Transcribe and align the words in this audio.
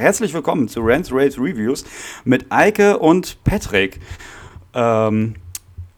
Herzlich 0.00 0.32
willkommen 0.32 0.66
zu 0.66 0.80
Rants, 0.80 1.12
Raves, 1.12 1.36
Reviews 1.38 1.84
mit 2.24 2.50
Eike 2.50 2.96
und 2.96 3.44
Patrick. 3.44 4.00
Ähm, 4.72 5.34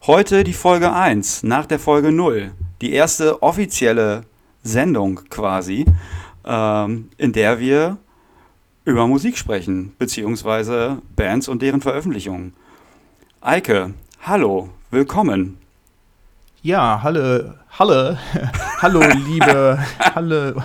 heute 0.05 0.43
die 0.43 0.51
Folge 0.51 0.91
1 0.91 1.43
nach 1.43 1.65
der 1.65 1.79
Folge 1.79 2.11
0. 2.11 2.51
Die 2.81 2.91
erste 2.91 3.41
offizielle 3.41 4.25
Sendung 4.61 5.21
quasi, 5.29 5.85
ähm, 6.43 7.11
in 7.15 7.31
der 7.31 7.61
wir 7.61 7.95
über 8.83 9.07
Musik 9.07 9.37
sprechen, 9.37 9.95
beziehungsweise 9.97 10.97
Bands 11.15 11.47
und 11.47 11.61
deren 11.61 11.79
Veröffentlichungen. 11.79 12.53
Eike, 13.39 13.93
hallo, 14.21 14.67
willkommen. 14.91 15.59
Ja, 16.61 16.99
hallo, 17.01 17.53
hallo, 17.79 18.17
hallo, 18.81 19.01
liebe, 19.25 19.79
hallo, 20.13 20.61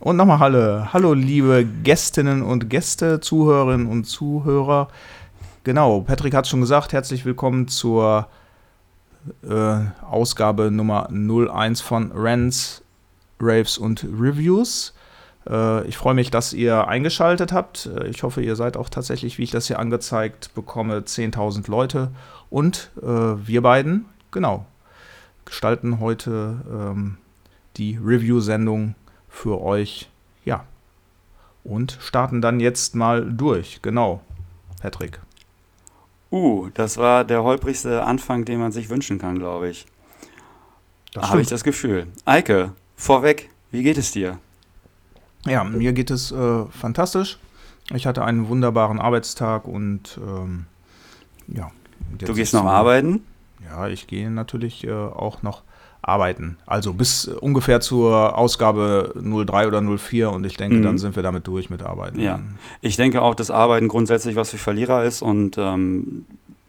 und 0.00 0.16
nochmal 0.16 0.38
hallo, 0.38 0.92
hallo, 0.92 1.14
liebe 1.14 1.64
Gästinnen 1.64 2.42
und 2.42 2.68
Gäste, 2.68 3.20
Zuhörerinnen 3.20 3.86
und 3.86 4.04
Zuhörer. 4.04 4.88
Genau, 5.64 6.00
Patrick 6.00 6.34
hat 6.34 6.46
schon 6.46 6.60
gesagt, 6.60 6.92
herzlich 6.92 7.24
willkommen 7.24 7.68
zur 7.68 8.28
äh, 9.42 9.78
Ausgabe 10.02 10.70
Nummer 10.70 11.08
01 11.10 11.80
von 11.80 12.12
Rants, 12.14 12.82
Raves 13.40 13.78
und 13.78 14.04
Reviews. 14.04 14.94
Äh, 15.48 15.86
ich 15.86 15.96
freue 15.96 16.14
mich, 16.14 16.30
dass 16.30 16.52
ihr 16.52 16.88
eingeschaltet 16.88 17.52
habt. 17.52 17.86
Äh, 17.86 18.08
ich 18.08 18.22
hoffe, 18.22 18.42
ihr 18.42 18.54
seid 18.54 18.76
auch 18.76 18.88
tatsächlich, 18.88 19.38
wie 19.38 19.44
ich 19.44 19.50
das 19.50 19.66
hier 19.66 19.78
angezeigt 19.78 20.54
bekomme, 20.54 21.00
10.000 21.00 21.70
Leute. 21.70 22.10
Und 22.50 22.90
äh, 23.02 23.06
wir 23.06 23.62
beiden, 23.62 24.04
genau, 24.30 24.66
gestalten 25.44 26.00
heute 26.00 26.60
ähm, 26.70 27.16
die 27.76 27.98
Review-Sendung 28.02 28.94
für 29.36 29.60
euch. 29.60 30.08
Ja. 30.44 30.64
Und 31.62 31.98
starten 32.00 32.40
dann 32.40 32.60
jetzt 32.60 32.94
mal 32.94 33.30
durch. 33.30 33.80
Genau, 33.82 34.20
Patrick. 34.80 35.20
Uh, 36.30 36.68
das 36.74 36.96
war 36.96 37.24
der 37.24 37.42
holprigste 37.42 38.02
Anfang, 38.02 38.44
den 38.44 38.58
man 38.58 38.72
sich 38.72 38.88
wünschen 38.88 39.18
kann, 39.18 39.38
glaube 39.38 39.68
ich. 39.68 39.86
Habe 41.16 41.40
ich 41.40 41.48
das 41.48 41.64
Gefühl. 41.64 42.08
Eike, 42.24 42.72
vorweg, 42.96 43.50
wie 43.70 43.82
geht 43.82 43.96
es 43.96 44.10
dir? 44.10 44.38
Ja, 45.46 45.64
mir 45.64 45.92
geht 45.92 46.10
es 46.10 46.32
äh, 46.32 46.64
fantastisch. 46.66 47.38
Ich 47.94 48.06
hatte 48.06 48.24
einen 48.24 48.48
wunderbaren 48.48 49.00
Arbeitstag 49.00 49.66
und 49.66 50.18
ähm, 50.20 50.66
ja. 51.46 51.70
Du 52.18 52.34
gehst 52.34 52.52
noch 52.52 52.64
arbeiten? 52.64 53.24
Ja, 53.64 53.88
ich 53.88 54.06
gehe 54.06 54.30
natürlich 54.30 54.84
äh, 54.84 54.92
auch 54.92 55.42
noch 55.42 55.62
arbeiten. 56.06 56.56
Also 56.66 56.92
bis 56.92 57.26
ungefähr 57.26 57.80
zur 57.80 58.38
Ausgabe 58.38 59.12
03 59.16 59.66
oder 59.66 59.82
04 59.82 60.30
und 60.30 60.46
ich 60.46 60.56
denke, 60.56 60.76
mhm. 60.76 60.82
dann 60.82 60.98
sind 60.98 61.16
wir 61.16 61.22
damit 61.24 61.46
durch 61.48 61.68
mit 61.68 61.82
Arbeiten. 61.82 62.20
Ja, 62.20 62.38
ich 62.80 62.96
denke 62.96 63.22
auch, 63.22 63.34
dass 63.34 63.50
Arbeiten 63.50 63.88
grundsätzlich 63.88 64.36
was 64.36 64.50
für 64.50 64.58
Verlierer 64.58 65.04
ist 65.04 65.20
und 65.20 65.58
ähm, 65.58 66.24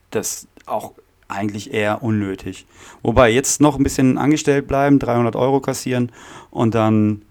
das 0.10 0.48
auch 0.66 0.94
eigentlich 1.28 1.72
eher 1.72 2.02
unnötig. 2.02 2.66
Wobei 3.04 3.30
jetzt 3.30 3.62
noch 3.62 3.78
ein 3.78 3.84
bisschen 3.84 4.18
angestellt 4.18 4.68
bleiben, 4.68 4.98
300 4.98 5.36
Euro 5.36 5.60
kassieren 5.60 6.12
und 6.50 6.74
dann 6.74 7.22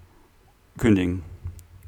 kündigen. 0.78 1.22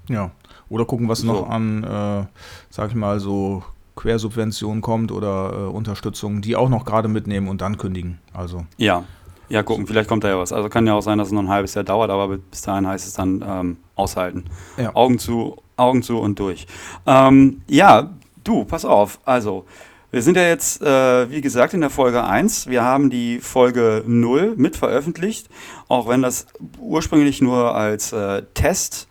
Ja, 0.08 0.32
oder 0.68 0.84
gucken, 0.84 1.08
was 1.08 1.20
so. 1.20 1.28
noch 1.28 1.48
an, 1.48 1.84
äh, 1.84 2.26
sag 2.70 2.88
ich 2.88 2.96
mal, 2.96 3.20
so 3.20 3.62
Quersubventionen 3.94 4.80
kommt 4.82 5.12
oder 5.12 5.52
äh, 5.52 5.56
Unterstützung, 5.66 6.40
die 6.40 6.56
auch 6.56 6.68
noch 6.68 6.84
gerade 6.84 7.06
mitnehmen 7.06 7.46
und 7.46 7.60
dann 7.60 7.78
kündigen. 7.78 8.18
Also. 8.32 8.66
Ja, 8.78 9.04
ja, 9.48 9.62
gucken, 9.62 9.86
vielleicht 9.86 10.08
kommt 10.08 10.24
da 10.24 10.28
ja 10.28 10.38
was. 10.38 10.52
Also 10.52 10.68
kann 10.68 10.86
ja 10.86 10.94
auch 10.94 11.00
sein, 11.00 11.18
dass 11.18 11.28
es 11.28 11.32
noch 11.32 11.42
ein 11.42 11.48
halbes 11.48 11.74
Jahr 11.74 11.84
dauert, 11.84 12.10
aber 12.10 12.38
bis 12.38 12.62
dahin 12.62 12.86
heißt 12.86 13.06
es 13.06 13.14
dann 13.14 13.44
ähm, 13.46 13.76
aushalten. 13.94 14.44
Ja. 14.76 14.94
Augen 14.94 15.18
zu, 15.18 15.56
Augen 15.76 16.02
zu 16.02 16.18
und 16.18 16.38
durch. 16.38 16.66
Ähm, 17.06 17.62
ja, 17.68 18.10
du, 18.44 18.64
pass 18.64 18.84
auf. 18.84 19.20
Also, 19.24 19.64
wir 20.10 20.22
sind 20.22 20.36
ja 20.36 20.44
jetzt, 20.44 20.80
äh, 20.80 21.30
wie 21.30 21.40
gesagt, 21.40 21.74
in 21.74 21.80
der 21.80 21.90
Folge 21.90 22.24
1. 22.24 22.68
Wir 22.68 22.82
haben 22.82 23.10
die 23.10 23.40
Folge 23.40 24.02
0 24.06 24.54
mit 24.56 24.76
veröffentlicht, 24.76 25.48
auch 25.88 26.08
wenn 26.08 26.22
das 26.22 26.46
ursprünglich 26.78 27.42
nur 27.42 27.74
als 27.74 28.12
äh, 28.12 28.42
Test 28.54 29.08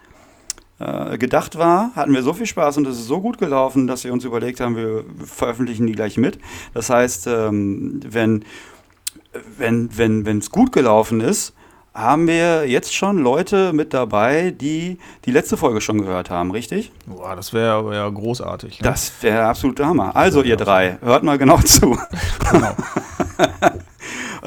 äh, 0.79 1.17
gedacht 1.17 1.57
war, 1.57 1.91
hatten 1.95 2.13
wir 2.13 2.23
so 2.23 2.33
viel 2.33 2.45
Spaß 2.45 2.77
und 2.77 2.87
es 2.87 2.99
ist 2.99 3.07
so 3.07 3.19
gut 3.21 3.37
gelaufen, 3.37 3.87
dass 3.87 4.03
wir 4.03 4.13
uns 4.13 4.25
überlegt 4.25 4.59
haben, 4.59 4.75
wir 4.75 5.05
veröffentlichen 5.25 5.87
die 5.87 5.93
gleich 5.93 6.17
mit. 6.17 6.39
Das 6.73 6.89
heißt, 6.89 7.27
ähm, 7.27 7.99
wenn 8.07 8.45
wenn 9.57 9.97
wenn 9.97 10.25
wenn 10.25 10.39
es 10.39 10.51
gut 10.51 10.71
gelaufen 10.71 11.21
ist, 11.21 11.53
haben 11.93 12.27
wir 12.27 12.69
jetzt 12.69 12.93
schon 12.93 13.17
Leute 13.17 13.73
mit 13.73 13.93
dabei, 13.93 14.51
die 14.51 14.99
die 15.25 15.31
letzte 15.31 15.57
Folge 15.57 15.81
schon 15.81 15.99
gehört 15.99 16.29
haben, 16.29 16.51
richtig? 16.51 16.91
Boah, 17.07 17.35
das 17.35 17.53
wäre 17.53 17.89
wär 17.89 18.11
großartig. 18.11 18.79
Ne? 18.79 18.83
Das 18.87 19.11
wäre 19.21 19.45
absolut 19.45 19.79
Hammer. 19.79 20.15
Also 20.15 20.43
ihr 20.43 20.57
drei, 20.57 20.99
hört 21.01 21.23
mal 21.23 21.37
genau 21.37 21.57
zu. 21.59 21.97
Genau. 22.51 22.75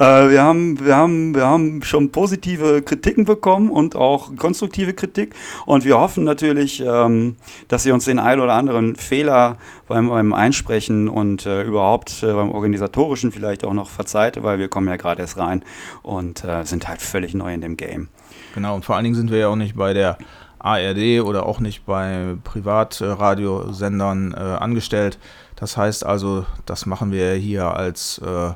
Äh, 0.01 0.31
wir, 0.31 0.43
haben, 0.43 0.83
wir, 0.83 0.97
haben, 0.97 1.35
wir 1.35 1.47
haben 1.47 1.83
schon 1.83 2.11
positive 2.11 2.81
Kritiken 2.81 3.27
bekommen 3.27 3.69
und 3.69 3.97
auch 3.97 4.35
konstruktive 4.37 4.95
Kritik. 4.95 5.35
Und 5.67 5.85
wir 5.85 6.01
hoffen 6.01 6.25
natürlich, 6.25 6.81
ähm, 6.81 7.37
dass 7.69 7.85
ihr 7.85 7.93
uns 7.93 8.07
den 8.07 8.19
ein 8.19 8.41
oder 8.41 8.55
anderen 8.55 8.97
Fehler 8.97 9.59
beim, 9.89 10.09
beim 10.09 10.33
Einsprechen 10.33 11.11
und 11.11 11.45
äh, 11.45 11.65
überhaupt 11.65 12.23
äh, 12.23 12.33
beim 12.33 12.51
Organisatorischen 12.51 13.31
vielleicht 13.31 13.63
auch 13.63 13.75
noch 13.75 13.91
verzeiht, 13.91 14.43
weil 14.43 14.59
wir 14.59 14.69
kommen 14.69 14.89
ja 14.89 14.97
gerade 14.97 15.21
erst 15.21 15.37
rein 15.37 15.63
und 16.03 16.45
äh, 16.45 16.65
sind 16.65 16.89
halt 16.89 17.03
völlig 17.03 17.35
neu 17.35 17.53
in 17.53 17.61
dem 17.61 17.77
Game. 17.77 18.09
Genau, 18.55 18.77
und 18.77 18.87
vor 18.87 18.97
allen 18.97 19.05
Dingen 19.05 19.17
sind 19.17 19.31
wir 19.31 19.39
ja 19.39 19.49
auch 19.49 19.57
nicht 19.57 19.77
bei 19.77 19.93
der 19.93 20.17
ARD 20.61 21.21
oder 21.23 21.45
auch 21.45 21.61
nicht 21.61 21.85
bei 21.85 22.37
Privatradiosendern 22.45 24.33
äh, 24.33 24.39
angestellt. 24.39 25.19
Das 25.57 25.77
heißt 25.77 26.07
also, 26.07 26.47
das 26.65 26.87
machen 26.87 27.13
wir 27.13 27.35
hier 27.35 27.67
als 27.77 28.19
äh, 28.25 28.53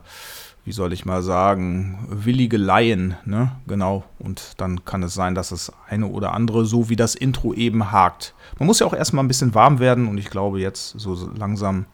wie 0.65 0.73
soll 0.73 0.93
ich 0.93 1.05
mal 1.05 1.23
sagen, 1.23 2.07
willige 2.09 2.57
Laien, 2.57 3.17
ne? 3.27 3.53
Genau. 3.67 4.05
Und 4.19 4.55
dann 4.57 4.85
kann 4.85 5.03
es 5.03 5.15
sein, 5.15 5.35
dass 5.35 5.51
das 5.51 5.73
eine 5.89 6.07
oder 6.07 6.33
andere, 6.33 6.65
so 6.65 6.89
wie 6.89 6.97
das 6.97 7.15
Intro 7.15 7.53
eben 7.53 7.93
hakt. 7.93 8.35
Man 8.59 8.67
muss 8.67 8.81
ja 8.81 8.87
auch 8.87 8.95
erstmal 8.95 9.25
ein 9.25 9.29
bisschen 9.29 9.55
warm 9.55 9.79
werden 9.79 10.09
und 10.09 10.17
ich 10.17 10.31
glaube, 10.31 10.61
jetzt 10.61 10.99
so 10.99 11.31
langsam 11.37 11.85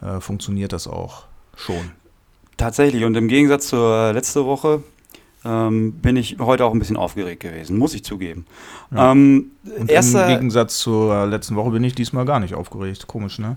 äh, 0.00 0.20
funktioniert 0.20 0.72
das 0.72 0.86
auch 0.86 1.24
schon. 1.56 1.92
Tatsächlich. 2.56 3.04
Und 3.04 3.16
im 3.16 3.28
Gegensatz 3.28 3.68
zur 3.68 4.14
letzten 4.14 4.46
Woche 4.46 4.82
ähm, 5.44 5.92
bin 5.92 6.16
ich 6.16 6.38
heute 6.38 6.64
auch 6.64 6.72
ein 6.72 6.78
bisschen 6.78 6.96
aufgeregt 6.96 7.40
gewesen, 7.40 7.76
muss 7.76 7.94
ich 7.94 8.02
zugeben. 8.02 8.46
Ja. 8.90 9.12
Ähm, 9.12 9.52
und 9.64 9.90
Im 9.90 10.26
Gegensatz 10.28 10.78
zur 10.78 11.26
letzten 11.26 11.54
Woche 11.54 11.70
bin 11.70 11.84
ich 11.84 11.94
diesmal 11.94 12.24
gar 12.24 12.40
nicht 12.40 12.54
aufgeregt. 12.54 13.06
Komisch, 13.06 13.38
ne? 13.38 13.56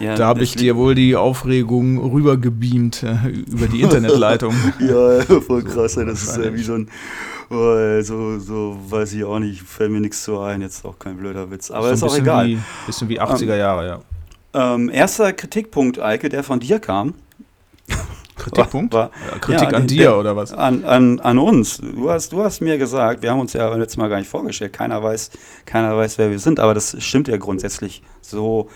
Ja, 0.00 0.14
da 0.14 0.26
habe 0.26 0.42
ich 0.42 0.54
dir 0.54 0.76
wohl 0.76 0.94
die 0.94 1.16
Aufregung 1.16 1.98
rübergebeamt 1.98 3.02
äh, 3.02 3.28
über 3.28 3.66
die 3.66 3.80
Internetleitung. 3.80 4.54
ja, 4.78 5.20
voll 5.40 5.64
krass. 5.64 5.94
Das 5.94 6.22
ist 6.22 6.36
ja 6.36 6.54
wie 6.54 6.62
so 6.62 6.74
ein, 6.74 6.88
oh, 7.50 8.00
so, 8.02 8.38
so 8.38 8.78
weiß 8.88 9.12
ich 9.14 9.24
auch 9.24 9.40
nicht, 9.40 9.62
fällt 9.62 9.90
mir 9.90 10.00
nichts 10.00 10.22
zu 10.22 10.38
ein, 10.38 10.60
jetzt 10.60 10.84
auch 10.84 10.98
kein 10.98 11.16
blöder 11.16 11.50
Witz. 11.50 11.70
Aber 11.70 11.88
so 11.96 12.06
ist 12.06 12.12
auch 12.12 12.18
egal. 12.18 12.46
Wie, 12.46 12.58
bisschen 12.86 13.08
wie 13.08 13.20
80er 13.20 13.42
ähm, 13.42 13.58
Jahre, 13.58 13.86
ja. 13.86 14.00
Ähm, 14.54 14.88
erster 14.88 15.32
Kritikpunkt, 15.32 15.98
Eike, 15.98 16.28
der 16.28 16.44
von 16.44 16.60
dir 16.60 16.78
kam. 16.78 17.14
Kritikpunkt? 18.36 18.94
War, 18.94 19.10
war, 19.30 19.40
Kritik 19.40 19.72
ja, 19.72 19.76
an 19.76 19.86
dir 19.88 20.02
der, 20.02 20.18
oder 20.18 20.36
was? 20.36 20.52
An, 20.52 20.84
an, 20.84 21.18
an 21.18 21.38
uns. 21.38 21.78
Du 21.78 22.08
hast, 22.08 22.32
du 22.32 22.44
hast 22.44 22.60
mir 22.60 22.78
gesagt, 22.78 23.22
wir 23.22 23.32
haben 23.32 23.40
uns 23.40 23.52
ja 23.52 23.74
letztes 23.74 23.96
Mal 23.96 24.08
gar 24.08 24.18
nicht 24.18 24.30
vorgestellt, 24.30 24.72
keiner 24.72 25.02
weiß, 25.02 25.32
keiner 25.66 25.96
weiß, 25.96 26.18
wer 26.18 26.30
wir 26.30 26.38
sind, 26.38 26.60
aber 26.60 26.72
das 26.72 26.96
stimmt 27.02 27.26
ja 27.26 27.36
grundsätzlich 27.36 28.02
so 28.20 28.68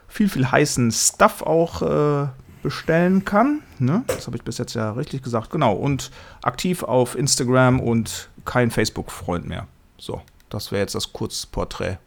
viel, 0.08 0.28
viel 0.28 0.50
heißen 0.50 0.90
Stuff 0.92 1.42
auch 1.42 1.82
äh, 1.82 2.28
bestellen 2.62 3.24
kann. 3.24 3.62
Ne? 3.78 4.04
Das 4.06 4.26
habe 4.26 4.36
ich 4.36 4.44
bis 4.44 4.58
jetzt 4.58 4.74
ja 4.74 4.92
richtig 4.92 5.22
gesagt. 5.22 5.50
Genau. 5.50 5.72
Und 5.72 6.10
aktiv 6.42 6.82
auf 6.82 7.16
Instagram 7.16 7.80
und 7.80 8.28
kein 8.44 8.70
Facebook-Freund 8.70 9.48
mehr. 9.48 9.66
So, 9.98 10.20
das 10.48 10.70
wäre 10.70 10.82
jetzt 10.82 10.94
das 10.94 11.12
Kurzporträt. 11.12 11.98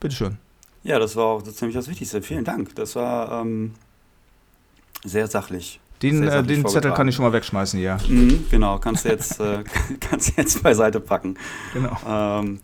Bitteschön. 0.00 0.38
Ja, 0.82 0.98
das 0.98 1.16
war 1.16 1.26
auch 1.26 1.44
so 1.44 1.52
ziemlich 1.52 1.76
das 1.76 1.88
Wichtigste. 1.88 2.22
Vielen 2.22 2.44
Dank. 2.44 2.74
Das 2.74 2.96
war 2.96 3.42
ähm, 3.42 3.74
sehr 5.04 5.26
sachlich. 5.26 5.80
Den, 6.02 6.18
sehr 6.18 6.38
äh, 6.38 6.42
den 6.42 6.66
Zettel 6.66 6.92
kann 6.92 7.08
ich 7.08 7.14
schon 7.14 7.24
mal 7.26 7.32
wegschmeißen, 7.32 7.78
ja. 7.78 7.98
Mhm, 8.08 8.46
genau, 8.50 8.78
kannst 8.78 9.04
du 9.04 9.10
jetzt, 9.10 9.38
äh, 9.38 9.64
kannst 10.00 10.36
jetzt 10.36 10.62
beiseite 10.62 10.98
packen. 10.98 11.36
Genau. 11.74 11.96
Ähm, 12.08 12.60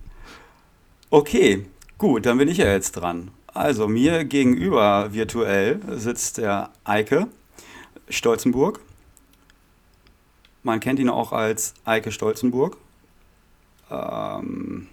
okay, 1.10 1.66
gut, 1.98 2.24
dann 2.24 2.38
bin 2.38 2.48
ich 2.48 2.58
ja 2.58 2.66
jetzt 2.66 2.92
dran. 2.92 3.30
Also, 3.46 3.88
mir 3.88 4.24
gegenüber 4.24 5.12
virtuell 5.12 5.80
sitzt 5.96 6.38
der 6.38 6.70
Eike 6.84 7.26
Stolzenburg. 8.08 8.80
Man 10.62 10.80
kennt 10.80 10.98
ihn 10.98 11.10
auch 11.10 11.32
als 11.32 11.74
Eike 11.84 12.12
Stolzenburg. 12.12 12.78
Ähm, 13.90 14.88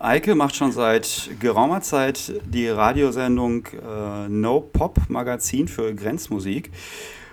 Eike 0.00 0.36
macht 0.36 0.54
schon 0.54 0.70
seit 0.70 1.30
geraumer 1.40 1.80
Zeit 1.80 2.40
die 2.44 2.68
Radiosendung 2.68 3.66
äh, 3.66 4.28
No 4.28 4.60
Pop 4.60 5.00
Magazin 5.08 5.66
für 5.66 5.92
Grenzmusik. 5.92 6.70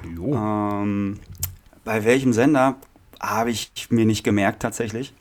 Ähm, 0.04 1.20
bei 1.84 2.04
welchem 2.06 2.34
Sender 2.34 2.78
habe 3.22 3.52
ich 3.52 3.72
mir 3.92 4.06
nicht 4.06 4.24
gemerkt 4.24 4.64
tatsächlich. 4.64 5.14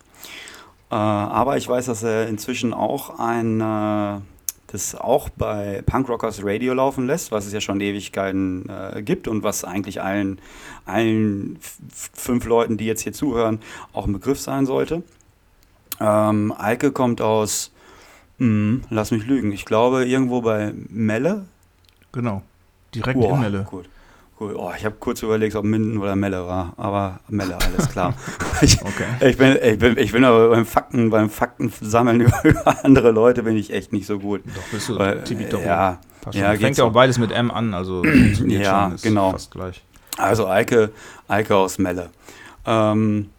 Äh, 0.90 0.94
aber 0.94 1.58
ich 1.58 1.68
weiß, 1.68 1.84
dass 1.84 2.02
er 2.02 2.28
inzwischen 2.28 2.72
auch 2.72 3.18
ein 3.18 3.60
äh, 3.60 4.20
das 4.68 4.94
auch 4.94 5.28
bei 5.28 5.82
Punk 5.86 6.08
Rockers 6.08 6.40
Radio 6.42 6.74
laufen 6.74 7.06
lässt, 7.06 7.30
was 7.30 7.46
es 7.46 7.52
ja 7.52 7.60
schon 7.60 7.80
Ewigkeiten 7.80 8.68
äh, 8.68 9.02
gibt 9.02 9.28
und 9.28 9.42
was 9.42 9.64
eigentlich 9.64 10.02
allen, 10.02 10.40
allen 10.84 11.58
fünf 11.92 12.46
Leuten, 12.46 12.76
die 12.76 12.86
jetzt 12.86 13.02
hier 13.02 13.12
zuhören, 13.12 13.60
auch 13.92 14.06
ein 14.06 14.14
Begriff 14.14 14.40
sein 14.40 14.66
sollte. 14.66 15.02
Ähm, 16.00 16.54
Eike 16.56 16.92
kommt 16.92 17.20
aus, 17.20 17.70
mh, 18.38 18.46
hm, 18.46 18.82
lass 18.90 19.10
mich 19.10 19.26
lügen, 19.26 19.52
ich 19.52 19.64
glaube 19.64 20.04
irgendwo 20.04 20.42
bei 20.42 20.72
Melle. 20.88 21.46
Genau, 22.12 22.42
direkt 22.94 23.18
Boah, 23.18 23.34
in 23.34 23.40
Melle. 23.40 23.62
Gut. 23.64 23.88
Cool. 24.40 24.56
Oh, 24.56 24.72
ich 24.76 24.84
habe 24.84 24.96
kurz 24.98 25.22
überlegt, 25.22 25.54
ob 25.54 25.64
Minden 25.64 25.96
oder 25.98 26.16
Melle 26.16 26.44
war, 26.44 26.74
aber 26.76 27.20
Melle, 27.28 27.56
alles 27.56 27.88
klar. 27.88 28.14
ich, 28.62 28.82
okay. 28.82 29.04
ich, 29.20 29.36
bin, 29.36 29.56
ich, 29.62 29.78
bin, 29.78 29.96
ich 29.96 30.10
bin 30.10 30.24
aber 30.24 30.48
beim 30.50 30.66
Fakten, 30.66 31.08
beim 31.10 31.30
Faktensammeln 31.30 32.20
über, 32.20 32.44
über 32.44 32.84
andere 32.84 33.12
Leute 33.12 33.44
bin 33.44 33.56
ich 33.56 33.72
echt 33.72 33.92
nicht 33.92 34.06
so 34.06 34.18
gut. 34.18 34.42
Doch, 34.44 34.62
bist 34.72 34.88
du 34.88 34.98
Weil, 34.98 35.22
doch 35.50 35.60
ja, 35.60 36.00
ja, 36.32 36.54
fängt 36.56 36.76
ja 36.76 36.84
auch 36.84 36.92
beides 36.92 37.18
mit 37.18 37.30
M 37.30 37.52
an, 37.52 37.74
also 37.74 38.04
ja, 38.46 38.90
schon, 38.90 38.96
genau. 39.02 39.30
fast 39.30 39.52
gleich. 39.52 39.84
Also 40.16 40.48
Eike, 40.48 40.90
Eike 41.28 41.54
aus 41.54 41.78
Melle. 41.78 42.10
Ähm, 42.66 43.30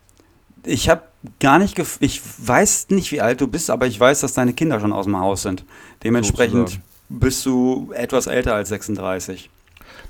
ich 0.63 0.87
habe 0.87 1.03
gar 1.39 1.59
nicht, 1.59 1.77
ich 1.99 2.21
weiß 2.37 2.87
nicht, 2.89 3.11
wie 3.11 3.21
alt 3.21 3.41
du 3.41 3.47
bist, 3.47 3.69
aber 3.69 3.87
ich 3.87 3.99
weiß, 3.99 4.21
dass 4.21 4.33
deine 4.33 4.53
Kinder 4.53 4.79
schon 4.79 4.93
aus 4.93 5.05
dem 5.05 5.19
Haus 5.19 5.41
sind. 5.41 5.65
Dementsprechend 6.03 6.69
Sozusagen. 6.69 6.83
bist 7.09 7.45
du 7.45 7.91
etwas 7.93 8.27
älter 8.27 8.55
als 8.55 8.69
36. 8.69 9.49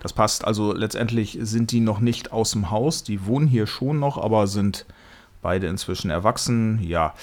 Das 0.02 0.14
passt. 0.14 0.46
Also 0.46 0.74
letztendlich 0.74 1.38
sind 1.42 1.72
die 1.72 1.80
noch 1.80 2.00
nicht 2.00 2.32
aus 2.32 2.52
dem 2.52 2.70
Haus. 2.70 3.04
Die 3.04 3.26
wohnen 3.26 3.48
hier 3.48 3.68
schon 3.68 4.00
noch, 4.00 4.18
aber 4.18 4.48
sind 4.48 4.86
beide 5.42 5.68
inzwischen 5.68 6.10
erwachsen. 6.10 6.80
Ja. 6.84 7.14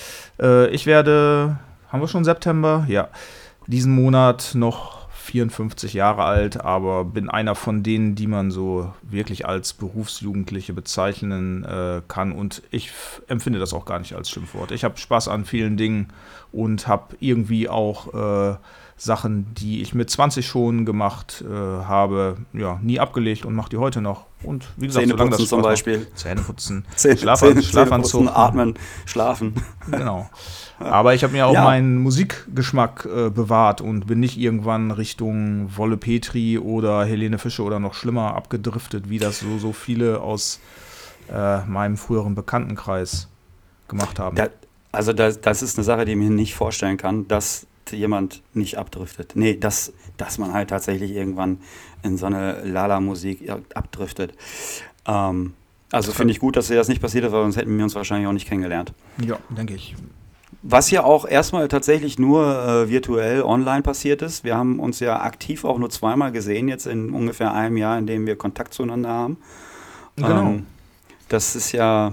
Äh, 0.41 0.69
ich 0.71 0.87
werde, 0.87 1.59
haben 1.89 2.00
wir 2.00 2.09
schon 2.09 2.25
September? 2.25 2.85
Ja. 2.89 3.09
Diesen 3.67 3.94
Monat 3.94 4.53
noch 4.55 5.01
54 5.22 5.94
Jahre 5.94 6.24
alt, 6.24 6.60
aber 6.60 7.04
bin 7.04 7.30
einer 7.30 7.54
von 7.54 7.84
denen, 7.84 8.16
die 8.16 8.26
man 8.26 8.50
so 8.50 8.92
wirklich 9.02 9.46
als 9.46 9.72
Berufsjugendliche 9.72 10.72
bezeichnen 10.72 11.64
äh, 11.64 12.02
kann. 12.08 12.32
Und 12.32 12.62
ich 12.72 12.90
empfinde 13.28 13.60
das 13.60 13.72
auch 13.72 13.84
gar 13.84 14.00
nicht 14.00 14.14
als 14.14 14.28
Schimpfwort. 14.30 14.72
Ich 14.72 14.82
habe 14.82 14.98
Spaß 14.98 15.28
an 15.28 15.44
vielen 15.44 15.76
Dingen 15.76 16.08
und 16.50 16.88
habe 16.88 17.16
irgendwie 17.20 17.69
auch 17.69 18.12
äh, 18.52 18.56
Sachen, 18.96 19.54
die 19.54 19.80
ich 19.80 19.94
mit 19.94 20.10
20 20.10 20.44
schon 20.44 20.84
gemacht 20.84 21.44
äh, 21.48 21.52
habe, 21.52 22.38
ja, 22.52 22.80
nie 22.82 22.98
abgelegt 22.98 23.44
und 23.44 23.54
mache 23.54 23.70
die 23.70 23.76
heute 23.76 24.00
noch. 24.00 24.26
Und 24.42 24.66
wie 24.76 24.86
gesagt, 24.86 25.06
Zähneputzen 25.06 25.38
das 25.38 25.48
zum 25.48 25.62
Beispiel. 25.62 26.06
Zähneputzen, 26.16 26.84
Zähne, 26.96 27.19
Schlaf, 27.19 27.40
Zähne, 27.40 27.62
Schlafanzug. 27.62 28.28
atmen, 28.28 28.74
schlafen. 29.06 29.54
Genau. 29.90 30.28
Aber 30.84 31.14
ich 31.14 31.23
habe 31.25 31.32
mir 31.32 31.46
auch 31.46 31.55
ja. 31.55 31.64
meinen 31.64 31.99
Musikgeschmack 31.99 33.06
äh, 33.06 33.31
bewahrt 33.31 33.81
und 33.81 34.06
bin 34.06 34.20
nicht 34.20 34.38
irgendwann 34.38 34.90
Richtung 34.90 35.76
Wolle 35.76 35.96
Petri 35.96 36.58
oder 36.58 37.05
Helene 37.05 37.38
Fischer 37.38 37.64
oder 37.64 37.81
noch 37.81 37.94
schlimmer 37.94 38.34
abgedriftet, 38.34 39.08
wie 39.08 39.19
das 39.19 39.40
so, 39.40 39.58
so 39.58 39.73
viele 39.73 40.20
aus 40.20 40.61
äh, 41.32 41.64
meinem 41.67 41.96
früheren 41.96 42.34
Bekanntenkreis 42.34 43.29
gemacht 43.88 44.19
haben. 44.19 44.37
Da, 44.37 44.49
also 44.93 45.12
das, 45.12 45.40
das 45.40 45.62
ist 45.62 45.79
eine 45.79 45.84
Sache, 45.84 46.05
die 46.05 46.12
ich 46.12 46.19
mir 46.19 46.31
nicht 46.31 46.55
vorstellen 46.55 46.96
kann, 46.96 47.29
dass 47.29 47.67
jemand 47.90 48.43
nicht 48.55 48.79
abdriftet. 48.79 49.32
Nee, 49.34 49.56
dass, 49.56 49.93
dass 50.17 50.38
man 50.38 50.52
halt 50.52 50.70
tatsächlich 50.70 51.11
irgendwann 51.11 51.58
in 52.02 52.17
so 52.17 52.26
eine 52.26 52.62
Lala-Musik 52.64 53.50
abdriftet. 53.75 54.34
Ähm, 55.06 55.55
also 55.90 56.12
finde 56.12 56.32
ich 56.32 56.40
gut, 56.40 56.56
dass 56.56 56.69
dir 56.69 56.76
das 56.76 56.88
nicht 56.88 57.02
passiert 57.02 57.25
ist, 57.25 57.32
weil 57.32 57.43
sonst 57.43 57.56
hätten 57.56 57.76
wir 57.76 57.84
uns 57.84 57.94
wahrscheinlich 57.94 58.26
auch 58.26 58.32
nicht 58.32 58.49
kennengelernt. 58.49 58.94
Ja, 59.25 59.38
denke 59.50 59.75
ich. 59.75 59.94
Was 60.62 60.91
ja 60.91 61.03
auch 61.03 61.26
erstmal 61.26 61.67
tatsächlich 61.69 62.19
nur 62.19 62.44
äh, 62.44 62.88
virtuell 62.88 63.43
online 63.43 63.82
passiert 63.82 64.23
ist. 64.23 64.44
Wir 64.44 64.56
haben 64.56 64.79
uns 64.79 65.00
ja 65.00 65.20
aktiv 65.20 65.64
auch 65.64 65.79
nur 65.79 65.91
zweimal 65.91 66.31
gesehen, 66.31 66.69
jetzt 66.69 66.87
in 66.87 67.11
ungefähr 67.11 67.53
einem 67.53 67.76
Jahr, 67.76 67.99
in 67.99 68.06
dem 68.06 68.26
wir 68.26 68.37
Kontakt 68.37 68.73
zueinander 68.73 69.09
haben. 69.09 69.37
Genau. 70.17 70.43
Ähm, 70.43 70.67
das 71.29 71.56
ist 71.56 71.73
ja 71.73 72.12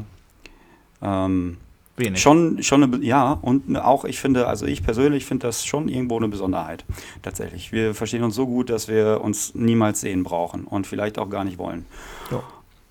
ähm, 1.01 1.57
Wenig. 1.99 2.21
Schon, 2.21 2.63
schon 2.63 2.83
eine, 2.83 3.03
ja, 3.03 3.33
und 3.41 3.75
auch 3.75 4.05
ich 4.05 4.19
finde, 4.19 4.47
also 4.47 4.65
ich 4.65 4.83
persönlich 4.83 5.25
finde 5.25 5.47
das 5.47 5.65
schon 5.65 5.89
irgendwo 5.89 6.15
eine 6.17 6.29
Besonderheit. 6.29 6.85
Tatsächlich. 7.21 7.73
Wir 7.73 7.93
verstehen 7.93 8.23
uns 8.23 8.35
so 8.35 8.47
gut, 8.47 8.69
dass 8.69 8.87
wir 8.87 9.19
uns 9.21 9.53
niemals 9.53 9.99
sehen 9.99 10.23
brauchen 10.23 10.63
und 10.63 10.87
vielleicht 10.87 11.19
auch 11.19 11.29
gar 11.29 11.43
nicht 11.43 11.57
wollen. 11.57 11.85
Ja. 12.31 12.41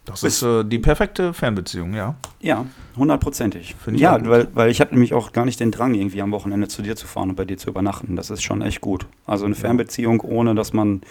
Das 0.08 0.22
ist 0.22 0.42
äh, 0.42 0.64
die 0.64 0.78
perfekte 0.78 1.34
Fernbeziehung, 1.34 1.92
ja. 1.92 2.14
Ja, 2.40 2.64
hundertprozentig. 2.96 3.76
Ja, 3.92 4.18
weil, 4.26 4.48
weil 4.54 4.70
ich 4.70 4.80
habe 4.80 4.92
nämlich 4.92 5.12
auch 5.12 5.32
gar 5.32 5.44
nicht 5.44 5.60
den 5.60 5.70
Drang, 5.70 5.94
irgendwie 5.94 6.22
am 6.22 6.32
Wochenende 6.32 6.66
zu 6.68 6.80
dir 6.80 6.96
zu 6.96 7.06
fahren 7.06 7.30
und 7.30 7.36
bei 7.36 7.44
dir 7.44 7.58
zu 7.58 7.68
übernachten. 7.68 8.16
Das 8.16 8.30
ist 8.30 8.42
schon 8.42 8.62
echt 8.62 8.80
gut. 8.80 9.06
Also 9.26 9.44
eine 9.44 9.54
Fernbeziehung, 9.54 10.20
ohne 10.22 10.54
dass 10.54 10.72
man, 10.72 11.02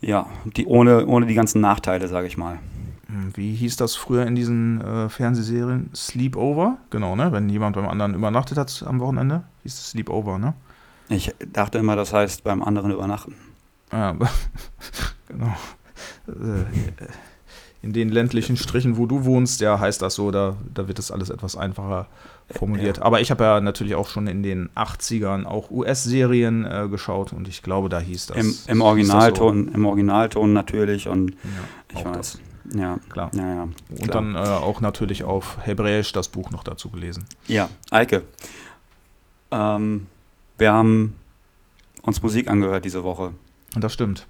ja, 0.00 0.26
die, 0.44 0.66
ohne, 0.66 1.06
ohne 1.06 1.26
die 1.26 1.34
ganzen 1.34 1.60
Nachteile, 1.60 2.06
sage 2.06 2.28
ich 2.28 2.36
mal. 2.36 2.60
Hm, 3.08 3.32
wie 3.34 3.52
hieß 3.54 3.76
das 3.76 3.96
früher 3.96 4.26
in 4.26 4.36
diesen 4.36 4.80
äh, 4.80 5.08
Fernsehserien? 5.08 5.90
Sleepover? 5.92 6.78
Genau, 6.90 7.16
ne? 7.16 7.32
Wenn 7.32 7.48
jemand 7.48 7.74
beim 7.74 7.88
anderen 7.88 8.14
übernachtet 8.14 8.58
hat 8.58 8.84
am 8.86 9.00
Wochenende, 9.00 9.42
hieß 9.64 9.74
es 9.74 9.90
Sleepover, 9.90 10.38
ne? 10.38 10.54
Ich 11.08 11.34
dachte 11.52 11.78
immer, 11.78 11.96
das 11.96 12.12
heißt 12.12 12.44
beim 12.44 12.62
anderen 12.62 12.92
übernachten. 12.92 13.34
Ja, 13.92 14.16
genau. 15.28 15.54
Äh, 16.28 16.64
in 17.84 17.92
den 17.92 18.08
ländlichen 18.08 18.56
Strichen, 18.56 18.96
wo 18.96 19.04
du 19.04 19.26
wohnst, 19.26 19.60
ja, 19.60 19.78
heißt 19.78 20.00
das 20.00 20.14
so, 20.14 20.30
da, 20.30 20.56
da 20.72 20.88
wird 20.88 20.98
das 20.98 21.10
alles 21.10 21.28
etwas 21.28 21.54
einfacher 21.54 22.06
formuliert. 22.50 22.96
Ja. 22.96 23.02
Aber 23.02 23.20
ich 23.20 23.30
habe 23.30 23.44
ja 23.44 23.60
natürlich 23.60 23.94
auch 23.94 24.08
schon 24.08 24.26
in 24.26 24.42
den 24.42 24.70
80ern 24.70 25.44
auch 25.44 25.70
US-Serien 25.70 26.64
äh, 26.64 26.88
geschaut 26.90 27.34
und 27.34 27.46
ich 27.46 27.62
glaube, 27.62 27.90
da 27.90 28.00
hieß 28.00 28.28
das. 28.28 28.38
Im, 28.38 28.56
im 28.68 28.80
Originalton, 28.80 29.66
so. 29.66 29.74
im 29.74 29.84
Originalton 29.84 30.54
natürlich 30.54 31.08
und 31.08 31.32
ja, 31.32 31.98
ich 31.98 32.04
weiß. 32.06 32.16
Das. 32.16 32.40
Ja, 32.74 32.98
klar. 33.10 33.30
Ja, 33.34 33.46
ja, 33.46 33.62
Und 33.62 33.74
klar. 33.90 34.08
dann 34.08 34.34
äh, 34.34 34.38
auch 34.38 34.80
natürlich 34.80 35.22
auf 35.22 35.58
Hebräisch 35.60 36.12
das 36.12 36.28
Buch 36.28 36.50
noch 36.50 36.64
dazu 36.64 36.88
gelesen. 36.88 37.26
Ja, 37.46 37.68
Eike. 37.90 38.22
Ähm, 39.50 40.06
wir 40.56 40.72
haben 40.72 41.16
uns 42.00 42.22
Musik 42.22 42.48
angehört 42.48 42.86
diese 42.86 43.04
Woche. 43.04 43.34
Und 43.74 43.84
das 43.84 43.92
stimmt. 43.92 44.26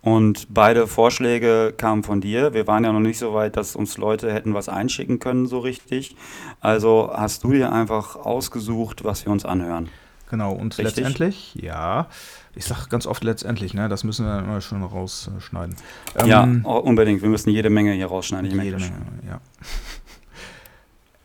Und 0.00 0.46
beide 0.50 0.86
Vorschläge 0.86 1.74
kamen 1.76 2.02
von 2.02 2.20
dir. 2.20 2.54
Wir 2.54 2.66
waren 2.66 2.84
ja 2.84 2.92
noch 2.92 3.00
nicht 3.00 3.18
so 3.18 3.34
weit, 3.34 3.56
dass 3.56 3.76
uns 3.76 3.98
Leute 3.98 4.32
hätten 4.32 4.54
was 4.54 4.68
einschicken 4.68 5.18
können, 5.18 5.46
so 5.46 5.58
richtig. 5.58 6.16
Also 6.60 7.10
hast 7.12 7.44
du 7.44 7.52
dir 7.52 7.72
einfach 7.72 8.16
ausgesucht, 8.16 9.04
was 9.04 9.24
wir 9.24 9.32
uns 9.32 9.44
anhören. 9.44 9.88
Genau, 10.30 10.52
und 10.52 10.76
richtig? 10.78 10.96
letztendlich, 10.96 11.54
ja, 11.54 12.06
ich 12.54 12.66
sage 12.66 12.88
ganz 12.90 13.06
oft 13.06 13.24
letztendlich, 13.24 13.72
ne? 13.72 13.88
Das 13.88 14.04
müssen 14.04 14.26
wir 14.26 14.40
immer 14.40 14.60
schon 14.60 14.82
rausschneiden. 14.82 15.76
Ähm, 16.16 16.26
ja, 16.26 16.42
unbedingt. 16.42 17.22
Wir 17.22 17.30
müssen 17.30 17.50
jede 17.50 17.70
Menge 17.70 17.92
hier 17.92 18.06
rausschneiden. 18.06 18.50
Jede 18.50 18.76
Menge, 18.76 18.92
ja. 19.26 19.40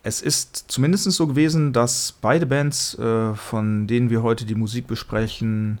Es 0.06 0.20
ist 0.20 0.66
zumindest 0.68 1.10
so 1.12 1.26
gewesen, 1.26 1.72
dass 1.72 2.12
beide 2.20 2.44
Bands, 2.44 2.94
äh, 2.98 3.32
von 3.34 3.86
denen 3.86 4.10
wir 4.10 4.22
heute 4.22 4.44
die 4.44 4.54
Musik 4.54 4.86
besprechen, 4.86 5.80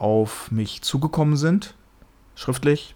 auf 0.00 0.50
mich 0.50 0.82
zugekommen 0.82 1.36
sind. 1.36 1.74
Schriftlich. 2.40 2.94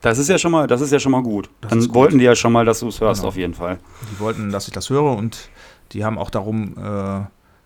Das 0.00 0.18
ist 0.18 0.28
ja 0.28 0.38
schon 0.38 0.52
mal, 0.52 0.66
das 0.66 0.80
ist 0.80 0.90
ja 0.92 0.98
schon 0.98 1.12
mal 1.12 1.22
gut. 1.22 1.48
Das 1.60 1.70
Dann 1.70 1.80
gut. 1.80 1.94
wollten 1.94 2.18
die 2.18 2.24
ja 2.24 2.34
schon 2.34 2.52
mal, 2.52 2.64
dass 2.64 2.80
du 2.80 2.88
es 2.88 3.00
hörst, 3.00 3.20
genau. 3.20 3.28
auf 3.28 3.36
jeden 3.36 3.54
Fall. 3.54 3.78
Die 4.10 4.20
wollten, 4.20 4.50
dass 4.50 4.66
ich 4.66 4.74
das 4.74 4.90
höre 4.90 5.16
und 5.16 5.48
die 5.92 6.04
haben 6.04 6.18
auch 6.18 6.30
darum 6.30 6.74
äh, 6.76 7.20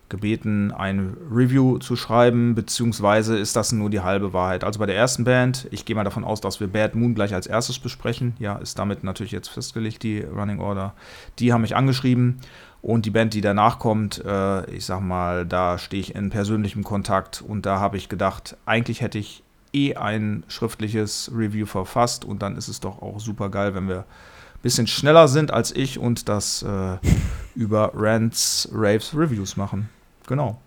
gebeten, 0.09 0.71
ein 0.71 1.17
Review 1.31 1.79
zu 1.79 1.95
schreiben, 1.95 2.55
beziehungsweise 2.55 3.37
ist 3.37 3.55
das 3.55 3.71
nur 3.71 3.89
die 3.89 4.01
halbe 4.01 4.33
Wahrheit. 4.33 4.63
Also 4.63 4.79
bei 4.79 4.85
der 4.85 4.95
ersten 4.95 5.23
Band, 5.23 5.67
ich 5.71 5.85
gehe 5.85 5.95
mal 5.95 6.03
davon 6.03 6.23
aus, 6.23 6.39
dass 6.39 6.59
wir 6.59 6.67
Bad 6.67 6.95
Moon 6.95 7.15
gleich 7.15 7.33
als 7.33 7.47
erstes 7.47 7.79
besprechen. 7.79 8.35
Ja, 8.39 8.57
ist 8.57 8.77
damit 8.77 9.03
natürlich 9.03 9.31
jetzt 9.31 9.49
festgelegt, 9.49 10.03
die 10.03 10.21
Running 10.21 10.59
Order. 10.59 10.93
Die 11.39 11.53
haben 11.53 11.61
mich 11.61 11.75
angeschrieben 11.75 12.37
und 12.81 13.05
die 13.05 13.11
Band, 13.11 13.33
die 13.33 13.41
danach 13.41 13.79
kommt, 13.79 14.23
äh, 14.23 14.69
ich 14.71 14.85
sag 14.85 15.01
mal, 15.01 15.45
da 15.45 15.77
stehe 15.77 16.01
ich 16.01 16.15
in 16.15 16.29
persönlichem 16.29 16.83
Kontakt 16.83 17.43
und 17.45 17.65
da 17.65 17.79
habe 17.79 17.97
ich 17.97 18.09
gedacht, 18.09 18.55
eigentlich 18.65 19.01
hätte 19.01 19.17
ich 19.17 19.43
eh 19.77 19.95
ein 19.95 20.43
schriftliches 20.47 21.31
Review 21.33 21.65
verfasst 21.65 22.25
und 22.25 22.41
dann 22.41 22.55
ist 22.57 22.67
es 22.67 22.79
doch 22.79 23.01
auch 23.01 23.19
super 23.19 23.49
geil, 23.49 23.75
wenn 23.75 23.87
wir 23.87 23.99
ein 23.99 24.61
bisschen 24.61 24.87
schneller 24.87 25.27
sind 25.27 25.51
als 25.51 25.71
ich 25.71 25.99
und 25.99 26.27
das 26.29 26.63
äh, 26.63 26.97
über 27.55 27.91
Rants, 27.93 28.69
Raves, 28.73 29.13
Reviews 29.15 29.57
machen. 29.57 29.89
Genau. 30.27 30.57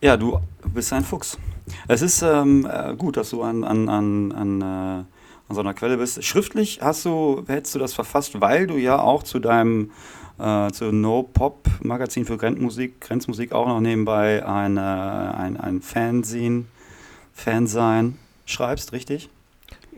Ja, 0.00 0.16
du 0.16 0.40
bist 0.72 0.92
ein 0.92 1.04
Fuchs. 1.04 1.38
Es 1.86 2.02
ist 2.02 2.22
ähm, 2.22 2.66
äh, 2.70 2.94
gut, 2.96 3.16
dass 3.16 3.30
du 3.30 3.42
an, 3.42 3.64
an, 3.64 3.88
an, 3.88 4.32
an, 4.32 4.60
äh, 4.60 4.64
an 4.64 5.06
so 5.50 5.60
einer 5.60 5.74
Quelle 5.74 5.98
bist. 5.98 6.24
Schriftlich 6.24 6.80
hast 6.82 7.04
du, 7.04 7.44
hättest 7.46 7.74
du 7.74 7.78
das 7.78 7.92
verfasst, 7.92 8.40
weil 8.40 8.66
du 8.66 8.76
ja 8.76 8.98
auch 8.98 9.22
zu 9.22 9.38
deinem 9.38 9.90
äh, 10.38 10.70
zu 10.72 10.90
No 10.90 11.22
Pop 11.22 11.68
Magazin 11.82 12.24
für 12.24 12.36
Grenzmusik, 12.36 13.00
Grenzmusik 13.00 13.52
auch 13.52 13.66
noch 13.66 13.80
nebenbei 13.80 14.44
eine, 14.44 15.34
ein, 15.36 15.58
ein 15.58 15.82
Fanzine, 15.82 16.64
Fansein 17.40 18.18
schreibst, 18.44 18.92
richtig? 18.92 19.28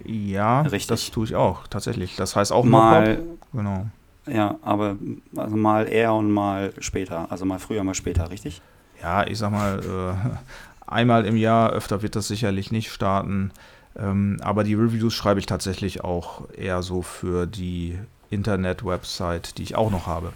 Ja, 0.04 0.62
richtig. 0.62 0.86
das 0.86 1.10
tue 1.10 1.26
ich 1.26 1.34
auch, 1.34 1.66
tatsächlich. 1.66 2.16
Das 2.16 2.36
heißt 2.36 2.52
auch 2.52 2.64
mal. 2.64 3.22
Genau. 3.52 3.86
Ja, 4.26 4.56
aber 4.62 4.96
also 5.36 5.56
mal 5.56 5.88
eher 5.88 6.14
und 6.14 6.30
mal 6.30 6.72
später. 6.78 7.30
Also 7.30 7.44
mal 7.44 7.58
früher, 7.58 7.82
mal 7.82 7.94
später, 7.94 8.30
richtig? 8.30 8.62
Ja, 9.02 9.26
ich 9.26 9.38
sag 9.38 9.50
mal, 9.50 9.80
äh, 9.80 10.90
einmal 10.90 11.26
im 11.26 11.36
Jahr, 11.36 11.70
öfter 11.70 12.02
wird 12.02 12.14
das 12.14 12.28
sicherlich 12.28 12.70
nicht 12.70 12.90
starten. 12.92 13.50
Ähm, 13.96 14.38
aber 14.42 14.62
die 14.64 14.74
Reviews 14.74 15.12
schreibe 15.12 15.40
ich 15.40 15.46
tatsächlich 15.46 16.04
auch 16.04 16.48
eher 16.56 16.82
so 16.82 17.02
für 17.02 17.46
die 17.46 17.98
Internet-Website, 18.30 19.58
die 19.58 19.64
ich 19.64 19.74
auch 19.74 19.90
noch 19.90 20.06
habe. 20.06 20.32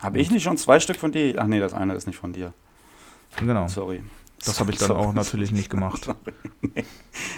Habe 0.00 0.20
ich 0.20 0.30
nicht 0.30 0.44
schon 0.44 0.56
zwei 0.56 0.78
Stück 0.78 0.96
von 0.96 1.10
dir? 1.10 1.34
Ach 1.38 1.46
nee, 1.46 1.58
das 1.58 1.74
eine 1.74 1.94
ist 1.94 2.06
nicht 2.06 2.18
von 2.18 2.32
dir. 2.32 2.52
Genau. 3.36 3.66
Sorry. 3.66 4.02
Das 4.44 4.60
habe 4.60 4.70
ich 4.70 4.78
dann 4.78 4.92
auch 4.92 5.12
natürlich 5.12 5.50
nicht 5.50 5.68
gemacht. 5.68 6.08
nee. 6.60 6.84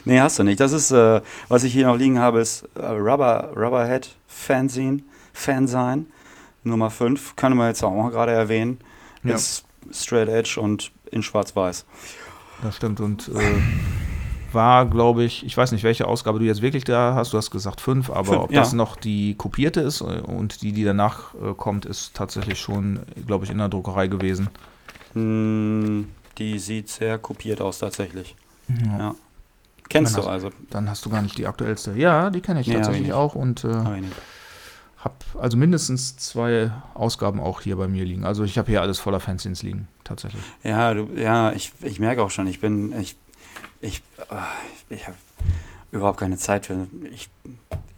nee. 0.04 0.20
hast 0.20 0.38
du 0.38 0.42
nicht. 0.42 0.60
Das 0.60 0.72
ist, 0.72 0.90
äh, 0.90 1.20
was 1.48 1.64
ich 1.64 1.72
hier 1.72 1.86
noch 1.86 1.96
liegen 1.96 2.18
habe, 2.18 2.40
ist 2.40 2.68
äh, 2.74 2.86
Rubber, 2.86 3.52
Rubberhead 3.56 4.14
Fanzine. 4.26 5.02
Fan 5.32 5.66
sein. 5.66 6.06
Nummer 6.62 6.90
5, 6.90 7.36
können 7.36 7.56
wir 7.56 7.68
jetzt 7.68 7.82
auch 7.82 7.94
mal 7.94 8.10
gerade 8.10 8.32
erwähnen. 8.32 8.78
Ja. 9.22 9.34
Ist 9.34 9.64
Straight 9.90 10.28
Edge 10.28 10.60
und 10.60 10.92
in 11.10 11.22
Schwarz-Weiß. 11.22 11.86
Das 12.62 12.76
stimmt 12.76 13.00
und 13.00 13.28
äh, 13.28 14.54
war, 14.54 14.86
glaube 14.86 15.24
ich, 15.24 15.44
ich 15.46 15.56
weiß 15.56 15.72
nicht, 15.72 15.84
welche 15.84 16.06
Ausgabe 16.06 16.38
du 16.38 16.44
jetzt 16.44 16.60
wirklich 16.60 16.84
da 16.84 17.14
hast. 17.14 17.32
Du 17.32 17.38
hast 17.38 17.50
gesagt 17.50 17.80
fünf, 17.80 18.10
aber 18.10 18.24
fünf, 18.24 18.40
ob 18.42 18.52
ja. 18.52 18.60
das 18.60 18.72
noch 18.72 18.96
die 18.96 19.34
kopierte 19.36 19.80
ist 19.80 20.02
äh, 20.02 20.20
und 20.20 20.62
die, 20.62 20.72
die 20.72 20.84
danach 20.84 21.34
äh, 21.34 21.54
kommt, 21.54 21.86
ist 21.86 22.14
tatsächlich 22.14 22.60
schon, 22.60 23.00
glaube 23.26 23.44
ich, 23.44 23.50
in 23.50 23.58
der 23.58 23.68
Druckerei 23.68 24.08
gewesen. 24.08 24.48
Mm, 25.14 26.02
die 26.40 26.58
sieht 26.58 26.88
sehr 26.88 27.18
kopiert 27.18 27.60
aus, 27.60 27.78
tatsächlich. 27.78 28.34
Ja. 28.68 28.98
ja. 28.98 29.14
Kennst 29.88 30.16
dann 30.16 30.22
du 30.22 30.28
hast, 30.28 30.32
also? 30.32 30.50
Dann 30.70 30.88
hast 30.88 31.04
du 31.04 31.10
gar 31.10 31.22
nicht 31.22 31.36
die 31.36 31.46
aktuellste. 31.46 31.92
Ja, 31.92 32.30
die 32.30 32.40
kenne 32.40 32.60
ich 32.60 32.68
nee, 32.68 32.74
tatsächlich 32.74 33.08
ich 33.08 33.12
auch 33.12 33.34
und 33.34 33.64
äh, 33.64 33.68
habe 33.68 35.14
also 35.38 35.56
mindestens 35.56 36.16
zwei 36.16 36.70
Ausgaben 36.94 37.40
auch 37.40 37.60
hier 37.60 37.76
bei 37.76 37.88
mir 37.88 38.04
liegen. 38.04 38.24
Also 38.24 38.44
ich 38.44 38.56
habe 38.56 38.70
hier 38.70 38.82
alles 38.82 38.98
voller 38.98 39.20
Fanzines 39.20 39.62
liegen, 39.62 39.88
tatsächlich. 40.04 40.42
Ja, 40.62 40.94
du, 40.94 41.08
ja, 41.16 41.52
ich, 41.52 41.72
ich 41.82 41.98
merke 41.98 42.22
auch 42.22 42.30
schon, 42.30 42.46
ich 42.46 42.60
bin, 42.60 42.98
ich, 43.00 43.16
ich, 43.80 44.02
äh, 44.30 44.94
ich 44.94 45.06
habe 45.06 45.16
überhaupt 45.90 46.20
keine 46.20 46.36
Zeit 46.36 46.66
für. 46.66 46.86
Ich, 47.12 47.28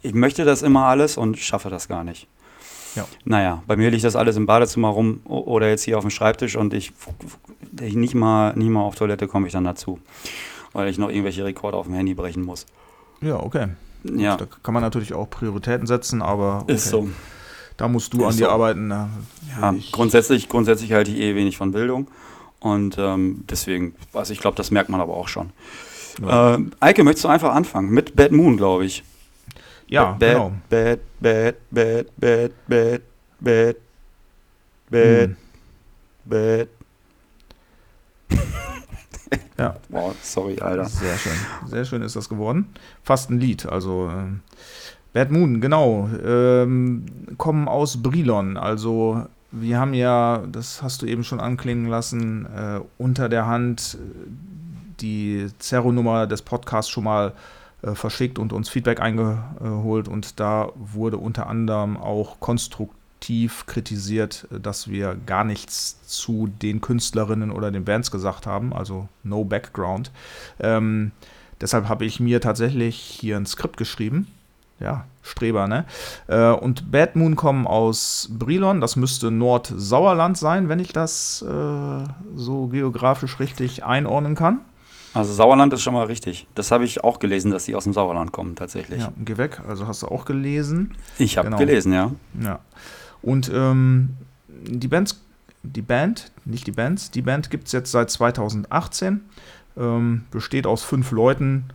ich 0.01 0.13
möchte 0.13 0.45
das 0.45 0.61
immer 0.61 0.85
alles 0.85 1.17
und 1.17 1.37
schaffe 1.37 1.69
das 1.69 1.87
gar 1.87 2.03
nicht. 2.03 2.27
Ja. 2.95 3.07
Naja, 3.25 3.63
bei 3.67 3.75
mir 3.75 3.89
liegt 3.89 4.03
das 4.03 4.15
alles 4.15 4.35
im 4.35 4.45
Badezimmer 4.45 4.89
rum 4.89 5.21
oder 5.25 5.69
jetzt 5.69 5.83
hier 5.83 5.97
auf 5.97 6.03
dem 6.03 6.11
Schreibtisch 6.11 6.55
und 6.55 6.73
ich, 6.73 6.93
ich 7.81 7.95
nicht 7.95 8.15
mal, 8.15 8.53
nicht 8.55 8.69
mal 8.69 8.81
auf 8.81 8.95
Toilette 8.95 9.27
komme 9.27 9.47
ich 9.47 9.53
dann 9.53 9.63
dazu, 9.63 9.99
weil 10.73 10.89
ich 10.89 10.97
noch 10.97 11.09
irgendwelche 11.09 11.45
Rekorde 11.45 11.77
auf 11.77 11.85
dem 11.85 11.95
Handy 11.95 12.13
brechen 12.13 12.43
muss. 12.43 12.65
Ja, 13.21 13.39
okay. 13.39 13.69
Ja. 14.03 14.35
Da 14.35 14.45
kann 14.61 14.73
man 14.73 14.83
natürlich 14.83 15.13
auch 15.13 15.29
Prioritäten 15.29 15.87
setzen, 15.87 16.21
aber 16.21 16.61
okay. 16.63 16.73
ist 16.73 16.89
so. 16.89 17.09
Da 17.77 17.87
musst 17.87 18.13
du 18.13 18.19
ist 18.19 18.25
an 18.25 18.37
dir 18.37 18.45
so. 18.45 18.49
arbeiten. 18.51 18.89
ja, 18.91 19.75
grundsätzlich, 19.91 20.47
grundsätzlich 20.47 20.93
halte 20.93 21.11
ich 21.11 21.17
eh 21.17 21.35
wenig 21.35 21.57
von 21.57 21.71
Bildung. 21.71 22.07
Und 22.59 22.97
ähm, 22.97 23.43
deswegen, 23.49 23.95
also 24.13 24.31
ich 24.31 24.39
glaube, 24.39 24.55
das 24.55 24.71
merkt 24.71 24.89
man 24.89 25.01
aber 25.01 25.15
auch 25.15 25.27
schon. 25.27 25.49
Ja. 26.21 26.55
Äh, 26.55 26.59
Eike, 26.79 27.03
möchtest 27.03 27.25
du 27.25 27.29
einfach 27.29 27.53
anfangen? 27.53 27.89
Mit 27.89 28.15
Bad 28.15 28.31
Moon, 28.31 28.57
glaube 28.57 28.85
ich. 28.85 29.03
Ja, 29.87 30.13
bad, 30.13 30.19
genau. 30.19 30.51
Bad, 30.69 30.99
bad, 31.19 31.55
bad, 31.71 32.07
bad, 32.19 32.51
bad, 32.67 33.01
bad, 33.39 33.75
bad, 34.89 35.29
hm. 35.29 35.37
bad. 36.25 36.67
Ja. 39.57 39.75
Wow, 39.89 40.15
sorry, 40.21 40.59
Alter. 40.59 40.85
Sehr 40.85 41.17
schön. 41.17 41.33
Sehr 41.67 41.85
schön 41.85 42.01
ist 42.01 42.15
das 42.15 42.29
geworden. 42.29 42.73
Fast 43.03 43.29
ein 43.29 43.39
Lied. 43.39 43.65
Also 43.65 44.09
äh, 44.09 44.31
Bad 45.13 45.31
Moon, 45.31 45.61
genau. 45.61 46.09
Ähm, 46.25 47.05
kommen 47.37 47.67
aus 47.67 48.01
Brilon. 48.01 48.57
Also 48.57 49.27
wir 49.51 49.79
haben 49.79 49.93
ja, 49.93 50.43
das 50.51 50.81
hast 50.81 51.01
du 51.01 51.05
eben 51.05 51.23
schon 51.23 51.39
anklingen 51.39 51.87
lassen, 51.87 52.45
äh, 52.45 52.79
unter 52.97 53.29
der 53.29 53.45
Hand 53.45 53.97
äh, 53.99 54.29
die 54.99 55.47
Zerro-Nummer 55.59 56.27
des 56.27 56.41
Podcasts 56.41 56.89
schon 56.89 57.03
mal 57.03 57.33
äh, 57.83 57.93
verschickt 57.93 58.39
und 58.39 58.53
uns 58.53 58.69
Feedback 58.69 58.99
eingeholt. 58.99 60.07
Und 60.07 60.39
da 60.39 60.69
wurde 60.75 61.17
unter 61.17 61.47
anderem 61.47 61.97
auch 61.97 62.39
konstruktiv 62.39 63.02
aktiv 63.23 63.65
kritisiert, 63.67 64.47
dass 64.51 64.89
wir 64.89 65.15
gar 65.25 65.45
nichts 65.45 66.05
zu 66.05 66.49
den 66.61 66.81
Künstlerinnen 66.81 67.51
oder 67.51 67.71
den 67.71 67.85
Bands 67.85 68.11
gesagt 68.11 68.45
haben, 68.45 68.73
also 68.73 69.07
no 69.23 69.45
background. 69.45 70.11
Ähm, 70.59 71.13
deshalb 71.61 71.87
habe 71.87 72.03
ich 72.03 72.19
mir 72.19 72.41
tatsächlich 72.41 72.97
hier 72.97 73.37
ein 73.37 73.45
Skript 73.45 73.77
geschrieben. 73.77 74.27
Ja, 74.81 75.05
Streber, 75.21 75.69
ne? 75.69 75.85
Äh, 76.27 76.49
und 76.49 76.91
Bad 76.91 77.15
Moon 77.15 77.37
kommen 77.37 77.65
aus 77.65 78.27
Brilon, 78.29 78.81
das 78.81 78.97
müsste 78.97 79.31
Nordsauerland 79.31 80.37
sein, 80.37 80.67
wenn 80.67 80.79
ich 80.79 80.91
das 80.91 81.45
äh, 81.47 82.03
so 82.35 82.67
geografisch 82.67 83.39
richtig 83.39 83.85
einordnen 83.85 84.35
kann. 84.35 84.59
Also 85.13 85.31
Sauerland 85.31 85.71
ist 85.71 85.81
schon 85.81 85.93
mal 85.93 86.07
richtig. 86.07 86.45
Das 86.55 86.71
habe 86.71 86.83
ich 86.83 87.05
auch 87.05 87.19
gelesen, 87.19 87.51
dass 87.51 87.63
die 87.63 87.75
aus 87.75 87.85
dem 87.85 87.93
Sauerland 87.93 88.33
kommen, 88.33 88.55
tatsächlich. 88.55 88.99
Ja, 88.99 89.13
geh 89.17 89.37
weg. 89.37 89.61
Also 89.65 89.87
hast 89.87 90.01
du 90.01 90.07
auch 90.07 90.25
gelesen. 90.25 90.95
Ich 91.19 91.37
habe 91.37 91.47
genau. 91.47 91.59
gelesen, 91.59 91.93
ja. 91.93 92.11
Ja. 92.41 92.59
Und 93.23 93.49
ähm, 93.53 94.09
die 94.49 94.87
Bands, 94.87 95.19
die 95.63 95.81
Band, 95.81 96.31
nicht 96.45 96.67
die 96.67 96.71
Bands, 96.71 97.09
die 97.09 97.21
Band 97.21 97.49
gibt 97.49 97.67
es 97.67 97.71
jetzt 97.71 97.91
seit 97.91 98.11
2018, 98.11 99.21
ähm, 99.77 100.25
besteht 100.29 100.67
aus 100.67 100.83
fünf 100.83 101.11
Leuten 101.11 101.65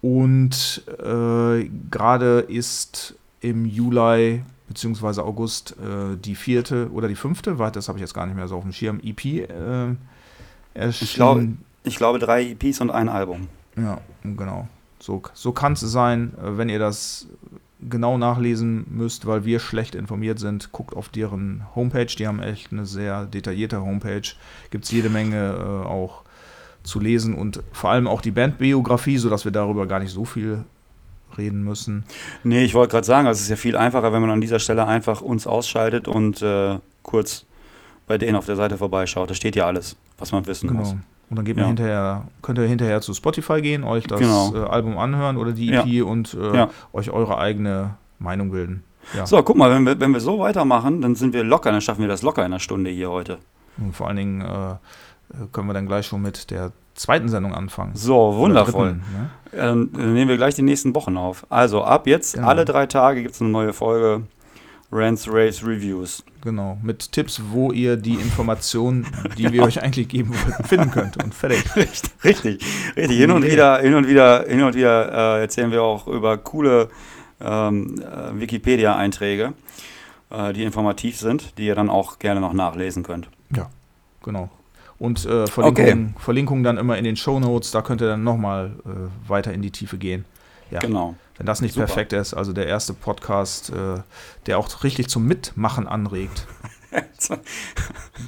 und 0.00 0.82
äh, 0.98 1.68
gerade 1.90 2.40
ist 2.40 3.14
im 3.40 3.66
Juli 3.66 4.42
bzw. 4.68 5.20
August 5.20 5.76
äh, 5.78 6.16
die 6.16 6.34
vierte 6.34 6.90
oder 6.90 7.08
die 7.08 7.14
fünfte, 7.14 7.58
weil 7.58 7.70
das 7.70 7.88
habe 7.88 7.98
ich 7.98 8.02
jetzt 8.02 8.14
gar 8.14 8.26
nicht 8.26 8.36
mehr 8.36 8.48
so 8.48 8.56
auf 8.56 8.62
dem 8.62 8.72
Schirm, 8.72 9.00
EP 9.02 9.24
äh, 9.24 9.94
erschienen. 10.74 11.02
Ich 11.02 11.14
glaube, 11.14 11.48
ich 11.84 11.96
glaube 11.96 12.18
drei 12.18 12.50
EPs 12.50 12.80
und 12.80 12.90
ein 12.90 13.08
Album. 13.08 13.48
Ja, 13.76 14.00
genau. 14.24 14.68
So, 14.98 15.22
so 15.34 15.52
kann 15.52 15.74
es 15.74 15.80
sein, 15.80 16.32
äh, 16.38 16.56
wenn 16.56 16.68
ihr 16.68 16.78
das 16.78 17.28
genau 17.80 18.18
nachlesen 18.18 18.86
müsst, 18.88 19.26
weil 19.26 19.44
wir 19.44 19.60
schlecht 19.60 19.94
informiert 19.94 20.38
sind, 20.38 20.72
guckt 20.72 20.96
auf 20.96 21.08
deren 21.08 21.64
Homepage. 21.74 22.06
Die 22.06 22.26
haben 22.26 22.40
echt 22.40 22.72
eine 22.72 22.86
sehr 22.86 23.26
detaillierte 23.26 23.80
Homepage. 23.82 24.22
Gibt 24.70 24.84
es 24.84 24.90
jede 24.90 25.10
Menge 25.10 25.54
äh, 25.58 25.86
auch 25.86 26.22
zu 26.82 27.00
lesen 27.00 27.34
und 27.34 27.62
vor 27.72 27.90
allem 27.90 28.06
auch 28.06 28.20
die 28.20 28.30
Bandbiografie, 28.30 29.18
sodass 29.18 29.44
wir 29.44 29.52
darüber 29.52 29.86
gar 29.86 29.98
nicht 29.98 30.12
so 30.12 30.24
viel 30.24 30.64
reden 31.36 31.64
müssen. 31.64 32.04
Nee, 32.44 32.64
ich 32.64 32.74
wollte 32.74 32.92
gerade 32.92 33.06
sagen, 33.06 33.26
also 33.26 33.38
es 33.38 33.44
ist 33.44 33.50
ja 33.50 33.56
viel 33.56 33.76
einfacher, 33.76 34.12
wenn 34.12 34.20
man 34.20 34.30
an 34.30 34.40
dieser 34.40 34.58
Stelle 34.58 34.86
einfach 34.86 35.20
uns 35.20 35.46
ausschaltet 35.46 36.08
und 36.08 36.40
äh, 36.42 36.78
kurz 37.02 37.44
bei 38.06 38.18
denen 38.18 38.36
auf 38.36 38.46
der 38.46 38.56
Seite 38.56 38.78
vorbeischaut. 38.78 39.28
Da 39.28 39.34
steht 39.34 39.56
ja 39.56 39.66
alles, 39.66 39.96
was 40.18 40.32
man 40.32 40.46
wissen 40.46 40.68
genau. 40.68 40.80
muss. 40.80 40.94
Und 41.28 41.36
dann 41.36 41.44
geht 41.44 41.56
man 41.56 41.64
ja. 41.64 41.68
hinterher, 41.68 42.28
könnt 42.42 42.58
ihr 42.58 42.66
hinterher 42.66 43.00
zu 43.00 43.12
Spotify 43.12 43.60
gehen, 43.60 43.82
euch 43.82 44.06
das 44.06 44.20
genau. 44.20 44.54
äh, 44.54 44.68
Album 44.68 44.96
anhören 44.96 45.36
oder 45.36 45.52
die 45.52 45.72
EP 45.72 45.86
ja. 45.86 46.04
und 46.04 46.34
äh, 46.34 46.56
ja. 46.56 46.70
euch 46.92 47.10
eure 47.10 47.38
eigene 47.38 47.96
Meinung 48.18 48.50
bilden. 48.50 48.84
So, 49.24 49.42
guck 49.42 49.56
mal, 49.56 49.70
wenn 49.70 49.84
wir, 49.84 50.00
wenn 50.00 50.12
wir 50.12 50.20
so 50.20 50.38
weitermachen, 50.40 51.00
dann 51.00 51.14
sind 51.14 51.32
wir 51.32 51.44
locker, 51.44 51.70
dann 51.70 51.80
schaffen 51.80 52.00
wir 52.00 52.08
das 52.08 52.22
locker 52.22 52.42
in 52.42 52.46
einer 52.46 52.58
Stunde 52.58 52.90
hier 52.90 53.10
heute. 53.10 53.38
Und 53.78 53.94
vor 53.94 54.08
allen 54.08 54.16
Dingen 54.16 54.40
äh, 54.40 54.76
können 55.52 55.68
wir 55.68 55.74
dann 55.74 55.86
gleich 55.86 56.06
schon 56.06 56.22
mit 56.22 56.50
der 56.50 56.72
zweiten 56.94 57.28
Sendung 57.28 57.54
anfangen. 57.54 57.94
So, 57.94 58.36
wundervoll. 58.36 58.94
Dritten, 58.94 59.04
ne? 59.12 59.30
Dann 59.52 60.14
nehmen 60.14 60.28
wir 60.28 60.36
gleich 60.36 60.54
die 60.54 60.62
nächsten 60.62 60.94
Wochen 60.94 61.16
auf. 61.16 61.46
Also 61.50 61.84
ab 61.84 62.06
jetzt, 62.06 62.34
genau. 62.34 62.48
alle 62.48 62.64
drei 62.64 62.86
Tage 62.86 63.22
gibt 63.22 63.34
es 63.34 63.40
eine 63.40 63.50
neue 63.50 63.72
Folge 63.72 64.22
Rants 64.92 65.28
Race 65.28 65.64
Reviews. 65.64 66.24
Genau, 66.42 66.78
mit 66.82 67.10
Tipps, 67.10 67.42
wo 67.50 67.72
ihr 67.72 67.96
die 67.96 68.14
Informationen, 68.14 69.06
die 69.36 69.52
wir 69.52 69.64
euch 69.64 69.82
eigentlich 69.82 70.08
geben 70.08 70.30
wollten, 70.30 70.64
finden 70.64 70.90
könnt 70.92 71.22
und 71.22 71.34
fertig. 71.34 71.64
Richtig, 71.76 72.12
richtig. 72.22 72.64
richtig. 72.96 73.18
Hin 73.18 73.32
und 73.32 73.44
wieder, 73.44 73.78
hin 73.80 73.94
und 73.94 74.06
wieder, 74.06 74.44
hin 74.46 74.62
und 74.62 74.74
wieder 74.74 75.38
äh, 75.38 75.40
erzählen 75.40 75.72
wir 75.72 75.82
auch 75.82 76.06
über 76.06 76.38
coole 76.38 76.88
ähm, 77.40 78.00
äh, 78.00 78.40
Wikipedia-Einträge, 78.40 79.54
äh, 80.30 80.52
die 80.52 80.62
informativ 80.62 81.18
sind, 81.18 81.58
die 81.58 81.66
ihr 81.66 81.74
dann 81.74 81.90
auch 81.90 82.20
gerne 82.20 82.40
noch 82.40 82.52
nachlesen 82.52 83.02
könnt. 83.02 83.28
Ja, 83.54 83.68
genau. 84.22 84.48
Und 84.98 85.26
äh, 85.26 85.46
Verlinkungen, 85.46 86.12
okay. 86.14 86.24
Verlinkungen 86.24 86.64
dann 86.64 86.78
immer 86.78 86.96
in 86.96 87.04
den 87.04 87.16
Show 87.16 87.40
Notes, 87.40 87.70
da 87.70 87.82
könnt 87.82 88.00
ihr 88.00 88.08
dann 88.08 88.24
nochmal 88.24 88.72
äh, 88.84 89.28
weiter 89.28 89.52
in 89.52 89.62
die 89.62 89.70
Tiefe 89.70 89.98
gehen. 89.98 90.24
Ja. 90.70 90.80
Genau. 90.80 91.14
Wenn 91.36 91.46
das 91.46 91.60
nicht 91.60 91.74
Super. 91.74 91.86
perfekt 91.86 92.12
ist, 92.12 92.34
also 92.34 92.52
der 92.52 92.66
erste 92.66 92.94
Podcast, 92.94 93.70
äh, 93.70 94.00
der 94.46 94.58
auch 94.58 94.82
richtig 94.84 95.08
zum 95.08 95.26
Mitmachen 95.26 95.86
anregt. 95.86 96.46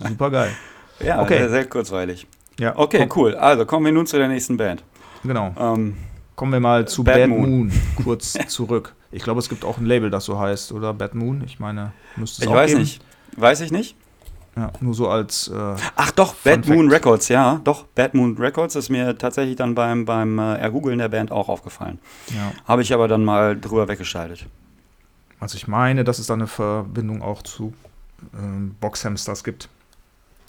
Super 0.07 0.31
geil. 0.31 0.53
Ja, 1.01 1.23
okay. 1.23 1.39
sehr, 1.39 1.51
sehr 1.51 1.65
kurzweilig. 1.67 2.27
Ja. 2.59 2.77
Okay, 2.77 3.07
Komm. 3.09 3.23
cool. 3.23 3.35
Also 3.35 3.65
kommen 3.67 3.87
wir 3.87 3.93
nun 3.93 4.07
zu 4.07 4.19
der 4.19 4.29
nächsten 4.29 4.57
Band. 4.57 4.83
Genau. 5.25 5.55
Ähm, 5.59 5.97
kommen 6.37 6.53
wir 6.53 6.61
mal 6.61 6.87
zu 6.87 7.05
Bad, 7.05 7.17
Bad 7.17 7.29
Moon. 7.29 7.41
Moon 7.51 7.73
kurz 8.05 8.37
zurück. 8.49 8.95
Ich 9.11 9.23
glaube, 9.23 9.41
es 9.41 9.49
gibt 9.49 9.65
auch 9.65 9.79
ein 9.79 9.87
Label, 9.87 10.11
das 10.11 10.25
so 10.25 10.39
heißt, 10.39 10.73
oder? 10.73 10.93
Bad 10.93 11.15
Moon. 11.15 11.43
Ich 11.47 11.59
meine, 11.61 11.93
müsste 12.17 12.43
es 12.43 12.47
ich 12.47 12.49
auch 12.51 12.57
weiß 12.57 12.71
geben. 12.71 12.81
nicht. 12.83 13.03
Weiß 13.37 13.61
ich 13.61 13.71
nicht. 13.73 13.97
Ja, 14.59 14.73
nur 14.81 14.93
so 14.93 15.09
als. 15.09 15.47
Äh, 15.49 15.77
Ach 15.95 16.11
doch, 16.11 16.35
Bad 16.35 16.67
Moon 16.67 16.91
Records, 16.91 17.29
ja. 17.29 17.61
Doch, 17.63 17.85
Bad 17.85 18.15
Moon 18.15 18.37
Records 18.37 18.75
ist 18.75 18.89
mir 18.89 19.17
tatsächlich 19.17 19.55
dann 19.55 19.77
beim, 19.77 20.05
beim 20.05 20.37
äh, 20.41 20.57
Ergoogeln 20.57 20.99
der 20.99 21.09
Band 21.09 21.31
auch 21.31 21.49
aufgefallen. 21.49 22.01
Ja. 22.35 22.53
Habe 22.65 22.83
ich 22.83 22.93
aber 22.93 23.07
dann 23.07 23.25
mal 23.25 23.57
drüber 23.59 23.87
weggeschaltet. 23.87 24.47
Also 25.39 25.57
ich 25.57 25.69
meine, 25.69 26.03
dass 26.03 26.19
es 26.19 26.27
da 26.27 26.35
eine 26.35 26.49
Verbindung 26.49 27.23
auch 27.23 27.43
zu 27.43 27.73
ähm, 28.35 28.75
Boxhamsters 28.81 29.45
gibt. 29.45 29.69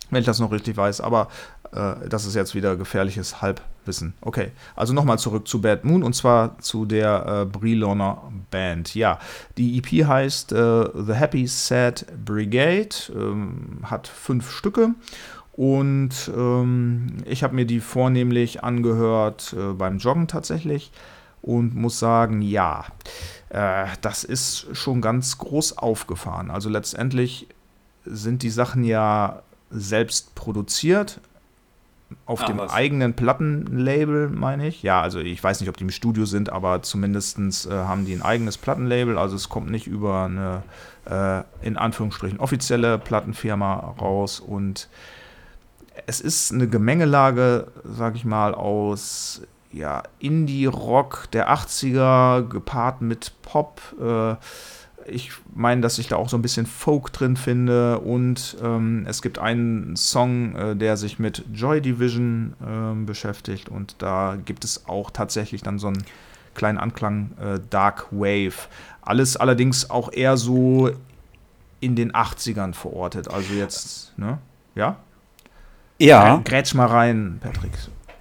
Wenn 0.10 0.22
ich 0.22 0.26
das 0.26 0.40
noch 0.40 0.52
richtig 0.52 0.76
weiß. 0.76 1.02
Aber 1.02 1.28
das 1.72 2.26
ist 2.26 2.36
jetzt 2.36 2.56
wieder 2.56 2.76
gefährliches 2.76 3.42
Halbwissen. 3.42 4.14
Okay, 4.22 4.52
also 4.76 4.94
nochmal 4.94 5.20
zurück 5.20 5.48
zu 5.48 5.62
Bad 5.62 5.86
Moon 5.86 6.04
und 6.04 6.14
zwar 6.14 6.58
zu 6.60 6.86
der 6.86 7.26
äh, 7.26 7.46
Briloner 7.46 8.24
Band. 8.50 8.96
Ja, 8.96 9.20
die 9.58 9.78
EP 9.78 10.08
heißt 10.08 10.52
äh, 10.52 10.90
The 10.96 11.14
Happy 11.14 11.46
Sad 11.48 12.06
Brigade, 12.26 12.96
ähm, 13.14 13.80
hat 13.84 14.08
fünf 14.08 14.50
Stücke 14.52 14.96
und 15.60 16.32
ähm, 16.34 17.18
ich 17.26 17.44
habe 17.44 17.54
mir 17.54 17.66
die 17.66 17.82
vornehmlich 17.82 18.64
angehört 18.64 19.54
äh, 19.58 19.74
beim 19.74 19.98
Joggen 19.98 20.30
tatsächlich 20.30 20.92
und 21.42 21.76
muss 21.76 22.00
sagen, 22.00 22.42
ja, 22.42 22.86
äh, 23.50 23.88
das 24.02 24.24
ist 24.24 24.68
schon 24.72 25.02
ganz 25.02 25.38
groß 25.38 25.78
aufgefahren. 25.78 26.50
Also 26.50 26.70
letztendlich 26.70 27.48
sind 28.06 28.44
die 28.44 28.50
Sachen 28.50 28.84
ja 28.86 29.44
selbst 29.70 30.34
produziert, 30.36 31.20
auf 32.26 32.42
ah, 32.42 32.46
dem 32.46 32.58
was? 32.58 32.72
eigenen 32.72 33.14
Plattenlabel, 33.14 34.30
meine 34.30 34.68
ich. 34.68 34.84
Ja, 34.84 35.02
also 35.02 35.20
ich 35.20 35.44
weiß 35.44 35.60
nicht, 35.60 35.70
ob 35.70 35.78
die 35.78 35.84
im 35.84 35.92
Studio 35.92 36.26
sind, 36.26 36.52
aber 36.52 36.82
zumindest 36.82 37.38
äh, 37.40 37.72
haben 37.72 38.06
die 38.06 38.14
ein 38.14 38.22
eigenes 38.22 38.58
Plattenlabel. 38.58 39.18
Also 39.18 39.36
es 39.36 39.50
kommt 39.50 39.70
nicht 39.70 39.88
über 39.88 40.26
eine, 40.26 40.64
äh, 41.06 41.66
in 41.66 41.78
Anführungsstrichen, 41.78 42.40
offizielle 42.40 42.98
Plattenfirma 42.98 43.96
raus. 44.00 44.40
Und 44.40 44.90
es 46.08 46.22
ist 46.22 46.52
eine 46.52 46.68
Gemengelage, 46.68 47.68
sag 47.84 48.16
ich 48.16 48.26
mal, 48.26 48.54
aus 48.54 49.42
ja, 49.72 50.04
Indie-Rock 50.20 51.30
der 51.32 51.52
80er 51.52 52.48
gepaart 52.48 53.02
mit 53.02 53.34
Pop. 53.42 53.82
Äh, 54.00 54.36
ich 55.06 55.32
meine, 55.54 55.82
dass 55.82 55.98
ich 56.00 56.08
da 56.08 56.16
auch 56.16 56.30
so 56.30 56.38
ein 56.38 56.42
bisschen 56.42 56.66
Folk 56.66 57.12
drin 57.12 57.36
finde 57.36 58.00
und 58.00 58.58
ähm, 58.64 59.06
es 59.08 59.22
gibt 59.22 59.40
einen 59.40 59.96
Song, 59.96 60.56
äh, 60.56 60.76
der 60.76 60.98
sich 60.98 61.20
mit 61.20 61.44
Joy 61.54 61.82
Division 61.82 62.54
äh, 62.62 63.06
beschäftigt 63.06 63.70
und 63.70 63.96
da 64.00 64.38
gibt 64.44 64.64
es 64.64 64.88
auch 64.88 65.12
tatsächlich 65.12 65.64
dann 65.64 65.80
so 65.80 65.88
einen 65.88 66.04
kleinen 66.56 66.78
Anklang 66.78 67.32
äh, 67.42 67.60
Dark 67.70 68.08
Wave. 68.12 68.68
Alles 69.02 69.38
allerdings 69.38 69.90
auch 69.90 70.12
eher 70.12 70.38
so 70.38 70.90
in 71.80 71.96
den 71.96 72.12
80ern 72.12 72.74
verortet. 72.74 73.30
Also 73.30 73.54
jetzt, 73.54 74.18
ne? 74.18 74.40
Ja? 74.76 74.98
Ja. 75.98 76.42
Grätsch 76.44 76.74
mal 76.74 76.88
rein, 76.88 77.40
Patrick. 77.42 77.72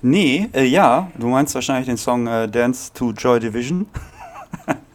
Nee, 0.00 0.48
äh, 0.52 0.64
ja, 0.64 1.10
du 1.18 1.28
meinst 1.28 1.54
wahrscheinlich 1.54 1.86
den 1.86 1.96
Song 1.96 2.26
äh, 2.26 2.48
Dance 2.48 2.92
to 2.92 3.12
Joy 3.12 3.40
Division. 3.40 3.86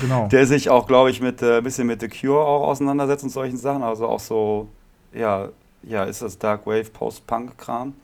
Genau. 0.00 0.28
Der 0.28 0.46
sich 0.46 0.70
auch, 0.70 0.86
glaube 0.86 1.10
ich, 1.10 1.20
mit 1.20 1.42
äh, 1.42 1.58
ein 1.58 1.64
bisschen 1.64 1.86
mit 1.86 2.00
The 2.00 2.08
Cure 2.08 2.44
auch 2.44 2.68
auseinandersetzt 2.68 3.24
und 3.24 3.30
solchen 3.30 3.56
Sachen. 3.56 3.82
Also 3.82 4.06
auch 4.06 4.20
so, 4.20 4.68
ja, 5.14 5.48
ja, 5.82 6.04
ist 6.04 6.22
das 6.22 6.38
Dark 6.38 6.66
Wave 6.66 6.90
Post-Punk-Kram. 6.92 7.94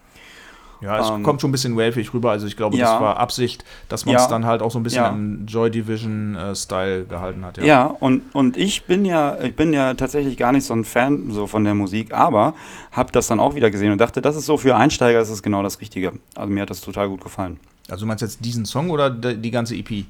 Ja, 0.80 1.00
es 1.00 1.10
ähm, 1.10 1.24
kommt 1.24 1.40
schon 1.40 1.48
ein 1.50 1.52
bisschen 1.52 1.76
wavig 1.76 2.14
rüber. 2.14 2.30
Also 2.30 2.46
ich 2.46 2.56
glaube, 2.56 2.76
ja. 2.76 2.92
das 2.92 3.00
war 3.00 3.16
Absicht, 3.16 3.64
dass 3.88 4.06
man 4.06 4.14
es 4.14 4.22
ja. 4.22 4.28
dann 4.28 4.46
halt 4.46 4.62
auch 4.62 4.70
so 4.70 4.78
ein 4.78 4.84
bisschen 4.84 5.02
ja. 5.02 5.08
im 5.08 5.46
Joy 5.46 5.70
Division-Style 5.70 7.00
äh, 7.00 7.04
gehalten 7.04 7.44
hat. 7.44 7.58
Ja, 7.58 7.64
ja 7.64 7.84
und, 7.86 8.22
und 8.32 8.56
ich 8.56 8.84
bin 8.84 9.04
ja, 9.04 9.36
ich 9.42 9.56
bin 9.56 9.72
ja 9.72 9.94
tatsächlich 9.94 10.36
gar 10.36 10.52
nicht 10.52 10.64
so 10.64 10.74
ein 10.74 10.84
Fan 10.84 11.30
so 11.30 11.46
von 11.46 11.64
der 11.64 11.74
Musik, 11.74 12.14
aber 12.14 12.54
habe 12.92 13.10
das 13.10 13.26
dann 13.26 13.40
auch 13.40 13.54
wieder 13.54 13.70
gesehen 13.70 13.90
und 13.90 13.98
dachte, 14.00 14.22
das 14.22 14.36
ist 14.36 14.46
so 14.46 14.56
für 14.56 14.76
Einsteiger, 14.76 15.18
das 15.18 15.30
ist 15.30 15.42
genau 15.42 15.62
das 15.62 15.80
Richtige. 15.80 16.12
Also 16.36 16.52
mir 16.52 16.62
hat 16.62 16.70
das 16.70 16.80
total 16.80 17.08
gut 17.08 17.22
gefallen. 17.22 17.58
Also 17.88 18.02
du 18.02 18.06
meinst 18.06 18.22
jetzt 18.22 18.44
diesen 18.44 18.64
Song 18.64 18.90
oder 18.90 19.10
die 19.10 19.50
ganze 19.50 19.74
EP? 19.74 20.04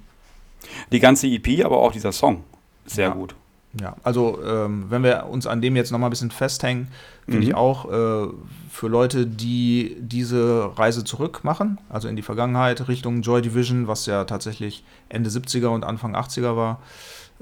Die 0.92 1.00
ganze 1.00 1.26
EP, 1.26 1.64
aber 1.64 1.78
auch 1.78 1.92
dieser 1.92 2.12
Song. 2.12 2.44
Sehr 2.86 3.08
ja. 3.08 3.14
gut. 3.14 3.34
Ja, 3.80 3.96
also 4.02 4.42
ähm, 4.42 4.86
wenn 4.88 5.02
wir 5.02 5.26
uns 5.26 5.46
an 5.46 5.60
dem 5.60 5.76
jetzt 5.76 5.92
nochmal 5.92 6.08
ein 6.08 6.10
bisschen 6.10 6.30
festhängen, 6.30 6.88
finde 7.26 7.42
mhm. 7.42 7.48
ich 7.48 7.54
auch 7.54 7.84
äh, 7.84 8.28
für 8.70 8.88
Leute, 8.88 9.26
die 9.26 9.96
diese 10.00 10.72
Reise 10.76 11.04
zurück 11.04 11.40
machen, 11.42 11.78
also 11.90 12.08
in 12.08 12.16
die 12.16 12.22
Vergangenheit 12.22 12.88
Richtung 12.88 13.20
Joy 13.20 13.42
Division, 13.42 13.86
was 13.86 14.06
ja 14.06 14.24
tatsächlich 14.24 14.84
Ende 15.10 15.28
70er 15.28 15.68
und 15.68 15.84
Anfang 15.84 16.16
80er 16.16 16.56
war, 16.56 16.80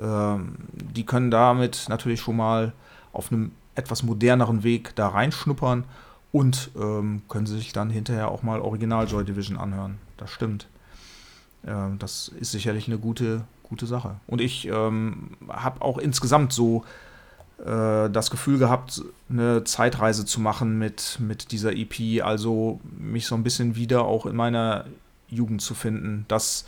ähm, 0.00 0.56
die 0.72 1.06
können 1.06 1.30
damit 1.30 1.86
natürlich 1.88 2.20
schon 2.20 2.36
mal 2.36 2.72
auf 3.12 3.30
einem 3.30 3.52
etwas 3.76 4.02
moderneren 4.02 4.64
Weg 4.64 4.96
da 4.96 5.08
reinschnuppern 5.08 5.84
und 6.32 6.70
ähm, 6.76 7.22
können 7.28 7.46
sich 7.46 7.72
dann 7.72 7.88
hinterher 7.88 8.30
auch 8.30 8.42
mal 8.42 8.60
Original 8.60 9.06
Joy 9.06 9.24
Division 9.24 9.56
anhören. 9.56 9.98
Das 10.16 10.30
stimmt. 10.30 10.66
Ähm, 11.66 11.98
das 11.98 12.28
ist 12.40 12.52
sicherlich 12.52 12.86
eine 12.86 12.98
gute, 12.98 13.44
gute 13.62 13.86
Sache. 13.86 14.16
Und 14.26 14.40
ich 14.40 14.66
ähm, 14.68 15.30
habe 15.48 15.82
auch 15.82 15.98
insgesamt 15.98 16.52
so 16.52 16.84
äh, 17.58 18.10
das 18.10 18.30
Gefühl 18.30 18.58
gehabt, 18.58 19.02
eine 19.30 19.64
Zeitreise 19.64 20.24
zu 20.24 20.40
machen 20.40 20.78
mit, 20.78 21.18
mit 21.20 21.52
dieser 21.52 21.72
EP, 21.74 22.22
also 22.24 22.80
mich 22.98 23.26
so 23.26 23.34
ein 23.34 23.42
bisschen 23.42 23.76
wieder 23.76 24.04
auch 24.04 24.26
in 24.26 24.36
meiner 24.36 24.84
Jugend 25.28 25.62
zu 25.62 25.74
finden. 25.74 26.24
Das 26.28 26.66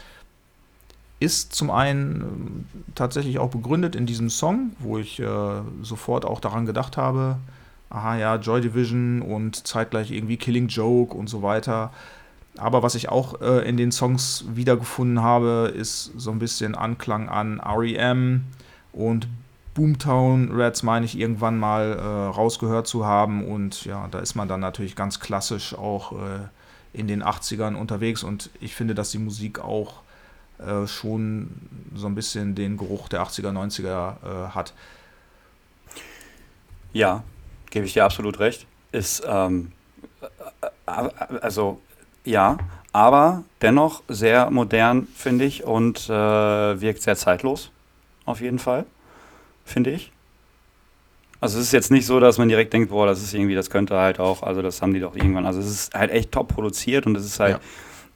ist 1.20 1.52
zum 1.52 1.70
einen 1.70 2.66
äh, 2.74 2.92
tatsächlich 2.94 3.38
auch 3.38 3.50
begründet 3.50 3.96
in 3.96 4.06
diesem 4.06 4.30
Song, 4.30 4.72
wo 4.78 4.98
ich 4.98 5.20
äh, 5.20 5.60
sofort 5.82 6.24
auch 6.24 6.40
daran 6.40 6.66
gedacht 6.66 6.96
habe, 6.96 7.36
aha 7.90 8.16
ja, 8.16 8.36
Joy 8.36 8.60
Division 8.60 9.22
und 9.22 9.66
zeitgleich 9.66 10.10
irgendwie 10.10 10.36
Killing 10.36 10.68
Joke 10.68 11.14
und 11.14 11.28
so 11.28 11.42
weiter. 11.42 11.92
Aber 12.58 12.82
was 12.82 12.94
ich 12.94 13.08
auch 13.08 13.40
äh, 13.40 13.68
in 13.68 13.76
den 13.76 13.92
Songs 13.92 14.44
wiedergefunden 14.54 15.22
habe, 15.22 15.72
ist 15.74 16.12
so 16.16 16.30
ein 16.30 16.38
bisschen 16.38 16.74
Anklang 16.74 17.28
an 17.28 17.60
REM 17.60 18.44
und 18.92 19.28
Boomtown 19.74 20.50
Rats, 20.52 20.82
meine 20.82 21.06
ich, 21.06 21.16
irgendwann 21.16 21.56
mal 21.56 21.92
äh, 21.92 22.02
rausgehört 22.02 22.88
zu 22.88 23.06
haben. 23.06 23.44
Und 23.44 23.84
ja, 23.84 24.08
da 24.10 24.18
ist 24.18 24.34
man 24.34 24.48
dann 24.48 24.60
natürlich 24.60 24.96
ganz 24.96 25.20
klassisch 25.20 25.74
auch 25.74 26.12
äh, 26.12 26.48
in 26.92 27.06
den 27.06 27.22
80ern 27.22 27.76
unterwegs. 27.76 28.24
Und 28.24 28.50
ich 28.60 28.74
finde, 28.74 28.96
dass 28.96 29.12
die 29.12 29.18
Musik 29.18 29.60
auch 29.60 30.00
äh, 30.58 30.88
schon 30.88 31.50
so 31.94 32.06
ein 32.06 32.16
bisschen 32.16 32.56
den 32.56 32.76
Geruch 32.76 33.08
der 33.08 33.22
80er, 33.22 33.52
90er 33.52 34.16
äh, 34.22 34.48
hat. 34.50 34.74
Ja, 36.92 37.22
gebe 37.70 37.86
ich 37.86 37.92
dir 37.92 38.04
absolut 38.04 38.40
recht. 38.40 38.66
Ist, 38.90 39.22
ähm, 39.28 39.70
äh, 40.20 40.90
also 41.40 41.80
ja, 42.24 42.58
aber 42.92 43.44
dennoch 43.62 44.02
sehr 44.08 44.50
modern, 44.50 45.06
finde 45.14 45.44
ich, 45.44 45.64
und 45.64 46.08
äh, 46.08 46.12
wirkt 46.80 47.02
sehr 47.02 47.16
zeitlos. 47.16 47.70
Auf 48.24 48.40
jeden 48.40 48.58
Fall, 48.58 48.84
finde 49.64 49.90
ich. 49.90 50.12
Also 51.40 51.58
es 51.58 51.66
ist 51.66 51.72
jetzt 51.72 51.90
nicht 51.90 52.06
so, 52.06 52.18
dass 52.18 52.38
man 52.38 52.48
direkt 52.48 52.72
denkt, 52.72 52.90
boah, 52.90 53.06
das 53.06 53.22
ist 53.22 53.32
irgendwie, 53.32 53.54
das 53.54 53.70
könnte 53.70 53.96
halt 53.96 54.18
auch, 54.18 54.42
also 54.42 54.60
das 54.60 54.82
haben 54.82 54.92
die 54.92 55.00
doch 55.00 55.14
irgendwann. 55.14 55.46
Also 55.46 55.60
es 55.60 55.66
ist 55.66 55.94
halt 55.94 56.10
echt 56.10 56.32
top 56.32 56.48
produziert 56.48 57.06
und 57.06 57.16
es 57.16 57.24
ist 57.24 57.38
halt, 57.38 57.60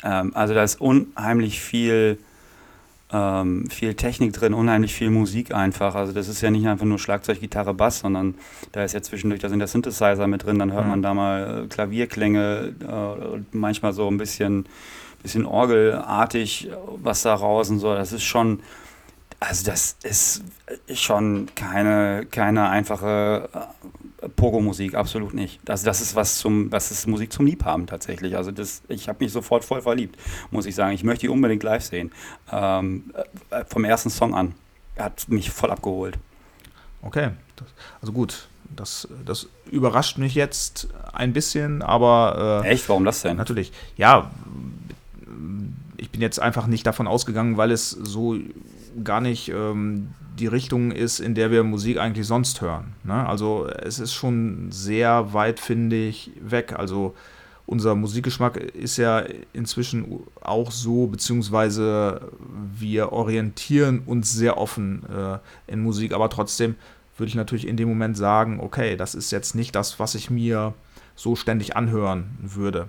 ja. 0.02 0.20
ähm, 0.20 0.32
also 0.34 0.54
da 0.54 0.64
ist 0.64 0.80
unheimlich 0.80 1.60
viel 1.60 2.18
ähm, 3.12 3.68
viel 3.68 3.94
Technik 3.94 4.32
drin, 4.32 4.54
unheimlich 4.54 4.94
viel 4.94 5.10
Musik 5.10 5.54
einfach. 5.54 5.94
Also 5.94 6.12
das 6.12 6.28
ist 6.28 6.40
ja 6.40 6.50
nicht 6.50 6.66
einfach 6.66 6.86
nur 6.86 6.98
Schlagzeug, 6.98 7.40
Gitarre, 7.40 7.74
Bass, 7.74 8.00
sondern 8.00 8.34
da 8.72 8.82
ist 8.84 8.94
ja 8.94 9.02
zwischendurch, 9.02 9.40
da 9.40 9.48
sind 9.48 9.58
der 9.58 9.68
Synthesizer 9.68 10.26
mit 10.26 10.44
drin, 10.44 10.58
dann 10.58 10.72
hört 10.72 10.86
man 10.86 11.02
da 11.02 11.12
mal 11.14 11.64
äh, 11.64 11.66
Klavierklänge, 11.68 12.74
äh, 12.80 13.40
manchmal 13.52 13.92
so 13.92 14.08
ein 14.08 14.16
bisschen, 14.16 14.66
bisschen 15.22 15.44
Orgelartig, 15.44 16.70
was 17.02 17.22
da 17.22 17.34
raus 17.34 17.70
und 17.70 17.78
so. 17.78 17.94
Das 17.94 18.12
ist 18.12 18.24
schon, 18.24 18.60
also 19.40 19.70
das 19.70 19.96
ist 20.02 20.42
schon 20.94 21.48
keine, 21.54 22.26
keine 22.30 22.68
einfache 22.68 23.48
Pogo-Musik, 24.36 24.94
absolut 24.94 25.34
nicht. 25.34 25.58
Also 25.68 25.84
das 25.84 26.00
ist 26.00 26.14
was 26.14 26.38
zum, 26.38 26.70
das 26.70 26.90
ist 26.90 27.06
Musik 27.06 27.32
zum 27.32 27.46
Liebhaben 27.46 27.86
tatsächlich. 27.86 28.36
Also 28.36 28.50
das, 28.50 28.82
ich 28.88 29.08
habe 29.08 29.24
mich 29.24 29.32
sofort 29.32 29.64
voll 29.64 29.82
verliebt, 29.82 30.16
muss 30.50 30.66
ich 30.66 30.74
sagen. 30.74 30.92
Ich 30.94 31.04
möchte 31.04 31.22
die 31.22 31.28
unbedingt 31.28 31.62
live 31.62 31.82
sehen. 31.82 32.12
Ähm, 32.50 33.12
äh, 33.50 33.64
vom 33.66 33.84
ersten 33.84 34.10
Song 34.10 34.34
an. 34.34 34.54
Hat 34.96 35.28
mich 35.28 35.50
voll 35.50 35.70
abgeholt. 35.70 36.18
Okay, 37.02 37.30
das, 37.56 37.68
also 38.00 38.12
gut. 38.12 38.48
Das, 38.74 39.06
das 39.26 39.48
überrascht 39.70 40.16
mich 40.16 40.34
jetzt 40.34 40.88
ein 41.12 41.34
bisschen, 41.34 41.82
aber. 41.82 42.62
Äh, 42.64 42.70
Echt? 42.70 42.88
Warum 42.88 43.04
das 43.04 43.20
denn? 43.20 43.36
Natürlich. 43.36 43.70
Ja, 43.96 44.30
ich 45.98 46.10
bin 46.10 46.22
jetzt 46.22 46.40
einfach 46.40 46.66
nicht 46.66 46.86
davon 46.86 47.06
ausgegangen, 47.06 47.56
weil 47.58 47.70
es 47.70 47.90
so 47.90 48.38
gar 49.04 49.20
nicht 49.20 49.50
ähm, 49.50 50.08
die 50.42 50.48
Richtung 50.48 50.90
ist, 50.90 51.20
in 51.20 51.36
der 51.36 51.52
wir 51.52 51.62
Musik 51.62 51.98
eigentlich 51.98 52.26
sonst 52.26 52.60
hören. 52.60 52.94
Ne? 53.04 53.26
Also 53.26 53.68
es 53.68 54.00
ist 54.00 54.12
schon 54.12 54.72
sehr 54.72 55.32
weit, 55.32 55.60
finde 55.60 55.94
ich, 55.94 56.32
weg. 56.40 56.74
Also 56.76 57.14
unser 57.64 57.94
Musikgeschmack 57.94 58.56
ist 58.56 58.96
ja 58.96 59.22
inzwischen 59.52 60.24
auch 60.40 60.72
so, 60.72 61.06
beziehungsweise 61.06 62.32
wir 62.74 63.12
orientieren 63.12 64.02
uns 64.04 64.32
sehr 64.32 64.58
offen 64.58 65.04
äh, 65.08 65.38
in 65.72 65.80
Musik, 65.80 66.12
aber 66.12 66.28
trotzdem 66.28 66.74
würde 67.16 67.28
ich 67.28 67.36
natürlich 67.36 67.68
in 67.68 67.76
dem 67.76 67.88
Moment 67.88 68.16
sagen, 68.16 68.58
okay, 68.58 68.96
das 68.96 69.14
ist 69.14 69.30
jetzt 69.30 69.54
nicht 69.54 69.76
das, 69.76 70.00
was 70.00 70.16
ich 70.16 70.28
mir 70.28 70.74
so 71.14 71.36
ständig 71.36 71.76
anhören 71.76 72.36
würde. 72.40 72.88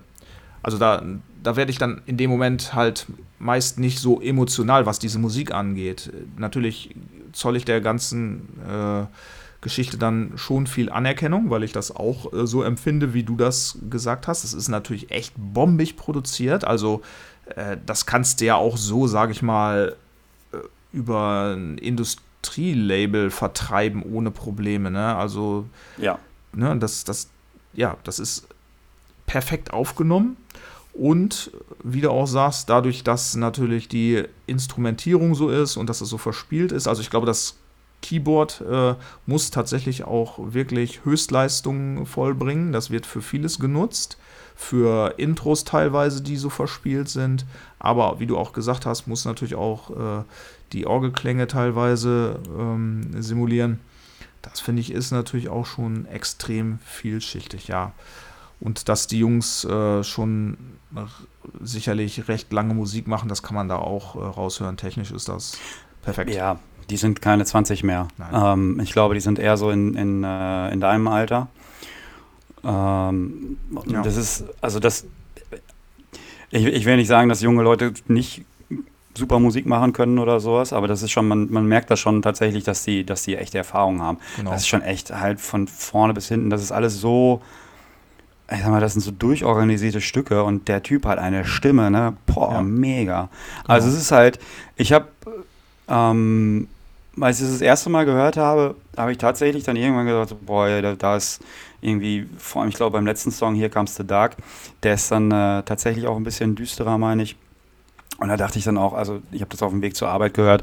Also 0.60 0.78
da, 0.78 1.02
da 1.42 1.56
werde 1.56 1.70
ich 1.70 1.78
dann 1.78 2.00
in 2.06 2.16
dem 2.16 2.30
Moment 2.30 2.74
halt 2.74 3.06
meist 3.38 3.78
nicht 3.78 3.98
so 3.98 4.20
emotional, 4.20 4.86
was 4.86 4.98
diese 4.98 5.18
Musik 5.18 5.52
angeht. 5.52 6.10
Natürlich 6.36 6.96
zoll 7.34 7.56
ich 7.56 7.64
der 7.64 7.80
ganzen 7.80 8.48
äh, 8.68 9.06
Geschichte 9.60 9.98
dann 9.98 10.32
schon 10.36 10.66
viel 10.66 10.90
Anerkennung, 10.90 11.50
weil 11.50 11.64
ich 11.64 11.72
das 11.72 11.94
auch 11.94 12.32
äh, 12.32 12.46
so 12.46 12.62
empfinde, 12.62 13.14
wie 13.14 13.24
du 13.24 13.36
das 13.36 13.78
gesagt 13.90 14.28
hast. 14.28 14.44
Das 14.44 14.54
ist 14.54 14.68
natürlich 14.68 15.10
echt 15.10 15.34
bombig 15.36 15.96
produziert. 15.96 16.64
Also 16.64 17.02
äh, 17.56 17.76
das 17.84 18.06
kannst 18.06 18.40
du 18.40 18.44
ja 18.44 18.56
auch 18.56 18.76
so, 18.76 19.06
sage 19.06 19.32
ich 19.32 19.42
mal, 19.42 19.96
äh, 20.52 20.58
über 20.92 21.54
ein 21.56 21.78
Industrielabel 21.78 23.30
vertreiben 23.30 24.02
ohne 24.02 24.30
Probleme. 24.30 24.90
Ne? 24.90 25.16
Also 25.16 25.66
ja. 25.96 26.18
Ne, 26.52 26.76
das, 26.78 27.02
das, 27.04 27.30
ja, 27.72 27.96
das 28.04 28.20
ist 28.20 28.46
perfekt 29.26 29.72
aufgenommen. 29.72 30.36
Und 30.94 31.50
wie 31.82 32.00
du 32.00 32.10
auch 32.10 32.26
sagst, 32.26 32.70
dadurch, 32.70 33.02
dass 33.02 33.34
natürlich 33.34 33.88
die 33.88 34.24
Instrumentierung 34.46 35.34
so 35.34 35.50
ist 35.50 35.76
und 35.76 35.88
dass 35.90 36.00
es 36.00 36.08
so 36.08 36.18
verspielt 36.18 36.70
ist, 36.70 36.86
also 36.86 37.02
ich 37.02 37.10
glaube, 37.10 37.26
das 37.26 37.56
Keyboard 38.00 38.62
äh, 38.70 38.94
muss 39.26 39.50
tatsächlich 39.50 40.04
auch 40.04 40.38
wirklich 40.38 41.04
Höchstleistungen 41.04 42.04
vollbringen. 42.04 42.72
Das 42.72 42.90
wird 42.90 43.06
für 43.06 43.22
vieles 43.22 43.58
genutzt, 43.58 44.18
für 44.54 45.14
Intros 45.16 45.64
teilweise, 45.64 46.22
die 46.22 46.36
so 46.36 46.50
verspielt 46.50 47.08
sind. 47.08 47.46
Aber 47.78 48.20
wie 48.20 48.26
du 48.26 48.36
auch 48.36 48.52
gesagt 48.52 48.84
hast, 48.84 49.06
muss 49.06 49.24
natürlich 49.24 49.54
auch 49.54 49.90
äh, 49.90 50.24
die 50.72 50.86
Orgelklänge 50.86 51.46
teilweise 51.46 52.38
ähm, 52.56 53.22
simulieren. 53.22 53.80
Das 54.42 54.60
finde 54.60 54.82
ich 54.82 54.92
ist 54.92 55.10
natürlich 55.10 55.48
auch 55.48 55.64
schon 55.64 56.04
extrem 56.04 56.80
vielschichtig, 56.84 57.68
ja. 57.68 57.92
Und 58.60 58.88
dass 58.88 59.06
die 59.06 59.18
Jungs 59.18 59.64
äh, 59.64 60.02
schon 60.04 60.56
sicherlich 61.60 62.28
recht 62.28 62.52
lange 62.52 62.74
Musik 62.74 63.06
machen, 63.06 63.28
das 63.28 63.42
kann 63.42 63.54
man 63.54 63.68
da 63.68 63.76
auch 63.76 64.16
äh, 64.16 64.20
raushören. 64.20 64.76
Technisch 64.76 65.10
ist 65.10 65.28
das 65.28 65.58
perfekt. 66.02 66.30
Ja, 66.30 66.58
die 66.90 66.96
sind 66.96 67.20
keine 67.20 67.44
20 67.44 67.82
mehr. 67.82 68.08
Ähm, 68.32 68.80
ich 68.80 68.92
glaube, 68.92 69.14
die 69.14 69.20
sind 69.20 69.38
eher 69.38 69.56
so 69.56 69.70
in, 69.70 69.94
in, 69.94 70.24
äh, 70.24 70.72
in 70.72 70.80
deinem 70.80 71.08
Alter. 71.08 71.48
Ähm, 72.62 73.58
ja. 73.86 74.02
Das 74.02 74.16
ist, 74.16 74.44
also 74.60 74.80
das, 74.80 75.06
ich, 76.50 76.64
ich 76.64 76.84
will 76.84 76.96
nicht 76.96 77.08
sagen, 77.08 77.28
dass 77.28 77.42
junge 77.42 77.62
Leute 77.62 77.92
nicht 78.06 78.44
super 79.16 79.38
Musik 79.38 79.66
machen 79.66 79.92
können 79.92 80.18
oder 80.18 80.40
sowas, 80.40 80.72
aber 80.72 80.88
das 80.88 81.02
ist 81.02 81.12
schon, 81.12 81.28
man, 81.28 81.50
man 81.50 81.66
merkt 81.66 81.90
da 81.90 81.96
schon 81.96 82.20
tatsächlich, 82.22 82.64
dass 82.64 82.84
die, 82.84 83.04
dass 83.04 83.22
die 83.22 83.36
echte 83.36 83.58
Erfahrung 83.58 84.02
haben. 84.02 84.18
Genau. 84.36 84.50
Das 84.50 84.62
ist 84.62 84.68
schon 84.68 84.82
echt 84.82 85.10
halt 85.12 85.40
von 85.40 85.68
vorne 85.68 86.14
bis 86.14 86.28
hinten, 86.28 86.50
das 86.50 86.62
ist 86.62 86.72
alles 86.72 87.00
so, 87.00 87.40
ich 88.50 88.60
sag 88.60 88.70
mal, 88.70 88.80
das 88.80 88.92
sind 88.92 89.02
so 89.02 89.10
durchorganisierte 89.10 90.00
Stücke 90.00 90.44
und 90.44 90.68
der 90.68 90.82
Typ 90.82 91.06
hat 91.06 91.18
eine 91.18 91.44
Stimme, 91.44 91.90
ne? 91.90 92.16
Boah, 92.26 92.52
ja. 92.52 92.62
mega. 92.62 93.30
Also 93.66 93.86
genau. 93.86 93.96
es 93.96 94.02
ist 94.02 94.12
halt, 94.12 94.38
ich 94.76 94.92
habe, 94.92 95.06
ähm, 95.88 96.68
als 97.18 97.38
ich 97.38 97.46
das, 97.46 97.54
das 97.54 97.62
erste 97.62 97.90
Mal 97.90 98.04
gehört 98.04 98.36
habe, 98.36 98.76
habe 98.96 99.12
ich 99.12 99.18
tatsächlich 99.18 99.64
dann 99.64 99.76
irgendwann 99.76 100.06
gedacht, 100.06 100.34
boah, 100.44 100.68
da, 100.82 100.94
da 100.94 101.16
ist 101.16 101.42
irgendwie, 101.80 102.28
vor 102.36 102.62
allem, 102.62 102.68
ich 102.68 102.76
glaube, 102.76 102.92
beim 102.92 103.06
letzten 103.06 103.30
Song, 103.30 103.54
hier 103.54 103.70
Comes 103.70 103.96
the 103.96 104.06
Dark, 104.06 104.36
der 104.82 104.94
ist 104.94 105.10
dann 105.10 105.30
äh, 105.30 105.62
tatsächlich 105.62 106.06
auch 106.06 106.16
ein 106.16 106.24
bisschen 106.24 106.54
düsterer, 106.54 106.98
meine 106.98 107.22
ich. 107.22 107.36
Und 108.18 108.28
da 108.28 108.36
dachte 108.36 108.58
ich 108.58 108.64
dann 108.64 108.78
auch, 108.78 108.92
also 108.92 109.20
ich 109.32 109.40
habe 109.40 109.50
das 109.50 109.62
auf 109.62 109.72
dem 109.72 109.82
Weg 109.82 109.96
zur 109.96 110.08
Arbeit 110.08 110.34
gehört 110.34 110.62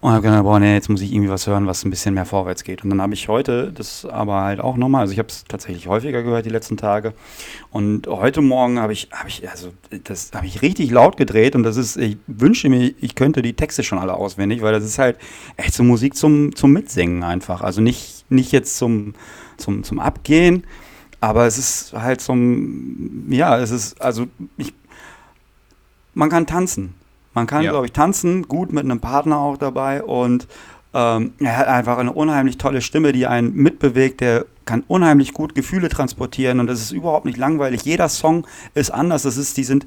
und 0.00 0.12
habe 0.12 0.22
gedacht, 0.22 0.44
boah, 0.44 0.60
nee, 0.60 0.74
jetzt 0.74 0.88
muss 0.88 1.00
ich 1.00 1.12
irgendwie 1.12 1.30
was 1.30 1.48
hören, 1.48 1.66
was 1.66 1.84
ein 1.84 1.90
bisschen 1.90 2.14
mehr 2.14 2.24
vorwärts 2.24 2.62
geht. 2.62 2.84
Und 2.84 2.90
dann 2.90 3.02
habe 3.02 3.14
ich 3.14 3.26
heute 3.26 3.72
das 3.72 4.04
aber 4.04 4.42
halt 4.42 4.60
auch 4.60 4.76
nochmal, 4.76 5.00
also 5.02 5.12
ich 5.12 5.18
habe 5.18 5.28
es 5.28 5.44
tatsächlich 5.44 5.88
häufiger 5.88 6.22
gehört 6.22 6.46
die 6.46 6.50
letzten 6.50 6.76
Tage. 6.76 7.14
Und 7.70 8.06
heute 8.06 8.40
Morgen 8.40 8.78
habe 8.78 8.92
ich, 8.92 9.08
habe 9.10 9.28
ich, 9.28 9.48
also 9.50 9.72
das 10.04 10.30
habe 10.34 10.46
ich 10.46 10.62
richtig 10.62 10.92
laut 10.92 11.16
gedreht 11.16 11.56
und 11.56 11.64
das 11.64 11.76
ist, 11.76 11.96
ich 11.96 12.16
wünsche 12.28 12.68
mir, 12.68 12.94
ich 13.00 13.16
könnte 13.16 13.42
die 13.42 13.54
Texte 13.54 13.82
schon 13.82 13.98
alle 13.98 14.14
auswendig, 14.14 14.62
weil 14.62 14.72
das 14.72 14.84
ist 14.84 14.98
halt 14.98 15.18
echt 15.56 15.74
so 15.74 15.82
Musik 15.82 16.14
zum, 16.14 16.54
zum 16.54 16.72
Mitsingen 16.72 17.24
einfach. 17.24 17.62
Also 17.62 17.80
nicht, 17.80 18.24
nicht 18.30 18.52
jetzt 18.52 18.76
zum, 18.76 19.14
zum, 19.56 19.82
zum 19.82 19.98
Abgehen, 19.98 20.62
aber 21.20 21.46
es 21.46 21.58
ist 21.58 21.92
halt 21.92 22.20
zum, 22.20 23.26
ja, 23.30 23.58
es 23.58 23.72
ist, 23.72 24.00
also 24.00 24.28
ich, 24.56 24.72
man 26.14 26.30
kann 26.30 26.46
tanzen. 26.46 26.94
Man 27.38 27.46
kann, 27.46 27.62
ja. 27.62 27.70
glaube 27.70 27.86
ich, 27.86 27.92
tanzen, 27.92 28.48
gut 28.48 28.72
mit 28.72 28.84
einem 28.84 28.98
Partner 28.98 29.38
auch 29.38 29.56
dabei 29.56 30.02
und 30.02 30.48
ähm, 30.92 31.34
er 31.38 31.56
hat 31.56 31.68
einfach 31.68 31.98
eine 31.98 32.12
unheimlich 32.12 32.58
tolle 32.58 32.80
Stimme, 32.80 33.12
die 33.12 33.28
einen 33.28 33.54
mitbewegt, 33.54 34.20
der 34.20 34.44
kann 34.64 34.82
unheimlich 34.88 35.34
gut 35.34 35.54
Gefühle 35.54 35.88
transportieren 35.88 36.58
und 36.58 36.68
es 36.68 36.80
ist 36.80 36.90
überhaupt 36.90 37.26
nicht 37.26 37.38
langweilig. 37.38 37.82
Jeder 37.82 38.08
Song 38.08 38.44
ist 38.74 38.90
anders. 38.90 39.22
Das 39.22 39.36
ist, 39.36 39.56
die 39.56 39.62
sind, 39.62 39.86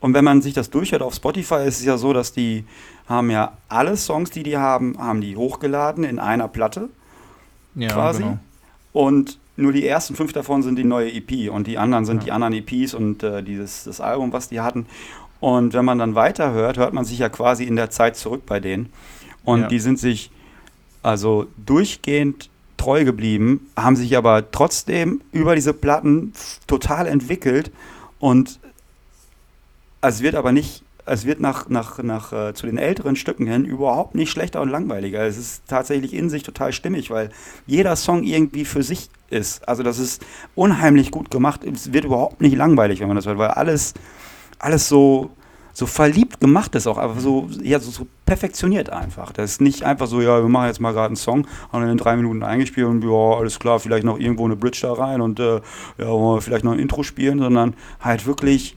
und 0.00 0.12
wenn 0.12 0.24
man 0.24 0.42
sich 0.42 0.52
das 0.52 0.68
durchhört 0.68 1.00
auf 1.00 1.14
Spotify, 1.14 1.66
ist 1.66 1.78
es 1.78 1.84
ja 1.86 1.96
so, 1.96 2.12
dass 2.12 2.32
die 2.32 2.64
haben 3.08 3.30
ja 3.30 3.56
alle 3.68 3.96
Songs, 3.96 4.30
die 4.30 4.42
die 4.42 4.58
haben, 4.58 4.98
haben 4.98 5.22
die 5.22 5.36
hochgeladen 5.36 6.04
in 6.04 6.18
einer 6.18 6.48
Platte. 6.48 6.90
Ja, 7.76 7.88
quasi. 7.88 8.22
Genau. 8.22 8.38
Und 8.92 9.38
nur 9.56 9.72
die 9.72 9.86
ersten 9.86 10.16
fünf 10.16 10.32
davon 10.32 10.62
sind 10.62 10.76
die 10.76 10.84
neue 10.84 11.12
EP 11.12 11.50
und 11.50 11.66
die 11.66 11.78
anderen 11.78 12.04
sind 12.04 12.18
ja. 12.18 12.24
die 12.24 12.32
anderen 12.32 12.52
EPs 12.54 12.92
und 12.92 13.22
äh, 13.22 13.42
dieses 13.42 13.84
das 13.84 14.00
Album, 14.00 14.32
was 14.32 14.48
die 14.48 14.60
hatten. 14.60 14.86
Und 15.40 15.74
wenn 15.74 15.84
man 15.84 15.98
dann 15.98 16.14
weiterhört, 16.14 16.78
hört 16.78 16.94
man 16.94 17.04
sich 17.04 17.18
ja 17.18 17.28
quasi 17.28 17.64
in 17.64 17.76
der 17.76 17.90
Zeit 17.90 18.16
zurück 18.16 18.42
bei 18.46 18.60
denen. 18.60 18.90
Und 19.44 19.62
ja. 19.62 19.68
die 19.68 19.78
sind 19.78 19.98
sich 19.98 20.30
also 21.02 21.46
durchgehend 21.64 22.48
treu 22.76 23.04
geblieben, 23.04 23.70
haben 23.76 23.96
sich 23.96 24.16
aber 24.16 24.50
trotzdem 24.50 25.20
über 25.32 25.54
diese 25.54 25.72
Platten 25.72 26.32
total 26.66 27.06
entwickelt. 27.06 27.70
Und 28.18 28.58
es 30.00 30.22
wird 30.22 30.34
aber 30.34 30.52
nicht, 30.52 30.82
es 31.06 31.26
wird 31.26 31.40
nach, 31.40 31.68
nach, 31.68 32.02
nach 32.02 32.32
äh, 32.32 32.54
zu 32.54 32.66
den 32.66 32.78
älteren 32.78 33.16
Stücken 33.16 33.46
hin 33.46 33.64
überhaupt 33.64 34.14
nicht 34.14 34.30
schlechter 34.30 34.60
und 34.60 34.70
langweiliger. 34.70 35.26
Es 35.26 35.36
ist 35.36 35.62
tatsächlich 35.66 36.14
in 36.14 36.30
sich 36.30 36.42
total 36.42 36.72
stimmig, 36.72 37.10
weil 37.10 37.30
jeder 37.66 37.96
Song 37.96 38.22
irgendwie 38.22 38.64
für 38.64 38.82
sich 38.82 39.10
ist. 39.30 39.66
Also 39.68 39.82
das 39.82 39.98
ist 39.98 40.24
unheimlich 40.54 41.10
gut 41.10 41.30
gemacht. 41.30 41.64
Es 41.64 41.92
wird 41.92 42.04
überhaupt 42.04 42.40
nicht 42.40 42.56
langweilig, 42.56 43.00
wenn 43.00 43.08
man 43.08 43.16
das 43.16 43.26
hört, 43.26 43.38
weil 43.38 43.50
alles 43.50 43.94
alles 44.64 44.88
so, 44.88 45.30
so 45.72 45.86
verliebt 45.86 46.40
gemacht 46.40 46.74
ist, 46.74 46.86
auch 46.86 46.98
einfach 46.98 47.20
so, 47.20 47.48
ja, 47.62 47.80
so, 47.80 47.90
so 47.90 48.06
perfektioniert 48.24 48.90
einfach. 48.90 49.32
Das 49.32 49.52
ist 49.52 49.60
nicht 49.60 49.82
einfach 49.82 50.06
so, 50.06 50.20
ja, 50.20 50.40
wir 50.40 50.48
machen 50.48 50.68
jetzt 50.68 50.80
mal 50.80 50.92
gerade 50.92 51.08
einen 51.08 51.16
Song, 51.16 51.46
haben 51.72 51.82
dann 51.82 51.90
in 51.90 51.98
drei 51.98 52.16
Minuten 52.16 52.42
eingespielt 52.42 52.86
und 52.86 53.04
ja, 53.04 53.38
alles 53.38 53.58
klar, 53.58 53.78
vielleicht 53.78 54.04
noch 54.04 54.18
irgendwo 54.18 54.44
eine 54.44 54.56
Bridge 54.56 54.78
da 54.82 54.92
rein 54.92 55.20
und 55.20 55.40
äh, 55.40 55.60
ja, 55.98 56.40
vielleicht 56.40 56.64
noch 56.64 56.72
ein 56.72 56.78
Intro 56.78 57.02
spielen, 57.02 57.40
sondern 57.40 57.74
halt 58.00 58.24
wirklich, 58.24 58.76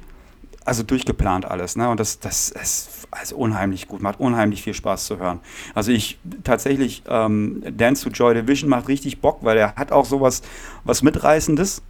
also 0.65 0.83
durchgeplant 0.83 1.45
alles, 1.45 1.77
ne? 1.77 1.87
Und 1.89 1.99
das, 1.99 2.19
das 2.19 2.49
ist 2.49 3.07
also 3.11 3.37
unheimlich 3.37 3.87
gut, 3.87 4.01
macht 4.01 4.19
unheimlich 4.19 4.63
viel 4.63 4.73
Spaß 4.73 5.05
zu 5.05 5.17
hören. 5.17 5.39
Also 5.73 5.91
ich 5.91 6.19
tatsächlich, 6.43 7.03
ähm, 7.07 7.63
Dance 7.77 8.03
to 8.03 8.09
Joy 8.09 8.33
Division 8.33 8.69
macht 8.69 8.89
richtig 8.89 9.21
Bock, 9.21 9.37
weil 9.43 9.57
er 9.57 9.75
hat 9.75 9.93
auch 9.93 10.03
sowas 10.03 10.41
was 10.83 11.03
Mitreißendes, 11.03 11.81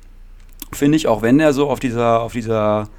finde 0.73 0.97
ich, 0.97 1.07
auch 1.07 1.21
wenn 1.23 1.39
er 1.39 1.53
so 1.53 1.69
auf 1.69 1.79
dieser, 1.79 2.21
auf 2.21 2.33
dieser 2.33 2.89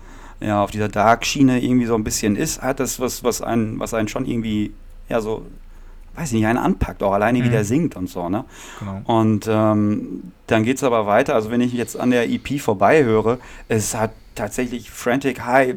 ja, 0.41 0.63
auf 0.63 0.71
dieser 0.71 0.89
Dark-Schiene 0.89 1.63
irgendwie 1.63 1.87
so 1.87 1.95
ein 1.95 2.05
bisschen 2.05 2.37
ist, 2.37 2.63
hat 2.63 2.81
das 2.81 3.01
was, 3.01 3.25
was 3.25 3.43
einen, 3.43 3.79
was 3.81 3.95
einen 3.95 4.09
schon 4.09 4.25
irgendwie, 4.27 4.73
ja, 5.09 5.21
so, 5.21 5.47
weiß 6.15 6.29
ich 6.29 6.35
nicht, 6.35 6.47
einen 6.47 6.59
anpackt, 6.59 7.03
auch 7.03 7.13
alleine 7.13 7.39
mhm. 7.39 7.45
wie 7.45 7.51
der 7.51 7.65
singt 7.65 7.97
und 7.97 8.09
so, 8.09 8.29
ne? 8.29 8.45
Genau. 8.79 9.01
Und 9.05 9.47
ähm, 9.49 10.33
dann 10.47 10.65
geht 10.65 10.77
es 10.77 10.85
aber 10.85 11.07
weiter. 11.07 11.35
Also 11.35 11.51
wenn 11.51 11.61
ich 11.61 11.73
jetzt 11.73 11.99
an 11.99 12.11
der 12.11 12.29
EP 12.29 12.61
vorbei 12.61 13.05
höre, 13.05 13.39
es 13.69 13.95
hat 13.95 14.13
tatsächlich 14.35 14.91
Frantic 14.91 15.45
High, 15.45 15.75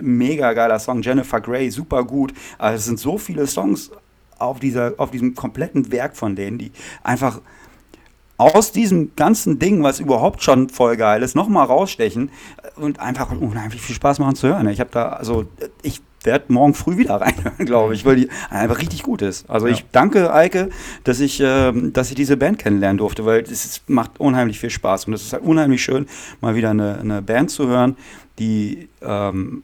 mega 0.00 0.52
geiler 0.52 0.78
Song, 0.78 1.02
Jennifer 1.02 1.40
Grey, 1.40 1.70
super 1.70 2.04
gut. 2.04 2.32
Also 2.58 2.76
es 2.76 2.84
sind 2.84 2.98
so 2.98 3.18
viele 3.18 3.46
Songs 3.46 3.90
auf, 4.38 4.60
dieser, 4.60 4.94
auf 4.98 5.10
diesem 5.10 5.34
kompletten 5.34 5.90
Werk 5.90 6.16
von 6.16 6.36
denen, 6.36 6.58
die 6.58 6.72
einfach 7.02 7.40
aus 8.38 8.72
diesem 8.72 9.14
ganzen 9.16 9.58
Ding, 9.58 9.82
was 9.82 10.00
überhaupt 10.00 10.42
schon 10.42 10.68
voll 10.68 10.96
geil 10.96 11.22
ist, 11.22 11.34
nochmal 11.34 11.66
rausstechen 11.66 12.30
und 12.76 13.00
einfach 13.00 13.30
unheimlich 13.32 13.80
viel 13.80 13.94
Spaß 13.94 14.18
machen 14.18 14.36
zu 14.36 14.48
hören. 14.48 14.68
Ich 14.68 14.80
habe 14.80 14.90
da, 14.92 15.08
also 15.10 15.46
ich 15.82 16.02
werde 16.22 16.52
morgen 16.52 16.74
früh 16.74 16.98
wieder 16.98 17.14
reinhören, 17.20 17.64
glaube 17.64 17.94
ich, 17.94 18.04
weil 18.04 18.16
die 18.16 18.28
einfach 18.50 18.78
richtig 18.78 19.02
gut 19.02 19.22
ist. 19.22 19.48
Also 19.48 19.66
ja. 19.66 19.72
ich 19.72 19.86
danke 19.92 20.34
Eike, 20.34 20.70
dass 21.04 21.20
ich, 21.20 21.40
äh, 21.40 21.72
dass 21.72 22.10
ich 22.10 22.16
diese 22.16 22.36
Band 22.36 22.58
kennenlernen 22.58 22.98
durfte, 22.98 23.24
weil 23.24 23.40
es 23.42 23.80
macht 23.86 24.20
unheimlich 24.20 24.58
viel 24.58 24.70
Spaß 24.70 25.06
und 25.06 25.14
es 25.14 25.22
ist 25.22 25.32
halt 25.32 25.44
unheimlich 25.44 25.82
schön, 25.82 26.06
mal 26.40 26.54
wieder 26.54 26.70
eine, 26.70 26.98
eine 26.98 27.22
Band 27.22 27.50
zu 27.50 27.68
hören, 27.68 27.96
die 28.38 28.88
ähm, 29.00 29.62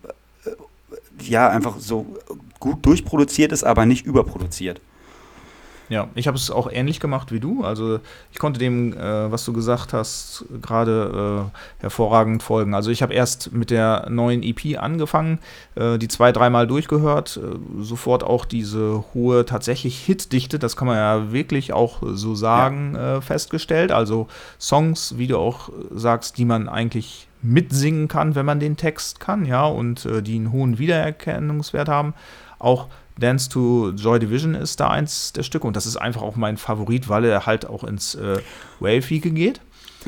ja 1.20 1.50
einfach 1.50 1.78
so 1.78 2.06
gut 2.58 2.87
durchproduziert 2.87 3.52
ist, 3.52 3.64
aber 3.64 3.85
nicht 3.85 4.06
überproduziert. 4.06 4.80
Ja, 5.92 6.09
ich 6.14 6.26
habe 6.26 6.38
es 6.38 6.50
auch 6.50 6.72
ähnlich 6.72 7.00
gemacht 7.00 7.33
wie 7.33 7.38
du. 7.38 7.64
Also 7.64 8.00
ich 8.33 8.38
konnte 8.38 8.59
dem, 8.59 8.94
äh, 8.94 9.31
was 9.31 9.44
du 9.44 9.52
gesagt 9.52 9.92
hast, 9.92 10.46
gerade 10.62 11.50
äh, 11.52 11.83
hervorragend 11.83 12.42
folgen. 12.42 12.72
Also 12.72 12.90
ich 12.90 13.02
habe 13.02 13.12
erst 13.12 13.52
mit 13.52 13.70
der 13.70 14.07
neuen 14.09 14.42
EP 14.42 14.78
angefangen, 14.78 15.38
äh, 15.74 15.98
die 15.98 16.09
zwei, 16.09 16.33
dreimal 16.33 16.66
durchgehört, 16.66 17.38
äh, 17.42 17.83
sofort 17.83 18.24
auch 18.24 18.46
diese 18.46 19.05
hohe 19.12 19.44
tatsächlich 19.44 19.98
Hitdichte, 19.98 20.59
das 20.59 20.76
kann 20.76 20.88
man 20.88 20.96
ja 20.96 21.31
wirklich 21.31 21.74
auch 21.74 21.98
so 22.02 22.35
sagen, 22.35 22.94
ja. 22.94 23.18
Äh, 23.18 23.20
festgestellt. 23.20 23.92
Also 23.92 24.28
Songs, 24.59 25.18
wie 25.18 25.26
du 25.26 25.37
auch 25.37 25.68
sagst, 25.94 26.38
die 26.38 26.46
man 26.46 26.70
eigentlich 26.70 27.28
mitsingen 27.42 28.09
kann, 28.09 28.35
wenn 28.35 28.46
man 28.46 28.61
den 28.61 28.78
Text 28.78 29.20
kann, 29.20 29.44
ja, 29.44 29.66
und 29.66 30.07
äh, 30.07 30.22
die 30.22 30.37
einen 30.37 30.52
hohen 30.52 30.78
Wiedererkennungswert 30.78 31.90
haben. 31.90 32.14
Auch 32.59 32.88
Dance 33.22 33.48
to 33.48 33.90
Joy 33.90 34.18
Division 34.18 34.54
ist 34.54 34.80
da 34.80 34.88
eins 34.88 35.32
der 35.32 35.42
Stücke 35.42 35.66
und 35.66 35.76
das 35.76 35.87
ist 35.87 35.96
einfach 35.96 36.22
auch 36.22 36.37
mein 36.37 36.56
Favorit, 36.56 37.08
weil 37.08 37.24
er 37.24 37.46
halt 37.46 37.66
auch 37.66 37.85
ins 37.85 38.14
äh, 38.14 38.40
Wavige 38.80 39.30
geht. 39.30 39.61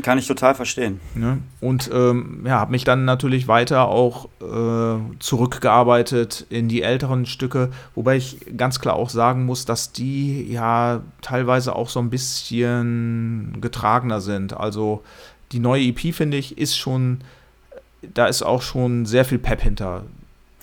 Kann 0.02 0.18
ich 0.18 0.26
total 0.26 0.54
verstehen. 0.56 1.00
Ja, 1.14 1.38
und 1.60 1.88
ähm, 1.92 2.42
ja, 2.44 2.58
habe 2.58 2.72
mich 2.72 2.82
dann 2.82 3.04
natürlich 3.04 3.46
weiter 3.46 3.86
auch 3.86 4.28
äh, 4.40 5.00
zurückgearbeitet 5.20 6.46
in 6.50 6.68
die 6.68 6.82
älteren 6.82 7.26
Stücke, 7.26 7.70
wobei 7.94 8.16
ich 8.16 8.38
ganz 8.56 8.80
klar 8.80 8.96
auch 8.96 9.08
sagen 9.08 9.46
muss, 9.46 9.66
dass 9.66 9.92
die 9.92 10.50
ja 10.50 11.02
teilweise 11.22 11.76
auch 11.76 11.88
so 11.88 12.00
ein 12.00 12.10
bisschen 12.10 13.58
getragener 13.60 14.20
sind. 14.20 14.56
Also 14.56 15.04
die 15.52 15.60
neue 15.60 15.84
EP, 15.84 16.12
finde 16.12 16.38
ich, 16.38 16.58
ist 16.58 16.76
schon, 16.76 17.20
da 18.02 18.26
ist 18.26 18.42
auch 18.42 18.62
schon 18.62 19.06
sehr 19.06 19.24
viel 19.24 19.38
Pep 19.38 19.60
hinter 19.60 20.04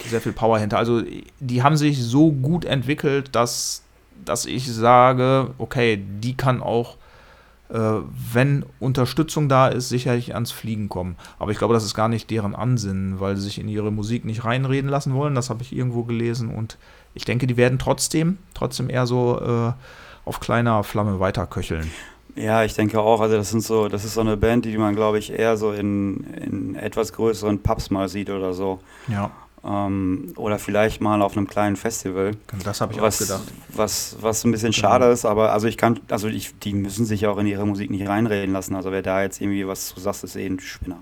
sehr 0.10 0.22
viel 0.22 0.34
Power 0.34 0.60
hinter. 0.60 0.78
Also 0.78 1.02
die 1.40 1.64
haben 1.64 1.78
sich 1.78 2.04
so 2.04 2.32
gut 2.32 2.66
entwickelt, 2.66 3.36
dass, 3.36 3.84
dass 4.26 4.46
ich 4.46 4.72
sage, 4.72 5.52
okay, 5.58 6.02
die 6.22 6.36
kann 6.36 6.62
auch, 6.62 6.98
äh, 7.70 7.78
wenn 8.34 8.66
Unterstützung 8.80 9.50
da 9.50 9.68
ist, 9.68 9.90
sicherlich 9.90 10.34
ans 10.34 10.52
Fliegen 10.52 10.90
kommen. 10.90 11.16
Aber 11.40 11.52
ich 11.52 11.58
glaube, 11.58 11.74
das 11.74 11.86
ist 11.86 11.96
gar 11.96 12.10
nicht 12.10 12.30
deren 12.30 12.56
Ansinnen, 12.56 13.20
weil 13.20 13.36
sie 13.36 13.44
sich 13.44 13.60
in 13.60 13.68
ihre 13.68 13.92
Musik 13.92 14.26
nicht 14.26 14.44
reinreden 14.44 14.90
lassen 14.90 15.14
wollen. 15.14 15.36
Das 15.36 15.50
habe 15.50 15.62
ich 15.62 15.76
irgendwo 15.76 16.04
gelesen 16.04 16.50
und 16.54 16.78
ich 17.14 17.26
denke, 17.26 17.48
die 17.48 17.58
werden 17.58 17.80
trotzdem, 17.80 18.38
trotzdem 18.54 18.90
eher 18.90 19.06
so 19.06 19.40
äh, 19.40 19.74
auf 20.26 20.40
kleiner 20.40 20.84
Flamme 20.84 21.20
weiterköcheln. 21.20 21.90
Ja, 22.36 22.64
ich 22.64 22.74
denke 22.74 23.00
auch. 23.00 23.22
Also 23.22 23.36
das 23.36 23.50
sind 23.50 23.62
so, 23.62 23.88
das 23.90 24.06
ist 24.06 24.14
so 24.14 24.22
eine 24.22 24.38
Band, 24.38 24.66
die 24.66 24.78
man, 24.78 24.96
glaube 24.96 25.20
ich, 25.20 25.32
eher 25.32 25.58
so 25.58 25.72
in, 25.72 26.24
in 26.34 26.76
etwas 26.76 27.14
größeren 27.14 27.62
Pubs 27.62 27.90
mal 27.90 28.08
sieht 28.08 28.30
oder 28.30 28.54
so. 28.54 28.80
Ja. 29.08 29.32
Ähm, 29.64 30.34
oder 30.38 30.58
vielleicht 30.58 31.02
mal 31.02 31.22
auf 31.22 31.38
einem 31.38 31.48
kleinen 31.48 31.76
Festival. 31.76 32.32
Das 32.64 32.82
habe 32.82 32.94
ich 32.94 33.02
was, 33.02 33.22
auch 33.22 33.28
gedacht. 33.28 33.54
Was, 33.76 34.18
was 34.20 34.44
ein 34.44 34.52
bisschen 34.52 34.72
genau. 34.72 34.82
schade 34.82 35.06
ist, 35.06 35.24
aber 35.26 35.52
also 35.54 35.68
ich 35.68 35.78
kann, 35.78 36.00
also 36.10 36.28
ich, 36.28 36.58
die 36.60 36.74
müssen 36.74 37.06
sich 37.06 37.28
auch 37.28 37.38
in 37.38 37.46
ihre 37.46 37.66
Musik 37.66 37.92
nicht 37.92 38.08
reinreden 38.08 38.54
lassen. 38.54 38.76
Also 38.76 38.92
wer 38.92 39.04
da 39.04 39.22
jetzt 39.22 39.40
irgendwie 39.40 39.68
was 39.68 39.94
du 39.94 40.02
sagst, 40.02 40.24
ist 40.24 40.36
eh 40.36 40.48
ein 40.48 40.60
Spinner. 40.60 41.00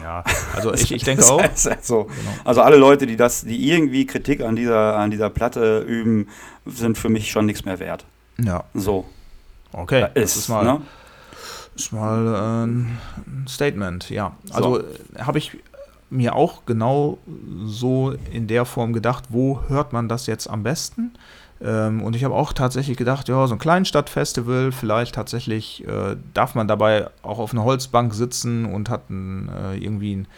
Ja, 0.00 0.24
also 0.54 0.72
ich, 0.74 0.92
ich 0.92 1.04
denke 1.04 1.24
auch. 1.26 1.42
so. 1.54 2.04
Genau. 2.04 2.14
Also 2.44 2.62
alle 2.62 2.76
Leute, 2.76 3.06
die 3.06 3.16
das, 3.16 3.42
die 3.42 3.70
irgendwie 3.70 4.06
Kritik 4.06 4.40
an 4.40 4.56
dieser, 4.56 4.96
an 4.96 5.10
dieser 5.10 5.28
Platte 5.28 5.80
üben, 5.80 6.28
sind 6.64 6.96
für 6.96 7.10
mich 7.10 7.30
schon 7.30 7.46
nichts 7.46 7.64
mehr 7.64 7.78
wert. 7.78 8.06
Ja. 8.38 8.64
So. 8.74 9.04
Okay. 9.72 10.06
ist, 10.14 10.36
das 10.36 10.36
ist 10.36 10.48
mal. 10.48 10.64
Ne? 10.64 10.80
Ist 11.74 11.92
mal 11.92 12.26
äh, 12.26 12.66
ein 12.66 13.46
Statement, 13.48 14.10
ja. 14.10 14.36
Also 14.50 14.80
so. 14.80 15.24
habe 15.24 15.38
ich 15.38 15.58
mir 16.12 16.36
auch 16.36 16.66
genau 16.66 17.18
so 17.64 18.14
in 18.30 18.46
der 18.46 18.64
Form 18.64 18.92
gedacht, 18.92 19.24
wo 19.30 19.62
hört 19.68 19.92
man 19.92 20.08
das 20.08 20.26
jetzt 20.26 20.48
am 20.48 20.62
besten? 20.62 21.12
Ähm, 21.60 22.02
und 22.02 22.16
ich 22.16 22.24
habe 22.24 22.34
auch 22.34 22.52
tatsächlich 22.52 22.96
gedacht, 22.96 23.28
ja, 23.28 23.46
so 23.46 23.54
ein 23.54 23.58
Kleinstadtfestival, 23.58 24.72
vielleicht 24.72 25.14
tatsächlich 25.14 25.86
äh, 25.86 26.16
darf 26.34 26.54
man 26.54 26.68
dabei 26.68 27.08
auch 27.22 27.38
auf 27.38 27.52
einer 27.52 27.64
Holzbank 27.64 28.14
sitzen 28.14 28.64
und 28.66 28.90
hat 28.90 29.10
ein, 29.10 29.48
äh, 29.48 29.76
irgendwie 29.76 30.16
ein, 30.16 30.28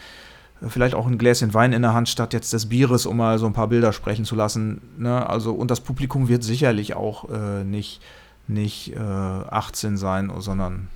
vielleicht 0.67 0.95
auch 0.95 1.07
ein 1.07 1.17
Gläschen 1.17 1.53
Wein 1.53 1.73
in 1.73 1.81
der 1.81 1.93
Hand 1.93 2.09
statt 2.09 2.33
jetzt 2.33 2.53
des 2.53 2.69
Bieres, 2.69 3.05
um 3.05 3.17
mal 3.17 3.39
so 3.39 3.45
ein 3.47 3.53
paar 3.53 3.67
Bilder 3.67 3.91
sprechen 3.91 4.25
zu 4.25 4.35
lassen. 4.35 4.81
Ne? 4.97 5.27
Also, 5.27 5.53
und 5.53 5.71
das 5.71 5.81
Publikum 5.81 6.27
wird 6.27 6.43
sicherlich 6.43 6.95
auch 6.95 7.29
äh, 7.29 7.63
nicht, 7.63 8.01
nicht 8.47 8.95
18 8.97 9.93
äh, 9.93 9.97
sein, 9.97 10.31
sondern 10.37 10.87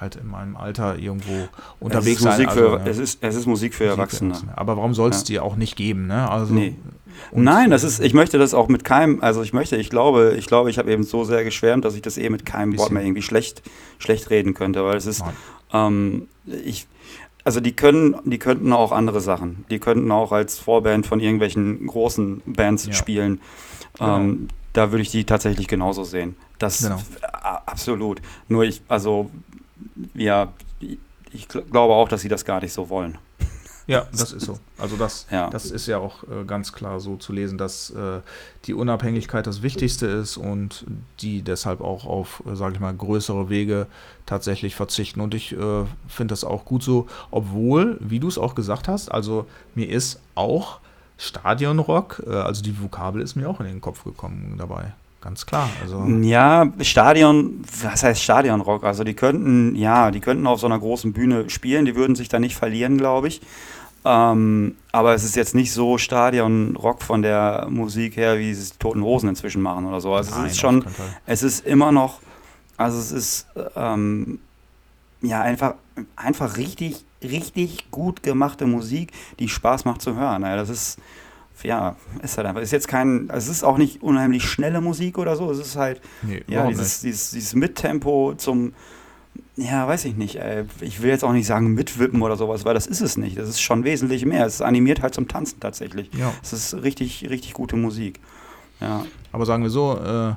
halt 0.00 0.16
in 0.16 0.28
meinem 0.28 0.56
Alter 0.56 0.98
irgendwo 0.98 1.48
unterwegs 1.78 2.20
sein. 2.20 2.46
Also, 2.46 2.60
für, 2.60 2.78
ja. 2.78 2.86
es, 2.86 2.98
ist, 2.98 3.22
es 3.22 3.34
ist 3.34 3.46
Musik 3.46 3.74
für 3.74 3.84
Musik 3.84 3.98
Erwachsene. 3.98 4.34
Für 4.34 4.58
Aber 4.58 4.76
warum 4.76 4.94
soll 4.94 5.10
es 5.10 5.20
ja. 5.20 5.24
die 5.24 5.40
auch 5.40 5.56
nicht 5.56 5.76
geben? 5.76 6.06
Ne? 6.06 6.30
Also, 6.30 6.54
nee. 6.54 6.76
Nein, 7.32 7.70
das 7.70 7.84
ist, 7.84 8.00
ich 8.00 8.14
möchte 8.14 8.38
das 8.38 8.54
auch 8.54 8.68
mit 8.68 8.84
keinem, 8.84 9.20
also 9.20 9.42
ich 9.42 9.52
möchte, 9.52 9.76
ich 9.76 9.90
glaube, 9.90 10.36
ich 10.38 10.46
glaube, 10.46 10.70
ich 10.70 10.78
habe 10.78 10.90
eben 10.90 11.02
so 11.02 11.24
sehr 11.24 11.44
geschwärmt, 11.44 11.84
dass 11.84 11.94
ich 11.94 12.02
das 12.02 12.16
eh 12.16 12.30
mit 12.30 12.46
keinem 12.46 12.78
Wort 12.78 12.92
mehr 12.92 13.02
irgendwie 13.02 13.22
schlecht, 13.22 13.62
schlecht 13.98 14.30
reden 14.30 14.54
könnte, 14.54 14.84
weil 14.84 14.96
es 14.96 15.06
ist, 15.06 15.22
ähm, 15.72 16.28
ich, 16.64 16.86
also 17.44 17.60
die 17.60 17.72
können, 17.72 18.16
die 18.24 18.38
könnten 18.38 18.72
auch 18.72 18.92
andere 18.92 19.20
Sachen. 19.20 19.64
Die 19.70 19.78
könnten 19.78 20.10
auch 20.10 20.32
als 20.32 20.58
Vorband 20.58 21.06
von 21.06 21.20
irgendwelchen 21.20 21.86
großen 21.86 22.42
Bands 22.46 22.86
ja. 22.86 22.92
spielen. 22.92 23.40
Genau. 23.98 24.16
Ähm, 24.18 24.48
da 24.72 24.92
würde 24.92 25.02
ich 25.02 25.10
die 25.10 25.24
tatsächlich 25.24 25.66
genauso 25.66 26.04
sehen. 26.04 26.36
Das 26.58 26.82
genau. 26.82 27.00
absolut. 27.66 28.20
Nur 28.48 28.64
ich, 28.64 28.82
also 28.88 29.30
ja, 30.14 30.52
ich 31.32 31.48
glaube 31.48 31.94
auch, 31.94 32.08
dass 32.08 32.22
sie 32.22 32.28
das 32.28 32.44
gar 32.44 32.60
nicht 32.60 32.72
so 32.72 32.88
wollen. 32.88 33.18
Ja, 33.90 34.06
das 34.12 34.32
ist 34.32 34.46
so. 34.46 34.56
Also 34.78 34.96
das, 34.96 35.26
ja. 35.32 35.50
das 35.50 35.70
ist 35.72 35.88
ja 35.88 35.98
auch 35.98 36.22
äh, 36.22 36.44
ganz 36.46 36.72
klar 36.72 37.00
so 37.00 37.16
zu 37.16 37.32
lesen, 37.32 37.58
dass 37.58 37.90
äh, 37.90 38.20
die 38.66 38.74
Unabhängigkeit 38.74 39.48
das 39.48 39.62
Wichtigste 39.62 40.06
ist 40.06 40.36
und 40.36 40.86
die 41.20 41.42
deshalb 41.42 41.80
auch 41.80 42.06
auf, 42.06 42.40
äh, 42.46 42.54
sage 42.54 42.74
ich 42.74 42.80
mal, 42.80 42.94
größere 42.94 43.50
Vege 43.50 43.88
tatsächlich 44.26 44.76
verzichten. 44.76 45.20
Und 45.20 45.34
ich 45.34 45.52
äh, 45.52 45.84
finde 46.06 46.32
das 46.32 46.44
auch 46.44 46.64
gut 46.64 46.84
so, 46.84 47.08
obwohl, 47.32 47.96
wie 48.00 48.20
du 48.20 48.28
es 48.28 48.38
auch 48.38 48.54
gesagt 48.54 48.86
hast, 48.86 49.10
also 49.10 49.46
mir 49.74 49.88
ist 49.88 50.20
auch 50.36 50.78
Stadionrock, 51.18 52.22
äh, 52.28 52.30
also 52.30 52.62
die 52.62 52.80
Vokabel 52.80 53.20
ist 53.20 53.34
mir 53.34 53.48
auch 53.48 53.58
in 53.58 53.66
den 53.66 53.80
Kopf 53.80 54.04
gekommen 54.04 54.54
dabei. 54.56 54.94
Ganz 55.20 55.44
klar. 55.44 55.68
Also. 55.82 56.04
Ja, 56.22 56.72
Stadion, 56.80 57.62
was 57.82 58.02
heißt 58.02 58.22
Stadionrock? 58.22 58.84
Also 58.84 59.04
die 59.04 59.14
könnten, 59.14 59.74
ja, 59.76 60.10
die 60.10 60.20
könnten 60.20 60.46
auf 60.46 60.60
so 60.60 60.66
einer 60.66 60.78
großen 60.78 61.12
Bühne 61.12 61.50
spielen, 61.50 61.84
die 61.84 61.94
würden 61.94 62.16
sich 62.16 62.28
da 62.28 62.38
nicht 62.38 62.56
verlieren, 62.56 62.96
glaube 62.96 63.28
ich. 63.28 63.42
Ähm, 64.02 64.76
aber 64.92 65.14
es 65.14 65.24
ist 65.24 65.36
jetzt 65.36 65.54
nicht 65.54 65.72
so 65.72 65.98
Stadionrock 65.98 67.02
von 67.02 67.20
der 67.20 67.66
Musik 67.68 68.16
her, 68.16 68.38
wie 68.38 68.50
es 68.50 68.72
die 68.72 68.78
Toten 68.78 69.02
Hosen 69.02 69.28
inzwischen 69.28 69.60
machen 69.60 69.84
oder 69.84 70.00
so. 70.00 70.14
Also 70.14 70.34
Nein, 70.34 70.46
es 70.46 70.52
ist 70.52 70.60
schon, 70.60 70.84
es 71.26 71.42
ist 71.42 71.66
immer 71.66 71.92
noch, 71.92 72.20
also 72.78 72.98
es 72.98 73.12
ist 73.12 73.46
ähm, 73.76 74.38
ja 75.20 75.42
einfach, 75.42 75.74
einfach 76.16 76.56
richtig, 76.56 77.04
richtig 77.22 77.90
gut 77.90 78.22
gemachte 78.22 78.66
Musik, 78.66 79.12
die 79.38 79.50
Spaß 79.50 79.84
macht 79.84 80.00
zu 80.00 80.14
hören. 80.16 80.42
Ja, 80.42 80.56
das 80.56 80.70
ist 80.70 80.98
ja, 81.62 81.96
ist 82.22 82.36
halt 82.36 82.46
einfach. 82.46 82.60
Ist 82.60 82.72
jetzt 82.72 82.88
kein, 82.88 83.30
es 83.32 83.48
ist 83.48 83.64
auch 83.64 83.78
nicht 83.78 84.02
unheimlich 84.02 84.44
schnelle 84.44 84.80
Musik 84.80 85.18
oder 85.18 85.36
so. 85.36 85.50
Es 85.50 85.58
ist 85.58 85.76
halt, 85.76 86.00
nee, 86.22 86.42
ja, 86.46 86.66
dieses, 86.66 87.00
dieses, 87.00 87.30
dieses 87.30 87.54
Mittempo 87.54 88.34
zum, 88.36 88.72
ja, 89.56 89.86
weiß 89.86 90.04
ich 90.06 90.16
nicht. 90.16 90.36
Ey. 90.36 90.64
Ich 90.80 91.02
will 91.02 91.10
jetzt 91.10 91.24
auch 91.24 91.32
nicht 91.32 91.46
sagen 91.46 91.74
mitwippen 91.74 92.22
oder 92.22 92.36
sowas, 92.36 92.64
weil 92.64 92.74
das 92.74 92.86
ist 92.86 93.00
es 93.00 93.16
nicht. 93.16 93.38
Das 93.38 93.48
ist 93.48 93.60
schon 93.60 93.84
wesentlich 93.84 94.24
mehr. 94.24 94.46
Es 94.46 94.62
animiert 94.62 95.02
halt 95.02 95.14
zum 95.14 95.28
Tanzen 95.28 95.60
tatsächlich. 95.60 96.10
Ja. 96.16 96.32
Es 96.42 96.52
ist 96.52 96.82
richtig, 96.82 97.28
richtig 97.28 97.52
gute 97.52 97.76
Musik. 97.76 98.20
Ja. 98.80 99.04
Aber 99.32 99.46
sagen 99.46 99.62
wir 99.62 99.70
so, 99.70 99.98
äh, 99.98 100.34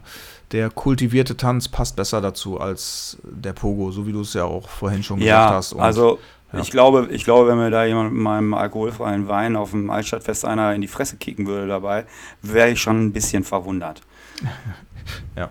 der 0.51 0.69
kultivierte 0.69 1.35
Tanz 1.35 1.67
passt 1.67 1.95
besser 1.95 2.21
dazu 2.21 2.59
als 2.59 3.17
der 3.23 3.53
Pogo, 3.53 3.91
so 3.91 4.05
wie 4.05 4.11
du 4.11 4.21
es 4.21 4.33
ja 4.33 4.43
auch 4.43 4.69
vorhin 4.69 5.01
schon 5.03 5.19
gesagt 5.19 5.49
ja, 5.49 5.55
hast. 5.55 5.73
Und 5.73 5.81
also 5.81 6.19
Ja. 6.53 6.59
Ich, 6.59 6.69
glaube, 6.69 7.07
ich 7.09 7.23
glaube, 7.23 7.49
wenn 7.49 7.57
mir 7.57 7.71
da 7.71 7.83
jemand 7.83 8.13
mit 8.13 8.21
meinem 8.21 8.53
alkoholfreien 8.53 9.27
Wein 9.27 9.55
auf 9.55 9.71
dem 9.71 9.89
Altstadtfest 9.89 10.45
einer 10.45 10.75
in 10.75 10.81
die 10.81 10.87
Fresse 10.87 11.17
kicken 11.17 11.47
würde 11.47 11.67
dabei, 11.67 12.05
wäre 12.43 12.69
ich 12.69 12.79
schon 12.79 13.03
ein 13.03 13.11
bisschen 13.11 13.43
verwundert. 13.43 14.01
ja, 15.35 15.49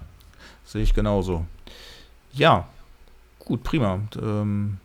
sehe 0.65 0.83
ich 0.83 0.95
genauso. 0.95 1.45
Ja, 2.33 2.69
gut, 3.41 3.65
prima. 3.65 3.99
Ähm, 4.21 4.79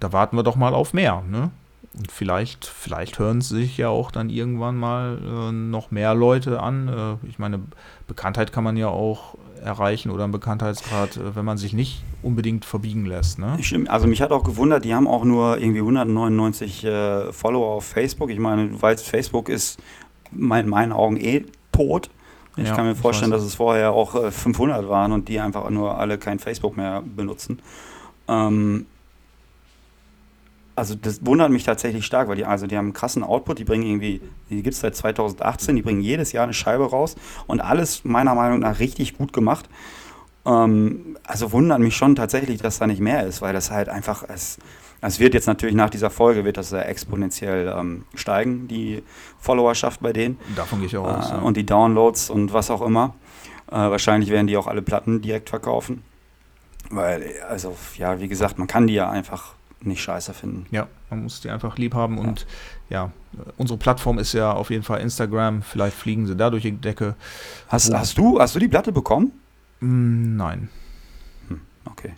da 0.00 0.12
warten 0.12 0.36
wir 0.36 0.42
doch 0.42 0.56
mal 0.56 0.74
auf 0.74 0.94
mehr. 0.94 1.22
Ne? 1.28 1.50
Und 1.96 2.10
vielleicht, 2.10 2.64
vielleicht 2.64 3.18
hören 3.18 3.42
sich 3.42 3.76
ja 3.76 3.88
auch 3.88 4.10
dann 4.10 4.30
irgendwann 4.30 4.76
mal 4.76 5.18
äh, 5.22 5.52
noch 5.52 5.90
mehr 5.90 6.14
Leute 6.14 6.60
an. 6.60 6.88
Äh, 7.22 7.28
ich 7.28 7.38
meine, 7.38 7.60
Bekanntheit 8.08 8.52
kann 8.52 8.64
man 8.64 8.76
ja 8.78 8.88
auch 8.88 9.36
erreichen 9.64 10.10
oder 10.10 10.24
einen 10.24 10.32
Bekanntheitsgrad, 10.32 11.16
äh, 11.16 11.36
wenn 11.36 11.44
man 11.44 11.58
sich 11.58 11.72
nicht 11.72 12.02
unbedingt 12.22 12.64
verbiegen 12.64 13.06
lässt. 13.06 13.38
Ne? 13.38 13.56
Also 13.88 14.06
mich 14.06 14.22
hat 14.22 14.30
auch 14.30 14.44
gewundert, 14.44 14.84
die 14.84 14.94
haben 14.94 15.08
auch 15.08 15.24
nur 15.24 15.58
irgendwie 15.58 15.80
199 15.80 16.84
äh, 16.84 17.32
Follower 17.32 17.74
auf 17.74 17.84
Facebook. 17.84 18.30
Ich 18.30 18.38
meine, 18.38 18.68
du 18.68 18.80
weißt, 18.80 19.06
Facebook 19.06 19.48
ist 19.48 19.78
in 20.32 20.68
meinen 20.68 20.92
Augen 20.92 21.16
eh 21.16 21.44
tot. 21.72 22.10
Ich 22.56 22.68
ja, 22.68 22.76
kann 22.76 22.86
mir 22.86 22.94
vorstellen, 22.94 23.32
dass 23.32 23.42
es 23.42 23.56
vorher 23.56 23.92
auch 23.92 24.14
äh, 24.14 24.30
500 24.30 24.88
waren 24.88 25.12
und 25.12 25.28
die 25.28 25.40
einfach 25.40 25.68
nur 25.70 25.98
alle 25.98 26.18
kein 26.18 26.38
Facebook 26.38 26.76
mehr 26.76 27.02
benutzen. 27.02 27.58
Ähm, 28.28 28.86
also 30.76 30.94
das 30.94 31.24
wundert 31.24 31.50
mich 31.50 31.64
tatsächlich 31.64 32.04
stark, 32.04 32.28
weil 32.28 32.36
die, 32.36 32.44
also 32.44 32.66
die 32.66 32.76
haben 32.76 32.86
einen 32.86 32.92
krassen 32.92 33.22
Output, 33.22 33.58
die 33.58 33.64
bringen 33.64 33.84
irgendwie, 33.84 34.20
die 34.50 34.62
gibt 34.62 34.74
es 34.74 34.80
seit 34.80 34.96
2018, 34.96 35.76
die 35.76 35.82
bringen 35.82 36.00
jedes 36.00 36.32
Jahr 36.32 36.44
eine 36.44 36.54
Scheibe 36.54 36.90
raus 36.90 37.16
und 37.46 37.60
alles 37.60 38.04
meiner 38.04 38.34
Meinung 38.34 38.60
nach 38.60 38.78
richtig 38.80 39.16
gut 39.16 39.32
gemacht. 39.32 39.68
Ähm, 40.46 41.16
also 41.24 41.52
wundert 41.52 41.80
mich 41.80 41.96
schon 41.96 42.16
tatsächlich, 42.16 42.60
dass 42.60 42.78
da 42.78 42.86
nicht 42.86 43.00
mehr 43.00 43.24
ist, 43.24 43.40
weil 43.40 43.52
das 43.52 43.70
halt 43.70 43.88
einfach, 43.88 44.24
es, 44.28 44.58
es 45.00 45.20
wird 45.20 45.34
jetzt 45.34 45.46
natürlich 45.46 45.74
nach 45.74 45.90
dieser 45.90 46.10
Folge, 46.10 46.44
wird 46.44 46.56
das 46.56 46.72
äh, 46.72 46.80
exponentiell 46.80 47.72
ähm, 47.76 48.04
steigen, 48.14 48.68
die 48.68 49.02
Followerschaft 49.38 50.00
bei 50.00 50.12
denen. 50.12 50.38
Davon 50.56 50.80
gehe 50.80 50.88
ich 50.88 50.96
auch 50.96 51.06
aus. 51.06 51.30
Äh, 51.30 51.34
ja. 51.34 51.38
Und 51.40 51.56
die 51.56 51.66
Downloads 51.66 52.30
und 52.30 52.52
was 52.52 52.70
auch 52.70 52.82
immer. 52.82 53.14
Äh, 53.70 53.76
wahrscheinlich 53.76 54.30
werden 54.30 54.46
die 54.46 54.56
auch 54.56 54.66
alle 54.66 54.82
Platten 54.82 55.22
direkt 55.22 55.50
verkaufen. 55.50 56.02
Weil, 56.90 57.32
also, 57.48 57.76
ja, 57.96 58.20
wie 58.20 58.28
gesagt, 58.28 58.58
man 58.58 58.66
kann 58.66 58.86
die 58.86 58.94
ja 58.94 59.08
einfach 59.08 59.53
nicht 59.86 60.02
scheiße 60.02 60.34
finden. 60.34 60.66
Ja, 60.70 60.88
man 61.10 61.22
muss 61.22 61.40
die 61.40 61.50
einfach 61.50 61.78
lieb 61.78 61.94
haben 61.94 62.18
und 62.18 62.46
ja, 62.90 63.12
unsere 63.56 63.78
Plattform 63.78 64.18
ist 64.18 64.32
ja 64.32 64.52
auf 64.52 64.70
jeden 64.70 64.82
Fall 64.82 65.00
Instagram. 65.00 65.62
Vielleicht 65.62 65.96
fliegen 65.96 66.26
sie 66.26 66.36
da 66.36 66.50
durch 66.50 66.62
die 66.62 66.72
Decke. 66.72 67.14
Hast, 67.68 67.92
hast, 67.92 68.18
du, 68.18 68.40
hast 68.40 68.54
du 68.54 68.58
die 68.58 68.68
Platte 68.68 68.92
bekommen? 68.92 69.32
Mm, 69.80 70.36
nein. 70.36 70.68
Hm, 71.48 71.60
okay. 71.86 72.14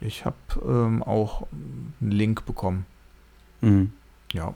Ich 0.00 0.24
habe 0.24 0.36
ähm, 0.64 1.02
auch 1.02 1.46
einen 1.50 2.10
Link 2.10 2.46
bekommen. 2.46 2.86
Mhm. 3.60 3.92
Ja, 4.32 4.54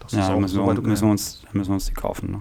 das 0.00 0.12
ja, 0.12 0.20
ist 0.20 0.30
auch 0.30 0.40
müssen, 0.40 0.54
so 0.54 0.66
wir, 0.66 0.80
müssen, 0.80 1.06
wir 1.06 1.10
uns, 1.10 1.42
müssen 1.52 1.70
wir 1.70 1.74
uns 1.74 1.86
die 1.86 1.94
kaufen. 1.94 2.30
Ne? 2.30 2.40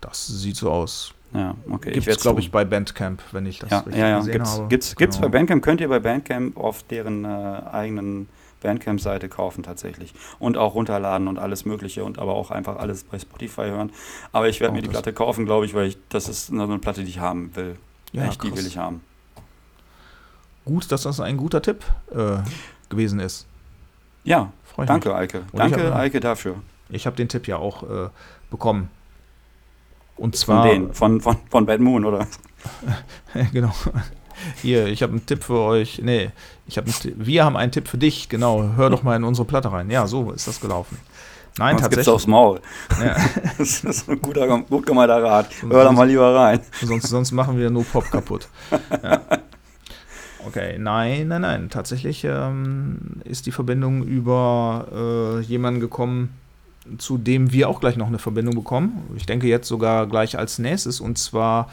Das 0.00 0.26
sieht 0.26 0.56
so 0.56 0.70
aus. 0.70 1.13
Ja, 1.34 1.56
okay. 1.68 1.90
Gibt 1.92 2.06
es, 2.06 2.20
glaube 2.20 2.40
ich, 2.40 2.52
bei 2.52 2.64
Bandcamp, 2.64 3.20
wenn 3.32 3.44
ich 3.44 3.58
das 3.58 3.70
ja, 3.70 3.78
richtig 3.80 4.00
ja, 4.00 4.08
ja. 4.08 4.18
gesehen 4.18 4.32
gibt's, 4.32 4.52
habe. 4.52 4.68
Gibt 4.68 4.84
es 4.84 4.96
genau. 4.96 5.20
bei 5.20 5.28
Bandcamp, 5.28 5.62
könnt 5.64 5.80
ihr 5.80 5.88
bei 5.88 5.98
Bandcamp 5.98 6.56
auf 6.56 6.84
deren 6.84 7.24
äh, 7.24 7.28
eigenen 7.72 8.28
Bandcamp-Seite 8.60 9.28
kaufen 9.28 9.64
tatsächlich. 9.64 10.14
Und 10.38 10.56
auch 10.56 10.74
runterladen 10.74 11.26
und 11.26 11.38
alles 11.38 11.64
mögliche 11.64 12.04
und 12.04 12.20
aber 12.20 12.34
auch 12.34 12.52
einfach 12.52 12.76
alles 12.76 13.02
bei 13.04 13.18
Spotify 13.18 13.62
hören. 13.62 13.90
Aber 14.32 14.48
ich 14.48 14.60
werde 14.60 14.72
oh, 14.72 14.76
mir 14.76 14.82
die 14.82 14.88
Platte 14.88 15.12
kaufen, 15.12 15.44
glaube 15.44 15.66
ich, 15.66 15.74
weil 15.74 15.88
ich, 15.88 15.98
das 16.08 16.28
ist 16.28 16.52
eine 16.52 16.78
Platte, 16.78 17.02
die 17.02 17.10
ich 17.10 17.18
haben 17.18 17.54
will. 17.56 17.76
Ja, 18.12 18.26
Echt, 18.26 18.42
die 18.42 18.56
will 18.56 18.66
ich 18.66 18.78
haben. 18.78 19.00
Gut, 20.64 20.90
dass 20.92 21.02
das 21.02 21.18
ein 21.20 21.36
guter 21.36 21.60
Tipp 21.62 21.84
äh, 22.12 22.36
gewesen 22.88 23.18
ist. 23.18 23.46
Ja, 24.22 24.52
danke, 24.76 25.08
mich. 25.08 25.18
Eike. 25.18 25.42
Danke, 25.52 25.90
hab, 25.92 25.96
Eike, 25.96 26.20
dafür. 26.20 26.56
Ich 26.88 27.06
habe 27.06 27.16
den 27.16 27.28
Tipp 27.28 27.48
ja 27.48 27.56
auch 27.56 27.82
äh, 27.82 28.08
bekommen. 28.50 28.88
Und 30.16 30.36
zwar. 30.36 30.62
Von 30.62 30.70
denen, 30.70 30.94
von, 30.94 31.20
von, 31.20 31.36
von 31.50 31.66
Bad 31.66 31.80
Moon, 31.80 32.04
oder? 32.04 32.26
genau. 33.52 33.72
Hier, 34.62 34.86
ich 34.86 35.02
habe 35.02 35.12
einen 35.12 35.26
Tipp 35.26 35.42
für 35.44 35.60
euch. 35.60 36.00
Nee, 36.02 36.30
ich 36.66 36.78
hab 36.78 36.86
wir 36.86 37.44
haben 37.44 37.56
einen 37.56 37.72
Tipp 37.72 37.88
für 37.88 37.98
dich. 37.98 38.28
Genau, 38.28 38.70
hör 38.76 38.90
doch 38.90 39.02
mal 39.02 39.16
in 39.16 39.24
unsere 39.24 39.46
Platte 39.46 39.72
rein. 39.72 39.90
Ja, 39.90 40.06
so 40.06 40.30
ist 40.32 40.46
das 40.48 40.60
gelaufen. 40.60 40.98
Nein, 41.56 41.78
Sonst 41.78 41.82
tatsächlich. 41.82 42.06
Gibt's 42.06 42.08
aufs 42.08 42.26
Maul. 42.26 42.60
Ja. 43.00 43.16
das 43.58 43.84
ist 43.84 44.08
ein 44.08 44.20
guter, 44.20 44.46
gut 44.58 44.86
gemeinter 44.86 45.22
Rat. 45.22 45.50
Hör 45.68 45.84
doch 45.84 45.92
mal 45.92 46.08
lieber 46.08 46.34
rein. 46.34 46.60
Sonst, 46.82 47.08
sonst 47.08 47.32
machen 47.32 47.58
wir 47.58 47.70
nur 47.70 47.84
Pop 47.84 48.10
kaputt. 48.10 48.48
Ja. 49.02 49.20
Okay, 50.46 50.76
nein, 50.78 51.28
nein, 51.28 51.40
nein. 51.40 51.70
Tatsächlich 51.70 52.22
ähm, 52.24 52.98
ist 53.24 53.46
die 53.46 53.50
Verbindung 53.50 54.02
über 54.02 54.86
äh, 54.92 55.40
jemanden 55.40 55.80
gekommen, 55.80 56.34
zu 56.98 57.18
dem 57.18 57.52
wir 57.52 57.68
auch 57.68 57.80
gleich 57.80 57.96
noch 57.96 58.06
eine 58.06 58.18
Verbindung 58.18 58.54
bekommen. 58.54 59.02
Ich 59.16 59.26
denke 59.26 59.46
jetzt 59.46 59.68
sogar 59.68 60.06
gleich 60.06 60.38
als 60.38 60.58
nächstes 60.58 61.00
und 61.00 61.18
zwar 61.18 61.70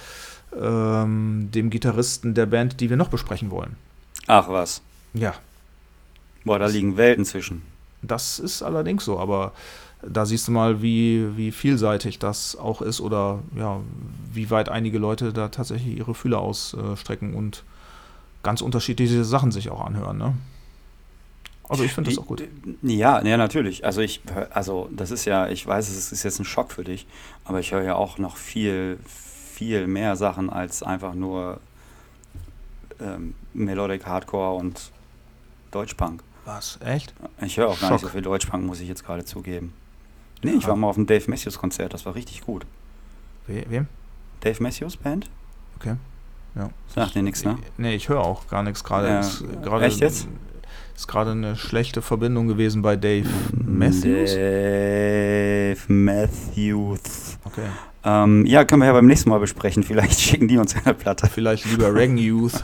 ähm, 0.59 1.49
dem 1.53 1.69
Gitarristen 1.69 2.33
der 2.33 2.45
Band, 2.45 2.79
die 2.79 2.89
wir 2.89 2.97
noch 2.97 3.09
besprechen 3.09 3.51
wollen. 3.51 3.75
Ach 4.27 4.49
was. 4.49 4.81
Ja. 5.13 5.33
Boah, 6.43 6.59
da 6.59 6.67
liegen 6.67 6.97
Welten 6.97 7.25
zwischen. 7.25 7.61
Das 8.01 8.39
ist 8.39 8.63
allerdings 8.63 9.05
so, 9.05 9.19
aber 9.19 9.53
da 10.01 10.25
siehst 10.25 10.47
du 10.47 10.51
mal, 10.51 10.81
wie, 10.81 11.37
wie 11.37 11.51
vielseitig 11.51 12.17
das 12.17 12.55
auch 12.55 12.81
ist 12.81 13.01
oder 13.01 13.39
ja, 13.55 13.79
wie 14.33 14.49
weit 14.49 14.69
einige 14.69 14.97
Leute 14.97 15.31
da 15.33 15.49
tatsächlich 15.49 15.97
ihre 15.97 16.15
Fühler 16.15 16.39
ausstrecken 16.39 17.35
und 17.35 17.63
ganz 18.41 18.61
unterschiedliche 18.61 19.23
Sachen 19.23 19.51
sich 19.51 19.69
auch 19.69 19.85
anhören. 19.85 20.17
Ne? 20.17 20.33
Also 21.71 21.85
ich 21.85 21.93
finde 21.93 22.09
das 22.09 22.19
auch 22.19 22.25
gut. 22.25 22.43
Ja, 22.81 23.23
ja, 23.23 23.37
natürlich. 23.37 23.85
Also 23.85 24.01
ich, 24.01 24.21
also 24.49 24.89
das 24.91 25.09
ist 25.09 25.23
ja, 25.23 25.47
ich 25.47 25.65
weiß, 25.65 25.87
es 25.87 26.11
ist 26.11 26.23
jetzt 26.23 26.37
ein 26.37 26.43
Schock 26.43 26.73
für 26.73 26.83
dich, 26.83 27.07
aber 27.45 27.61
ich 27.61 27.71
höre 27.71 27.83
ja 27.83 27.95
auch 27.95 28.17
noch 28.17 28.35
viel, 28.35 28.99
viel 29.05 29.87
mehr 29.87 30.17
Sachen 30.17 30.49
als 30.49 30.83
einfach 30.83 31.13
nur 31.13 31.61
ähm, 32.99 33.35
Melodic 33.53 34.05
Hardcore 34.05 34.59
und 34.59 34.91
Deutschpunk. 35.71 36.21
Was? 36.43 36.77
Echt? 36.83 37.13
Ich 37.41 37.55
höre 37.55 37.69
auch 37.69 37.77
Schock. 37.77 37.81
gar 37.81 37.91
nicht 37.93 38.01
so 38.01 38.09
viel 38.09 38.21
Deutschpunk, 38.21 38.65
muss 38.65 38.81
ich 38.81 38.89
jetzt 38.89 39.05
gerade 39.05 39.23
zugeben. 39.23 39.71
Nee, 40.43 40.51
ich 40.51 40.67
war 40.67 40.75
mal 40.75 40.87
auf 40.87 40.95
dem 40.95 41.05
Dave 41.05 41.23
Matthews 41.31 41.57
Konzert, 41.57 41.93
das 41.93 42.05
war 42.05 42.15
richtig 42.15 42.41
gut. 42.41 42.65
We 43.47 43.63
wem? 43.69 43.87
Dave 44.41 44.61
Matthews 44.61 44.97
Band. 44.97 45.29
Okay. 45.79 45.95
Ja. 46.55 46.69
Sagt 46.93 47.15
dir 47.15 47.23
nichts, 47.23 47.45
ne? 47.45 47.57
Nee, 47.77 47.95
ich 47.95 48.09
höre 48.09 48.19
auch 48.19 48.47
gar 48.47 48.61
nichts 48.61 48.83
gerade. 48.83 49.07
Ja. 49.07 49.79
Echt 49.79 50.01
jetzt? 50.01 50.27
Ist 50.95 51.07
gerade 51.07 51.31
eine 51.31 51.55
schlechte 51.55 52.01
Verbindung 52.01 52.47
gewesen 52.47 52.81
bei 52.81 52.95
Dave 52.95 53.29
Matthews. 53.53 54.35
Dave 54.35 55.77
Matthews. 55.87 57.37
Okay. 57.43 57.65
Ähm, 58.03 58.45
ja, 58.45 58.65
können 58.65 58.81
wir 58.81 58.87
ja 58.87 58.93
beim 58.93 59.05
nächsten 59.05 59.29
Mal 59.29 59.39
besprechen. 59.39 59.83
Vielleicht 59.83 60.19
schicken 60.19 60.47
die 60.47 60.57
uns 60.57 60.75
eine 60.75 60.93
Platte. 60.93 61.27
Vielleicht 61.27 61.65
lieber 61.65 61.93
Regen 61.93 62.17
Youth. 62.17 62.53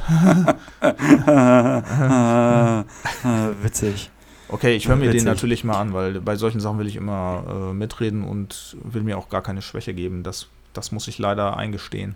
Witzig. 3.64 4.12
Okay, 4.50 4.76
ich 4.76 4.88
höre 4.88 4.96
mir 4.96 5.08
Witzig. 5.08 5.22
den 5.22 5.26
natürlich 5.26 5.64
mal 5.64 5.80
an, 5.80 5.94
weil 5.94 6.22
bei 6.22 6.36
solchen 6.36 6.60
Sachen 6.60 6.80
will 6.80 6.88
ich 6.88 6.96
immer 6.96 7.70
äh, 7.72 7.74
mitreden 7.74 8.24
und 8.24 8.78
will 8.82 9.04
mir 9.04 9.18
auch 9.18 9.30
gar 9.30 9.42
keine 9.42 9.62
Schwäche 9.62 9.94
geben. 9.94 10.24
Das, 10.24 10.48
das 10.74 10.92
muss 10.92 11.08
ich 11.08 11.20
leider 11.20 11.58
eingestehen. 11.58 12.16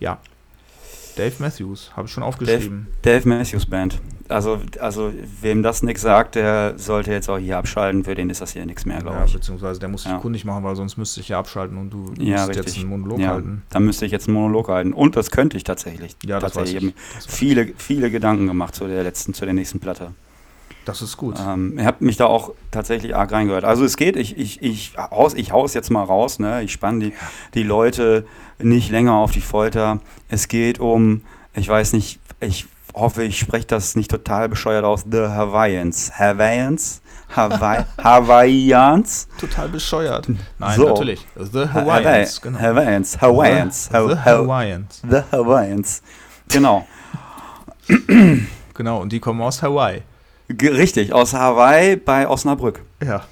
Ja, 0.00 0.18
Dave 1.16 1.34
Matthews, 1.38 1.92
habe 1.96 2.06
ich 2.06 2.12
schon 2.12 2.22
aufgeschrieben. 2.22 2.88
Dave, 3.02 3.20
Dave, 3.20 3.28
Matthews 3.28 3.66
Band. 3.66 4.00
Also, 4.28 4.60
also 4.80 5.12
wem 5.42 5.62
das 5.62 5.82
nichts 5.82 6.02
sagt, 6.02 6.34
der 6.34 6.78
sollte 6.78 7.12
jetzt 7.12 7.28
auch 7.28 7.38
hier 7.38 7.58
abschalten. 7.58 8.04
Für 8.04 8.14
den 8.14 8.30
ist 8.30 8.40
das 8.40 8.52
hier 8.52 8.64
nichts 8.64 8.86
mehr, 8.86 9.00
glaube 9.00 9.18
ja, 9.18 9.24
ich. 9.24 9.34
Beziehungsweise 9.34 9.78
der 9.80 9.88
muss 9.90 10.04
sich 10.04 10.12
ja. 10.12 10.18
kundig 10.18 10.44
machen, 10.44 10.64
weil 10.64 10.76
sonst 10.76 10.96
müsste 10.96 11.20
ich 11.20 11.28
ja 11.28 11.38
abschalten 11.38 11.76
und 11.76 11.90
du 11.90 12.14
ja, 12.18 12.46
müsstest 12.46 12.68
jetzt 12.68 12.78
einen 12.78 12.88
Monolog 12.88 13.18
ja, 13.18 13.28
halten. 13.28 13.62
Dann 13.70 13.84
müsste 13.84 14.06
ich 14.06 14.12
jetzt 14.12 14.28
einen 14.28 14.36
Monolog 14.36 14.68
halten. 14.68 14.92
Und 14.92 15.16
das 15.16 15.30
könnte 15.30 15.56
ich 15.56 15.64
tatsächlich. 15.64 16.16
Ja, 16.24 16.40
das 16.40 16.54
tatsächlich. 16.54 16.94
weiß 16.94 17.02
ich. 17.10 17.26
Das 17.26 17.26
viele, 17.26 17.72
viele 17.76 18.10
Gedanken 18.10 18.46
gemacht 18.46 18.74
zu 18.74 18.86
der 18.86 19.02
letzten, 19.02 19.34
zu 19.34 19.44
der 19.44 19.54
nächsten 19.54 19.78
Platte. 19.78 20.12
Das 20.84 21.00
ist 21.00 21.16
gut. 21.16 21.36
Ähm, 21.40 21.78
ihr 21.78 21.86
habt 21.86 22.02
mich 22.02 22.18
da 22.18 22.26
auch 22.26 22.52
tatsächlich 22.70 23.16
arg 23.16 23.32
reingehört. 23.32 23.64
Also 23.64 23.84
es 23.84 23.96
geht, 23.96 24.16
ich, 24.16 24.36
ich, 24.36 24.62
ich, 24.62 24.92
haus, 24.98 25.32
ich 25.32 25.50
haus 25.50 25.72
jetzt 25.72 25.90
mal 25.90 26.04
raus, 26.04 26.38
ne? 26.38 26.62
Ich 26.62 26.72
spanne 26.72 27.06
die, 27.06 27.12
die 27.54 27.62
Leute 27.62 28.26
nicht 28.58 28.90
länger 28.90 29.14
auf 29.14 29.32
die 29.32 29.40
Folter. 29.40 30.00
Es 30.28 30.48
geht 30.48 30.80
um 30.80 31.22
ich 31.56 31.68
weiß 31.68 31.92
nicht, 31.92 32.18
ich 32.40 32.66
hoffe, 32.94 33.22
ich 33.22 33.38
spreche 33.38 33.66
das 33.66 33.94
nicht 33.94 34.10
total 34.10 34.48
bescheuert 34.48 34.84
aus. 34.84 35.04
The 35.10 35.28
Hawaiians. 35.28 36.12
Hawaiians? 36.18 37.00
Hawaii 37.34 37.84
Hawaiians? 38.02 39.28
Total 39.38 39.68
bescheuert. 39.68 40.28
Nein, 40.58 40.76
so. 40.76 40.88
natürlich. 40.88 41.24
The 41.36 41.68
Hawaiians. 41.68 42.40
Genau. 42.40 42.58
Hawaiians. 42.58 43.20
Hawaiians. 43.20 43.84
The, 43.84 44.08
the 44.08 44.16
Hawaiians. 44.24 45.02
The 45.08 45.22
Hawaiians. 45.30 46.02
Genau. 46.48 46.86
genau, 48.74 49.00
und 49.00 49.12
die 49.12 49.20
kommen 49.20 49.40
aus 49.42 49.62
Hawaii. 49.62 50.02
Richtig, 50.48 51.12
aus 51.12 51.32
Hawaii 51.32 51.96
bei 51.96 52.28
Osnabrück. 52.28 52.82
Ja. 53.02 53.24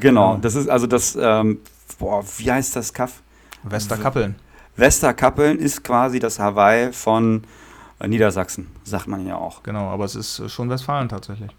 Genau, 0.00 0.36
das 0.36 0.54
ist 0.54 0.68
also 0.68 0.86
das, 0.86 1.16
ähm, 1.20 1.60
boah, 1.98 2.24
wie 2.38 2.50
heißt 2.50 2.74
das 2.76 2.92
Kaff? 2.92 3.22
Westerkappeln. 3.62 4.36
Westerkappeln 4.76 5.58
ist 5.58 5.84
quasi 5.84 6.18
das 6.18 6.38
Hawaii 6.38 6.92
von 6.92 7.44
äh, 8.00 8.08
Niedersachsen, 8.08 8.68
sagt 8.82 9.06
man 9.06 9.26
ja 9.26 9.36
auch. 9.36 9.62
Genau, 9.62 9.88
aber 9.88 10.04
es 10.04 10.16
ist 10.16 10.40
äh, 10.40 10.48
schon 10.48 10.68
Westfalen 10.68 11.08
tatsächlich. 11.08 11.50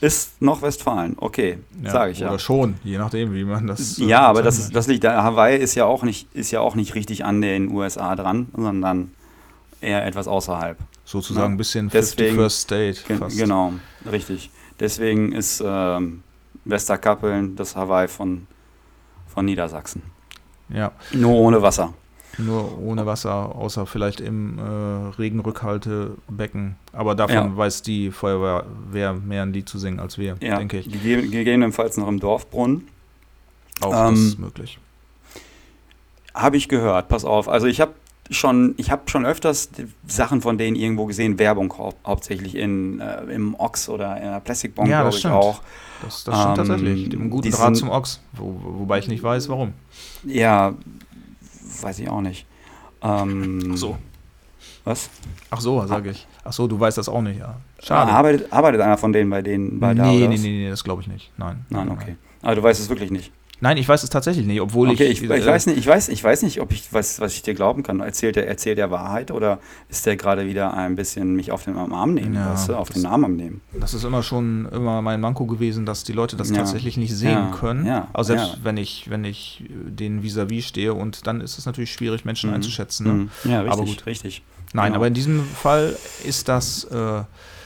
ist 0.00 0.40
noch 0.42 0.60
Westfalen, 0.62 1.16
okay, 1.18 1.58
ja, 1.82 1.90
sage 1.90 2.12
ich 2.12 2.18
ja. 2.20 2.28
Oder 2.28 2.38
schon, 2.38 2.74
je 2.84 2.98
nachdem, 2.98 3.32
wie 3.34 3.44
man 3.44 3.66
das. 3.66 3.98
Äh, 3.98 4.04
ja, 4.04 4.20
aber 4.20 4.42
das, 4.42 4.58
ist, 4.58 4.76
das 4.76 4.86
liegt, 4.86 5.04
Hawaii 5.04 5.56
ist 5.58 5.74
ja, 5.74 5.86
auch 5.86 6.02
nicht, 6.02 6.32
ist 6.34 6.50
ja 6.50 6.60
auch 6.60 6.74
nicht 6.74 6.94
richtig 6.94 7.24
an 7.24 7.40
den 7.40 7.70
USA 7.70 8.14
dran, 8.16 8.48
sondern 8.54 9.12
eher 9.80 10.04
etwas 10.06 10.28
außerhalb. 10.28 10.76
Sozusagen 11.04 11.46
ja. 11.46 11.54
ein 11.54 11.56
bisschen 11.56 11.88
Deswegen, 11.88 12.36
First 12.36 12.60
State. 12.62 12.94
Fast. 13.18 13.36
Genau, 13.36 13.72
richtig. 14.10 14.50
Deswegen 14.80 15.32
ist 15.32 15.62
ähm, 15.64 16.22
Westerkappeln 16.64 17.56
das 17.56 17.76
Hawaii 17.76 18.08
von, 18.08 18.46
von 19.26 19.44
Niedersachsen. 19.44 20.02
Ja. 20.68 20.92
Nur 21.12 21.34
ohne 21.34 21.60
Wasser. 21.62 21.92
Nur 22.38 22.78
ohne 22.78 23.04
Wasser, 23.04 23.54
außer 23.54 23.84
vielleicht 23.84 24.20
im 24.20 24.58
äh, 24.58 24.62
Regenrückhaltebecken. 25.18 26.76
Aber 26.92 27.14
davon 27.14 27.34
ja. 27.34 27.56
weiß 27.56 27.82
die 27.82 28.10
Feuerwehr 28.10 29.12
mehr 29.12 29.42
ein 29.42 29.52
Lied 29.52 29.68
zu 29.68 29.78
singen 29.78 30.00
als 30.00 30.16
wir, 30.16 30.36
ja. 30.40 30.56
denke 30.56 30.78
ich. 30.78 30.90
Gegebenenfalls 30.90 31.98
noch 31.98 32.08
im 32.08 32.20
Dorfbrunnen. 32.20 32.88
Auch 33.82 34.08
ähm, 34.08 34.14
das 34.14 34.20
ist 34.20 34.38
möglich. 34.38 34.78
Habe 36.32 36.56
ich 36.56 36.68
gehört, 36.68 37.08
pass 37.08 37.26
auf. 37.26 37.48
Also 37.48 37.66
ich 37.66 37.80
habe 37.82 37.92
schon, 38.32 38.74
ich 38.76 38.90
habe 38.90 39.02
schon 39.06 39.24
öfters 39.24 39.70
Sachen 40.06 40.40
von 40.40 40.58
denen 40.58 40.76
irgendwo 40.76 41.06
gesehen, 41.06 41.38
Werbung 41.38 41.72
hau 41.76 41.94
hauptsächlich 42.06 42.54
in, 42.54 43.00
äh, 43.00 43.22
im 43.24 43.54
Ox 43.54 43.88
oder 43.88 44.16
in 44.16 44.30
der 44.30 44.40
Plastic 44.40 44.74
Bomb, 44.74 44.88
ja, 44.88 45.00
glaube 45.00 45.14
ich 45.14 45.20
stimmt. 45.20 45.34
auch. 45.34 45.60
Das, 46.02 46.24
das 46.24 46.40
stimmt 46.40 46.58
ähm, 46.58 46.66
tatsächlich. 46.68 47.08
Dem 47.10 47.30
guten 47.30 47.50
Draht 47.50 47.76
zum 47.76 47.90
Ox, 47.90 48.20
wo, 48.32 48.54
wobei 48.62 48.98
ich 48.98 49.08
nicht 49.08 49.22
weiß, 49.22 49.48
warum. 49.48 49.72
Ja, 50.24 50.74
weiß 51.80 51.98
ich 52.00 52.08
auch 52.08 52.20
nicht. 52.20 52.46
Ähm, 53.02 53.70
Ach 53.72 53.76
so. 53.76 53.98
Was? 54.84 55.10
Ach 55.50 55.60
so, 55.60 55.86
sage 55.86 56.10
ich. 56.10 56.26
Ach 56.44 56.52
so, 56.52 56.66
du 56.66 56.78
weißt 56.78 56.98
das 56.98 57.08
auch 57.08 57.22
nicht, 57.22 57.38
ja. 57.38 57.56
Schade. 57.80 58.10
Arbeitet, 58.10 58.52
arbeitet 58.52 58.80
einer 58.80 58.98
von 58.98 59.12
denen 59.12 59.30
bei 59.30 59.42
denen 59.42 59.78
bei 59.78 59.94
nee, 59.94 60.00
da? 60.00 60.06
Nee, 60.06 60.28
nee, 60.28 60.38
nee, 60.38 60.70
das 60.70 60.82
glaube 60.82 61.02
ich 61.02 61.08
nicht. 61.08 61.30
Nein. 61.36 61.64
Nein, 61.70 61.88
okay. 61.88 62.16
Aber 62.42 62.56
du 62.56 62.62
weißt 62.62 62.80
es 62.80 62.88
wirklich 62.88 63.10
nicht. 63.12 63.32
Nein, 63.62 63.76
ich 63.76 63.88
weiß 63.88 64.02
es 64.02 64.10
tatsächlich 64.10 64.44
nicht, 64.44 64.60
obwohl 64.60 64.90
okay, 64.90 65.04
ich. 65.04 65.22
ich, 65.22 65.30
ich, 65.30 65.46
weiß 65.46 65.66
nicht, 65.66 65.78
ich, 65.78 65.86
weiß, 65.86 66.08
ich 66.08 66.24
weiß 66.24 66.42
nicht, 66.42 66.60
ob 66.60 66.72
ich 66.72 66.92
was, 66.92 67.20
was 67.20 67.32
ich 67.34 67.42
dir 67.42 67.54
glauben 67.54 67.84
kann. 67.84 68.00
Erzählt 68.00 68.36
er 68.36 68.48
erzählt 68.48 68.76
der 68.76 68.90
Wahrheit 68.90 69.30
oder 69.30 69.60
ist 69.88 70.04
der 70.04 70.16
gerade 70.16 70.46
wieder 70.48 70.74
ein 70.74 70.96
bisschen 70.96 71.36
mich 71.36 71.52
auf 71.52 71.62
den 71.62 71.76
Arm 71.76 72.14
nehmen, 72.14 72.34
ja, 72.34 72.52
weißt 72.52 72.70
du, 72.70 72.74
auf 72.74 72.90
den 72.90 73.06
Arm 73.06 73.24
am 73.24 73.36
nehmen? 73.36 73.60
Das 73.78 73.94
ist 73.94 74.02
immer 74.02 74.24
schon 74.24 74.66
immer 74.72 75.00
mein 75.00 75.20
Manko 75.20 75.46
gewesen, 75.46 75.86
dass 75.86 76.02
die 76.02 76.12
Leute 76.12 76.36
das 76.36 76.50
ja. 76.50 76.56
tatsächlich 76.56 76.96
nicht 76.96 77.14
sehen 77.14 77.30
ja. 77.30 77.56
können. 77.56 77.86
Ja. 77.86 78.08
Also 78.12 78.34
selbst 78.34 78.64
wenn 78.64 78.76
ich, 78.76 79.08
wenn 79.10 79.22
ich 79.22 79.62
den 79.70 80.24
vis-à-vis 80.24 80.64
-vis 80.64 80.66
stehe 80.66 80.94
und 80.94 81.28
dann 81.28 81.40
ist 81.40 81.56
es 81.56 81.64
natürlich 81.64 81.92
schwierig, 81.92 82.24
Menschen 82.24 82.50
mhm. 82.50 82.56
einzuschätzen. 82.56 83.06
Ne? 83.06 83.12
Mhm. 83.12 83.30
Ja, 83.44 83.60
richtig, 83.60 83.72
aber 83.72 83.84
gut. 83.84 84.06
richtig. 84.06 84.42
Nein, 84.72 84.86
genau. 84.86 84.96
aber 84.96 85.06
in 85.08 85.14
diesem 85.14 85.44
Fall 85.44 85.96
ist 86.24 86.48
das. 86.48 86.84
Äh, 86.84 87.22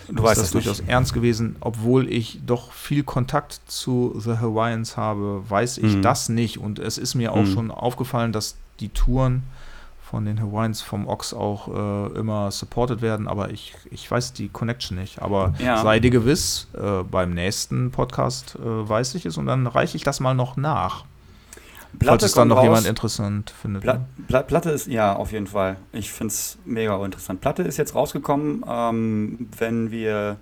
Du 0.09 0.22
weißt 0.22 0.40
das 0.40 0.52
durchaus 0.52 0.80
nicht. 0.80 0.88
ernst 0.88 1.14
gewesen, 1.14 1.57
obwohl 1.59 2.09
ich 2.09 2.40
doch 2.46 2.70
viel 2.70 3.02
Kontakt 3.02 3.61
zu 3.66 4.14
The 4.16 4.38
Hawaiians 4.38 4.96
habe, 4.96 5.42
weiß 5.48 5.78
ich 5.78 5.96
mhm. 5.96 6.02
das 6.02 6.28
nicht. 6.28 6.59
Und 6.59 6.78
es 6.78 6.96
ist 6.96 7.16
mir 7.16 7.32
auch 7.32 7.42
mhm. 7.42 7.52
schon 7.52 7.70
aufgefallen, 7.72 8.30
dass 8.30 8.57
die 8.78 8.88
Touren 8.90 9.42
von 10.09 10.24
den 10.24 10.40
Hawaiians 10.40 10.82
vom 10.82 11.09
Ox 11.09 11.34
auch 11.34 11.68
äh, 11.68 12.18
immer 12.18 12.52
supported 12.52 13.02
werden, 13.02 13.26
aber 13.26 13.50
ich, 13.50 13.74
ich 13.90 14.09
weiß 14.09 14.32
die 14.32 14.48
Connection 14.48 14.96
nicht. 14.96 15.20
Aber 15.20 15.54
ja. 15.59 15.82
sei 15.82 15.98
dir 15.98 16.11
gewiss, 16.11 16.68
äh, 16.74 17.02
beim 17.02 17.34
nächsten 17.34 17.90
Podcast 17.90 18.57
äh, 18.57 18.88
weiß 18.88 19.16
ich 19.16 19.26
es 19.26 19.36
und 19.36 19.46
dann 19.46 19.66
reiche 19.66 19.96
ich 19.96 20.04
das 20.04 20.20
mal 20.20 20.34
noch 20.34 20.57
nach. 20.57 21.04
Platte 21.99 22.20
falls 22.20 22.22
es 22.24 22.32
dann 22.34 22.49
noch 22.49 22.57
raus. 22.57 22.64
jemand 22.64 22.87
interessant 22.87 23.51
findet. 23.51 23.82
Pla 23.82 24.05
Pla 24.26 24.43
Platte 24.43 24.70
ist, 24.70 24.87
ja, 24.87 25.14
auf 25.14 25.32
jeden 25.32 25.47
Fall. 25.47 25.76
Ich 25.93 26.12
finde 26.12 26.32
es 26.32 26.59
mega 26.64 27.03
interessant. 27.05 27.41
Platte 27.41 27.62
ist 27.62 27.76
jetzt 27.76 27.95
rausgekommen, 27.95 28.64
ähm, 28.68 29.49
wenn 29.57 29.91
wir, 29.91 30.37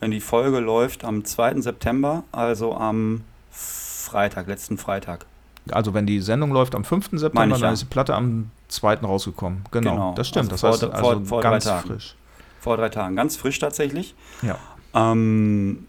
wenn 0.00 0.10
die 0.10 0.20
Folge 0.20 0.60
läuft 0.60 1.04
am 1.04 1.24
2. 1.24 1.60
September, 1.60 2.24
also 2.32 2.74
am 2.74 3.22
Freitag, 3.50 4.46
letzten 4.48 4.78
Freitag. 4.78 5.26
Also 5.70 5.94
wenn 5.94 6.06
die 6.06 6.20
Sendung 6.20 6.52
läuft 6.52 6.74
am 6.74 6.84
5. 6.84 7.10
September, 7.12 7.46
ich, 7.46 7.52
dann 7.52 7.70
ja. 7.70 7.72
ist 7.72 7.82
die 7.82 7.86
Platte 7.86 8.14
am 8.14 8.50
2. 8.68 8.94
rausgekommen. 8.96 9.64
Genau, 9.70 9.90
genau. 9.90 10.14
das 10.14 10.28
stimmt. 10.28 10.52
Also 10.52 10.68
das 10.68 10.80
vor, 10.80 10.88
heißt 10.90 11.04
also 11.04 11.20
vor, 11.20 11.26
vor 11.26 11.40
ganz 11.42 11.64
drei 11.64 11.78
frisch. 11.78 12.14
Vor 12.60 12.76
drei 12.76 12.88
Tagen, 12.88 13.16
ganz 13.16 13.36
frisch 13.36 13.58
tatsächlich. 13.58 14.14
Ja. 14.42 14.58
Ähm, 14.94 15.86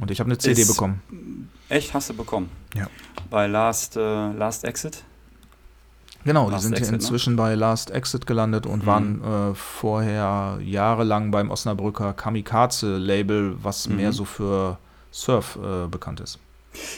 und 0.00 0.10
ich 0.10 0.20
habe 0.20 0.28
eine 0.28 0.38
CD 0.38 0.64
bekommen. 0.64 1.50
Echt, 1.68 1.94
hast 1.94 2.10
du 2.10 2.14
bekommen? 2.14 2.50
Ja. 2.74 2.86
Bei 3.30 3.46
Last, 3.46 3.96
äh, 3.96 4.00
Last 4.32 4.64
Exit? 4.64 5.04
Genau, 6.24 6.48
Last 6.48 6.64
die 6.64 6.68
sind 6.68 6.76
Exit, 6.78 6.90
ne? 6.90 6.96
inzwischen 6.96 7.34
ne? 7.34 7.36
bei 7.36 7.54
Last 7.54 7.90
Exit 7.90 8.26
gelandet 8.26 8.66
und 8.66 8.82
mhm. 8.82 8.86
waren 8.86 9.22
äh, 9.22 9.54
vorher 9.54 10.58
jahrelang 10.62 11.30
beim 11.30 11.50
Osnabrücker 11.50 12.12
Kamikaze-Label, 12.12 13.56
was 13.62 13.88
mhm. 13.88 13.96
mehr 13.96 14.12
so 14.12 14.24
für 14.24 14.78
Surf 15.10 15.58
äh, 15.62 15.86
bekannt 15.86 16.20
ist. 16.20 16.38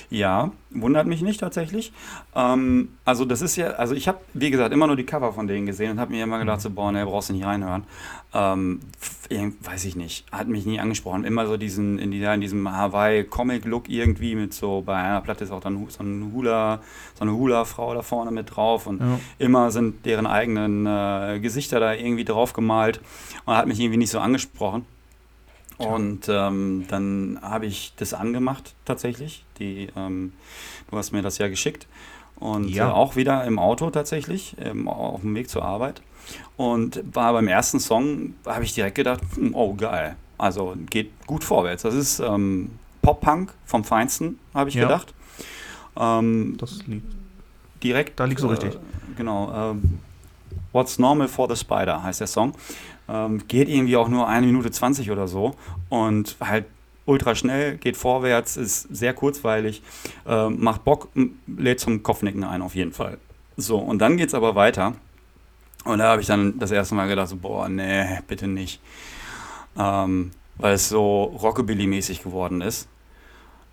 Ja, 0.08 0.52
wundert 0.70 1.06
mich 1.06 1.22
nicht 1.22 1.40
tatsächlich. 1.40 1.92
Ähm, 2.34 2.90
also 3.04 3.24
das 3.24 3.42
ist 3.42 3.56
ja, 3.56 3.70
also 3.72 3.94
ich 3.94 4.08
habe, 4.08 4.18
wie 4.32 4.50
gesagt, 4.50 4.72
immer 4.72 4.86
nur 4.86 4.96
die 4.96 5.04
Cover 5.04 5.32
von 5.32 5.46
denen 5.46 5.66
gesehen 5.66 5.92
und 5.92 6.00
habe 6.00 6.12
mir 6.12 6.24
immer 6.24 6.38
gedacht, 6.38 6.60
so, 6.60 6.70
boah, 6.70 6.92
ne, 6.92 7.04
brauchst 7.04 7.28
du 7.28 7.34
nicht 7.34 7.44
reinhören. 7.44 7.84
Ähm, 8.34 8.80
weiß 9.60 9.84
ich 9.86 9.96
nicht, 9.96 10.26
hat 10.30 10.48
mich 10.48 10.66
nie 10.66 10.78
angesprochen. 10.78 11.24
Immer 11.24 11.46
so 11.46 11.56
diesen, 11.56 11.98
in, 11.98 12.10
die, 12.10 12.22
in 12.22 12.40
diesem 12.40 12.70
Hawaii-Comic-Look 12.70 13.88
irgendwie 13.88 14.34
mit 14.34 14.52
so, 14.52 14.82
bei 14.82 14.94
einer 14.94 15.20
Platte 15.20 15.44
ist 15.44 15.50
auch 15.50 15.60
dann 15.60 15.86
so, 15.88 16.02
ein 16.02 16.32
Hula, 16.34 16.80
so 17.14 17.22
eine 17.22 17.32
Hula-Frau 17.32 17.94
da 17.94 18.02
vorne 18.02 18.30
mit 18.30 18.54
drauf 18.54 18.86
und 18.86 19.00
ja. 19.00 19.18
immer 19.38 19.70
sind 19.70 20.04
deren 20.04 20.26
eigenen 20.26 20.86
äh, 20.86 21.40
Gesichter 21.40 21.80
da 21.80 21.94
irgendwie 21.94 22.24
drauf 22.24 22.52
gemalt 22.52 23.00
und 23.46 23.54
hat 23.54 23.66
mich 23.66 23.80
irgendwie 23.80 23.98
nicht 23.98 24.10
so 24.10 24.18
angesprochen. 24.18 24.84
Und 25.78 26.28
ähm, 26.28 26.86
dann 26.88 27.38
habe 27.42 27.66
ich 27.66 27.92
das 27.96 28.14
angemacht 28.14 28.74
tatsächlich. 28.84 29.44
Die, 29.58 29.88
ähm, 29.96 30.32
du 30.90 30.96
hast 30.96 31.12
mir 31.12 31.22
das 31.22 31.38
ja 31.38 31.48
geschickt. 31.48 31.86
Und 32.36 32.68
ja. 32.68 32.88
äh, 32.88 32.92
auch 32.92 33.16
wieder 33.16 33.44
im 33.44 33.58
Auto 33.58 33.90
tatsächlich, 33.90 34.56
ähm, 34.60 34.88
auf 34.88 35.20
dem 35.20 35.34
Weg 35.34 35.48
zur 35.48 35.64
Arbeit. 35.64 36.02
Und 36.56 37.02
war 37.12 37.32
beim 37.32 37.48
ersten 37.48 37.80
Song, 37.80 38.34
habe 38.46 38.64
ich 38.64 38.74
direkt 38.74 38.96
gedacht, 38.96 39.20
hm, 39.34 39.54
oh 39.54 39.74
geil. 39.74 40.16
Also 40.38 40.74
geht 40.90 41.10
gut 41.26 41.44
vorwärts. 41.44 41.82
Das 41.82 41.94
ist 41.94 42.20
ähm, 42.20 42.70
Pop-Punk 43.02 43.52
vom 43.64 43.84
Feinsten, 43.84 44.38
habe 44.54 44.68
ich 44.68 44.74
ja. 44.74 44.82
gedacht. 44.82 45.14
Ähm, 45.98 46.56
das 46.58 46.86
liegt 46.86 47.06
direkt. 47.82 48.20
Da 48.20 48.24
liegt 48.24 48.40
so 48.40 48.48
richtig. 48.48 48.74
Äh, 48.74 48.78
genau. 49.16 49.72
Äh, 49.72 49.76
What's 50.72 50.98
Normal 50.98 51.28
for 51.28 51.48
the 51.48 51.56
Spider 51.56 52.02
heißt 52.02 52.20
der 52.20 52.26
Song. 52.26 52.52
Ähm, 53.08 53.46
geht 53.48 53.68
irgendwie 53.68 53.96
auch 53.96 54.08
nur 54.08 54.28
eine 54.28 54.46
Minute 54.46 54.70
20 54.70 55.10
oder 55.10 55.28
so 55.28 55.54
und 55.88 56.36
halt 56.40 56.66
ultra 57.06 57.34
schnell, 57.34 57.76
geht 57.78 57.96
vorwärts, 57.96 58.56
ist 58.56 58.82
sehr 58.94 59.14
kurzweilig, 59.14 59.82
äh, 60.26 60.48
macht 60.48 60.84
Bock, 60.84 61.08
lädt 61.46 61.80
zum 61.80 62.02
Kopfnicken 62.02 62.44
ein 62.44 62.62
auf 62.62 62.74
jeden 62.74 62.92
Fall. 62.92 63.18
So, 63.56 63.78
und 63.78 64.00
dann 64.00 64.16
geht 64.16 64.28
es 64.28 64.34
aber 64.34 64.54
weiter. 64.54 64.94
Und 65.86 65.98
da 65.98 66.10
habe 66.10 66.20
ich 66.20 66.26
dann 66.26 66.58
das 66.58 66.70
erste 66.70 66.94
Mal 66.94 67.08
gedacht, 67.08 67.28
so, 67.28 67.36
boah, 67.36 67.68
nee, 67.68 68.20
bitte 68.26 68.46
nicht. 68.46 68.80
Ähm, 69.78 70.30
weil 70.56 70.74
es 70.74 70.88
so 70.88 71.36
Rockabilly-mäßig 71.40 72.22
geworden 72.22 72.60
ist 72.60 72.88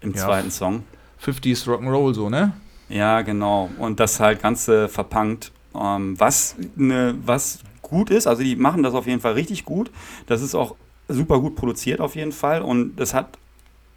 im 0.02 0.14
ja, 0.14 0.26
zweiten 0.26 0.52
Song. 0.52 0.84
50s 1.24 1.66
Rock'n'Roll 1.66 2.14
so, 2.14 2.30
ne? 2.30 2.54
Ja, 2.90 3.22
genau. 3.22 3.70
Und 3.80 4.00
das 4.00 4.20
halt 4.20 4.42
Ganze 4.42 4.90
verpunkt. 4.90 5.52
Ähm, 5.74 6.20
was, 6.20 6.56
ne, 6.76 7.16
was 7.26 7.60
gut 7.82 8.10
ist. 8.10 8.28
Also 8.28 8.44
die 8.44 8.56
machen 8.56 8.84
das 8.84 8.94
auf 8.94 9.08
jeden 9.08 9.22
Fall 9.22 9.34
richtig 9.34 9.66
gut. 9.66 9.90
Das 10.28 10.42
ist 10.42 10.56
auch 10.56 10.76
super 11.08 11.40
gut 11.40 11.56
produziert 11.56 12.00
auf 12.02 12.16
jeden 12.16 12.32
Fall 12.32 12.62
und 12.62 12.96
das 12.96 13.14
hat 13.14 13.38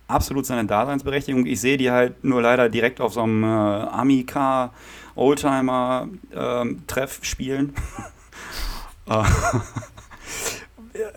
absolut 0.09 0.47
seine 0.47 0.67
Daseinsberechtigung. 0.67 1.47
Ich 1.47 1.61
sehe 1.61 1.77
die 1.77 1.91
halt 1.91 2.25
nur 2.25 2.43
leider 2.43 2.69
direkt 2.69 3.01
auf 3.01 3.15
so 3.15 3.23
einem 3.23 3.43
äh, 3.43 3.47
Amica 3.47 4.73
Oldtimer 5.15 6.09
ähm, 6.35 6.83
Treff 6.87 7.21
spielen. 7.23 7.75
Äh, 9.09 9.23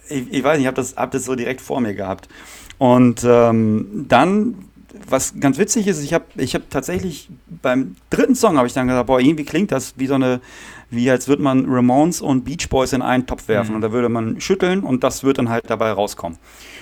ich, 0.09 0.31
ich, 0.31 0.43
weiß 0.43 0.57
nicht, 0.57 0.61
ich 0.61 0.67
habe 0.67 0.75
das, 0.75 0.95
hab 0.95 1.09
das 1.09 1.25
so 1.25 1.33
direkt 1.33 1.59
vor 1.59 1.81
mir 1.81 1.95
gehabt. 1.95 2.29
Und 2.77 3.23
ähm, 3.23 4.05
dann, 4.07 4.69
was 5.07 5.39
ganz 5.39 5.57
witzig 5.57 5.87
ist, 5.87 6.03
ich 6.03 6.13
habe 6.13 6.25
ich 6.35 6.53
hab 6.53 6.69
tatsächlich 6.69 7.29
beim 7.47 7.95
dritten 8.11 8.35
Song 8.35 8.57
habe 8.57 8.67
ich 8.67 8.73
dann 8.73 8.87
gesagt, 8.87 9.07
boah, 9.07 9.19
irgendwie 9.19 9.43
klingt 9.43 9.71
das 9.71 9.95
wie 9.97 10.05
so 10.05 10.13
eine 10.13 10.39
wie 10.91 11.09
als 11.09 11.27
würde 11.27 11.41
man 11.41 11.65
Ramones 11.67 12.21
und 12.21 12.43
Beach 12.45 12.69
Boys 12.69 12.93
in 12.93 13.01
einen 13.01 13.25
Topf 13.25 13.47
werfen. 13.47 13.71
Mhm. 13.71 13.75
Und 13.75 13.81
da 13.81 13.91
würde 13.91 14.09
man 14.09 14.41
schütteln 14.41 14.83
und 14.83 15.03
das 15.03 15.23
wird 15.23 15.37
dann 15.37 15.49
halt 15.49 15.69
dabei 15.69 15.91
rauskommen. 15.91 16.37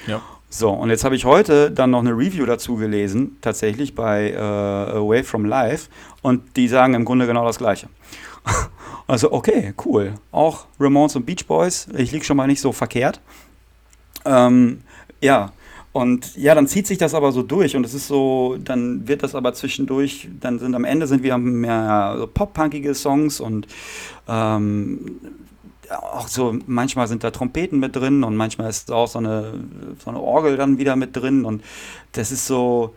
Ja. 0.08 0.22
So, 0.50 0.70
und 0.70 0.90
jetzt 0.90 1.04
habe 1.04 1.16
ich 1.16 1.26
heute 1.26 1.72
dann 1.72 1.92
noch 1.92 2.00
eine 2.00 2.12
Review 2.12 2.46
dazu 2.46 2.76
gelesen, 2.78 3.38
tatsächlich 3.42 3.96
bei 3.96 4.32
äh, 4.32 4.38
Away 4.38 5.24
from 5.24 5.44
Life, 5.44 5.90
und 6.22 6.56
die 6.56 6.70
sagen 6.70 6.94
im 6.94 7.04
Grunde 7.04 7.28
genau 7.28 7.46
das 7.46 7.58
Gleiche. 7.58 7.90
also, 9.08 9.34
okay, 9.34 9.74
cool. 9.86 10.14
Auch 10.32 10.66
Ramones 10.80 11.18
und 11.18 11.26
Beach 11.26 11.46
Boys, 11.48 11.88
ich 11.98 12.14
liege 12.14 12.24
schon 12.24 12.38
mal 12.38 12.48
nicht 12.48 12.62
so 12.62 12.72
verkehrt. 12.72 13.20
Ähm, 14.26 14.84
ja, 15.22 15.52
und 15.92 16.36
ja, 16.38 16.54
dann 16.56 16.68
zieht 16.68 16.88
sich 16.88 16.98
das 16.98 17.14
aber 17.14 17.32
so 17.32 17.42
durch 17.42 17.76
und 17.76 17.84
es 17.84 17.94
ist 17.94 18.08
so, 18.08 18.58
dann 18.64 19.08
wird 19.08 19.24
das 19.24 19.36
aber 19.36 19.54
zwischendurch, 19.54 20.30
dann 20.40 20.60
sind 20.60 20.76
am 20.76 20.86
Ende 20.86 21.08
sind 21.08 21.24
wieder 21.24 21.40
mehr 21.40 22.16
so 22.20 22.28
pop-punkige 22.28 22.94
Songs 22.94 23.40
und 23.40 23.68
ähm, 24.28 25.18
auch 25.92 26.28
so, 26.28 26.56
manchmal 26.66 27.08
sind 27.08 27.24
da 27.24 27.32
Trompeten 27.32 27.80
mit 27.80 27.96
drin 27.96 28.24
und 28.24 28.36
manchmal 28.36 28.70
ist 28.70 28.92
auch 28.92 29.08
so 29.08 29.20
eine, 29.20 29.54
so 30.04 30.10
eine 30.10 30.20
Orgel 30.20 30.58
dann 30.58 30.78
wieder 30.78 30.96
mit 30.96 31.16
drin 31.16 31.46
und 31.46 31.64
das 32.14 32.32
ist 32.32 32.46
so, 32.46 32.94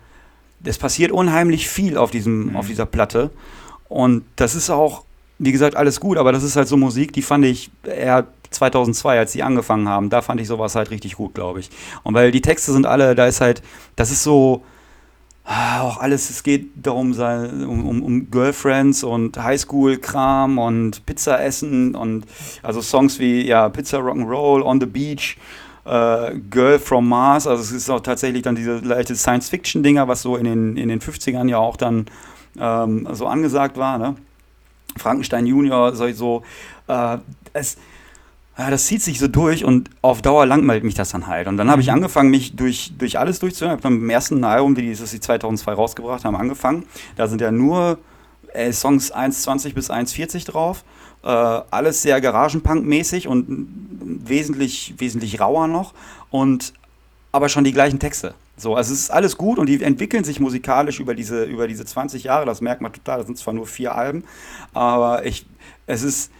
es 0.63 0.77
passiert 0.77 1.11
unheimlich 1.11 1.67
viel 1.67 1.97
auf, 1.97 2.11
diesem, 2.11 2.49
mhm. 2.49 2.55
auf 2.55 2.67
dieser 2.67 2.85
Platte 2.85 3.31
und 3.87 4.23
das 4.35 4.55
ist 4.55 4.69
auch, 4.69 5.03
wie 5.39 5.51
gesagt, 5.51 5.75
alles 5.75 5.99
gut, 5.99 6.17
aber 6.17 6.31
das 6.31 6.43
ist 6.43 6.55
halt 6.55 6.67
so 6.67 6.77
Musik, 6.77 7.13
die 7.13 7.21
fand 7.21 7.45
ich 7.45 7.71
eher 7.83 8.27
2002, 8.51 9.17
als 9.17 9.31
sie 9.31 9.43
angefangen 9.43 9.87
haben, 9.87 10.09
da 10.09 10.21
fand 10.21 10.41
ich 10.41 10.47
sowas 10.47 10.75
halt 10.75 10.91
richtig 10.91 11.15
gut, 11.15 11.33
glaube 11.33 11.61
ich. 11.61 11.69
Und 12.03 12.13
weil 12.13 12.31
die 12.31 12.41
Texte 12.41 12.73
sind 12.73 12.85
alle, 12.85 13.15
da 13.15 13.25
ist 13.25 13.41
halt, 13.41 13.63
das 13.95 14.11
ist 14.11 14.23
so, 14.23 14.63
auch 15.51 15.97
alles, 15.97 16.29
es 16.29 16.43
geht 16.43 16.69
darum, 16.75 17.11
um, 17.11 17.87
um, 17.87 18.03
um 18.03 18.31
Girlfriends 18.31 19.03
und 19.03 19.37
Highschool-Kram 19.37 20.57
und 20.57 21.05
Pizza 21.05 21.41
essen 21.43 21.95
und 21.95 22.25
also 22.63 22.81
Songs 22.81 23.19
wie 23.19 23.45
ja, 23.45 23.69
Pizza 23.69 23.97
Rock'n'Roll, 23.97 24.63
On 24.63 24.79
the 24.79 24.85
Beach, 24.85 25.37
äh, 25.85 26.35
Girl 26.49 26.79
from 26.79 27.09
Mars, 27.09 27.47
also 27.47 27.61
es 27.61 27.71
ist 27.71 27.89
auch 27.89 28.01
tatsächlich 28.01 28.43
dann 28.43 28.55
diese 28.55 28.77
leichte 28.79 29.15
Science-Fiction-Dinger, 29.15 30.07
was 30.07 30.21
so 30.21 30.37
in 30.37 30.45
den, 30.45 30.77
in 30.77 30.89
den 30.89 31.01
50ern 31.01 31.49
ja 31.49 31.57
auch 31.57 31.75
dann 31.75 32.05
ähm, 32.59 33.07
so 33.11 33.27
angesagt 33.27 33.77
war, 33.77 33.97
ne? 33.97 34.15
Frankenstein 34.97 35.45
Junior, 35.45 35.95
so, 35.95 36.43
äh, 36.87 37.17
es, 37.53 37.77
ja, 38.61 38.69
das 38.69 38.85
zieht 38.85 39.01
sich 39.01 39.17
so 39.17 39.27
durch 39.27 39.65
und 39.65 39.89
auf 40.03 40.21
Dauer 40.21 40.45
langweilt 40.45 40.83
mich 40.83 40.93
das 40.93 41.09
dann 41.09 41.25
halt. 41.25 41.47
Und 41.47 41.57
dann 41.57 41.71
habe 41.71 41.81
ich 41.81 41.87
mhm. 41.87 41.95
angefangen, 41.95 42.29
mich 42.29 42.55
durch, 42.55 42.93
durch 42.95 43.17
alles 43.17 43.39
durchzuhören. 43.39 43.79
Ich 43.79 43.83
habe 43.83 43.95
beim 43.95 44.07
ersten 44.07 44.43
Album, 44.43 44.75
die, 44.75 44.93
das 44.93 45.09
sie 45.09 45.19
2002 45.19 45.73
rausgebracht 45.73 46.25
haben, 46.25 46.35
angefangen. 46.35 46.83
Da 47.15 47.27
sind 47.27 47.41
ja 47.41 47.49
nur 47.49 47.97
äh, 48.53 48.71
Songs 48.71 49.11
1,20 49.11 49.73
bis 49.73 49.89
1,40 49.89 50.45
drauf. 50.45 50.83
Äh, 51.23 51.27
alles 51.27 52.03
sehr 52.03 52.21
Garagenpunk-mäßig 52.21 53.27
und 53.27 53.47
wesentlich, 54.27 54.93
wesentlich 54.99 55.39
rauer 55.39 55.65
noch. 55.67 55.95
Und 56.29 56.73
aber 57.31 57.49
schon 57.49 57.63
die 57.63 57.73
gleichen 57.73 57.97
Texte. 57.97 58.35
So, 58.57 58.75
also 58.75 58.93
es 58.93 58.99
ist 58.99 59.09
alles 59.09 59.37
gut 59.37 59.57
und 59.57 59.69
die 59.69 59.81
entwickeln 59.81 60.23
sich 60.23 60.39
musikalisch 60.39 60.99
über 60.99 61.15
diese, 61.15 61.45
über 61.45 61.67
diese 61.67 61.83
20 61.83 62.25
Jahre. 62.25 62.45
Das 62.45 62.61
merkt 62.61 62.81
man 62.81 62.93
total. 62.93 63.17
Das 63.17 63.25
sind 63.25 63.39
zwar 63.39 63.55
nur 63.55 63.65
vier 63.65 63.95
Alben, 63.95 64.23
aber 64.71 65.25
ich, 65.25 65.47
es 65.87 66.03
ist 66.03 66.31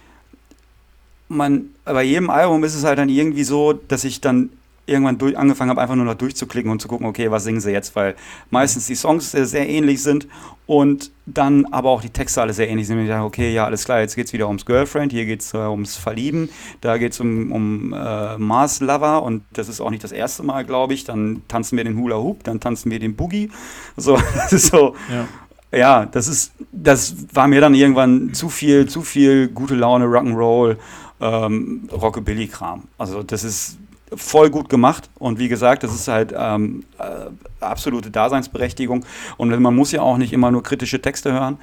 man, 1.32 1.70
bei 1.84 2.02
jedem 2.02 2.30
Album 2.30 2.64
ist 2.64 2.74
es 2.74 2.84
halt 2.84 2.98
dann 2.98 3.08
irgendwie 3.08 3.44
so, 3.44 3.72
dass 3.72 4.04
ich 4.04 4.20
dann 4.20 4.50
irgendwann 4.84 5.18
durch, 5.18 5.38
angefangen 5.38 5.70
habe, 5.70 5.80
einfach 5.80 5.94
nur 5.94 6.04
noch 6.04 6.14
durchzuklicken 6.14 6.70
und 6.70 6.82
zu 6.82 6.88
gucken, 6.88 7.06
okay, 7.06 7.30
was 7.30 7.44
singen 7.44 7.60
sie 7.60 7.70
jetzt, 7.70 7.94
weil 7.94 8.16
meistens 8.50 8.86
die 8.88 8.96
Songs 8.96 9.30
sehr, 9.30 9.46
sehr 9.46 9.68
ähnlich 9.68 10.02
sind 10.02 10.26
und 10.66 11.12
dann 11.24 11.66
aber 11.66 11.90
auch 11.90 12.02
die 12.02 12.10
Texte 12.10 12.42
alle 12.42 12.52
sehr 12.52 12.68
ähnlich 12.68 12.88
sind. 12.88 12.98
Und 12.98 13.04
ich 13.04 13.08
dachte, 13.08 13.24
okay, 13.24 13.54
ja, 13.54 13.64
alles 13.64 13.84
klar, 13.84 14.00
jetzt 14.00 14.16
geht 14.16 14.26
es 14.26 14.32
wieder 14.32 14.48
ums 14.48 14.66
Girlfriend, 14.66 15.12
hier 15.12 15.24
geht 15.24 15.40
es 15.40 15.54
äh, 15.54 15.58
ums 15.58 15.96
Verlieben, 15.96 16.48
da 16.80 16.98
geht 16.98 17.12
es 17.12 17.20
um, 17.20 17.52
um 17.52 17.92
äh, 17.92 18.36
Mars 18.38 18.80
Lover 18.80 19.22
und 19.22 19.44
das 19.52 19.68
ist 19.68 19.80
auch 19.80 19.90
nicht 19.90 20.02
das 20.02 20.12
erste 20.12 20.42
Mal, 20.42 20.64
glaube 20.64 20.94
ich. 20.94 21.04
Dann 21.04 21.42
tanzen 21.46 21.76
wir 21.76 21.84
den 21.84 21.96
Hula 21.96 22.16
Hoop, 22.16 22.42
dann 22.42 22.58
tanzen 22.58 22.90
wir 22.90 22.98
den 22.98 23.14
Boogie. 23.14 23.50
So, 23.96 24.18
das 24.34 24.52
ist 24.52 24.68
so. 24.68 24.94
Ja 25.10 25.28
ja, 25.72 26.04
das 26.04 26.28
ist, 26.28 26.52
das 26.70 27.16
war 27.32 27.48
mir 27.48 27.60
dann 27.60 27.74
irgendwann 27.74 28.34
zu 28.34 28.50
viel, 28.50 28.88
zu 28.88 29.00
viel 29.00 29.48
gute 29.48 29.74
Laune, 29.74 30.04
Rock'n'Roll 30.04 30.76
ähm, 31.22 31.88
Rockabilly-Kram. 31.90 32.84
Also 32.98 33.22
das 33.22 33.44
ist 33.44 33.78
voll 34.14 34.50
gut 34.50 34.68
gemacht 34.68 35.08
und 35.18 35.38
wie 35.38 35.48
gesagt, 35.48 35.84
das 35.84 35.94
ist 35.94 36.08
halt 36.08 36.34
ähm, 36.36 36.84
äh, 36.98 37.30
absolute 37.60 38.10
Daseinsberechtigung 38.10 39.04
und 39.38 39.58
man 39.58 39.74
muss 39.74 39.92
ja 39.92 40.02
auch 40.02 40.18
nicht 40.18 40.32
immer 40.32 40.50
nur 40.50 40.62
kritische 40.62 41.00
Texte 41.00 41.32
hören. 41.32 41.58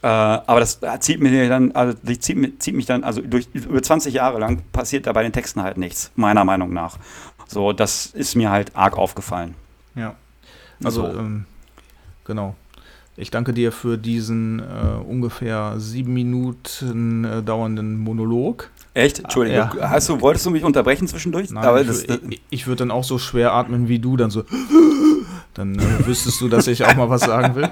Äh, 0.00 0.06
aber 0.06 0.60
das 0.60 0.78
zieht 1.00 1.20
mich 1.20 1.32
dann, 1.48 1.72
also 1.72 1.94
zieht, 2.18 2.62
zieht 2.62 2.74
mich 2.74 2.86
dann, 2.86 3.02
also 3.02 3.20
durch 3.20 3.48
über 3.52 3.82
20 3.82 4.14
Jahre 4.14 4.38
lang 4.38 4.62
passiert 4.72 5.08
da 5.08 5.12
bei 5.12 5.24
den 5.24 5.32
Texten 5.32 5.62
halt 5.62 5.76
nichts, 5.76 6.12
meiner 6.14 6.44
Meinung 6.44 6.72
nach. 6.72 6.98
So, 7.48 7.72
das 7.72 8.06
ist 8.06 8.36
mir 8.36 8.50
halt 8.50 8.76
arg 8.76 8.96
aufgefallen. 8.96 9.54
Ja. 9.96 10.14
Also, 10.84 11.10
so. 11.10 11.18
ähm, 11.18 11.46
genau. 12.24 12.54
Ich 13.16 13.32
danke 13.32 13.52
dir 13.52 13.72
für 13.72 13.98
diesen 13.98 14.60
äh, 14.60 14.62
ungefähr 15.04 15.74
sieben 15.78 16.12
Minuten 16.12 17.24
äh, 17.24 17.42
dauernden 17.42 17.98
Monolog. 17.98 18.70
Echt? 18.98 19.20
Entschuldigung. 19.20 19.70
Ja. 19.78 19.90
Hast 19.90 20.08
du, 20.08 20.20
wolltest 20.20 20.44
du 20.44 20.50
mich 20.50 20.64
unterbrechen 20.64 21.06
zwischendurch? 21.06 21.50
Nein, 21.50 21.64
Aber 21.64 21.80
ich, 21.80 21.86
das, 21.86 22.02
ich, 22.02 22.42
ich 22.50 22.66
würde 22.66 22.80
dann 22.80 22.90
auch 22.90 23.04
so 23.04 23.18
schwer 23.18 23.52
atmen 23.52 23.86
wie 23.86 24.00
du, 24.00 24.16
dann 24.16 24.30
so. 24.30 24.42
Dann 25.54 25.76
äh, 25.76 26.06
wüsstest 26.06 26.40
du, 26.40 26.48
dass 26.48 26.68
ich 26.68 26.84
auch 26.84 26.94
mal 26.94 27.10
was 27.10 27.22
sagen 27.22 27.56
will. 27.56 27.68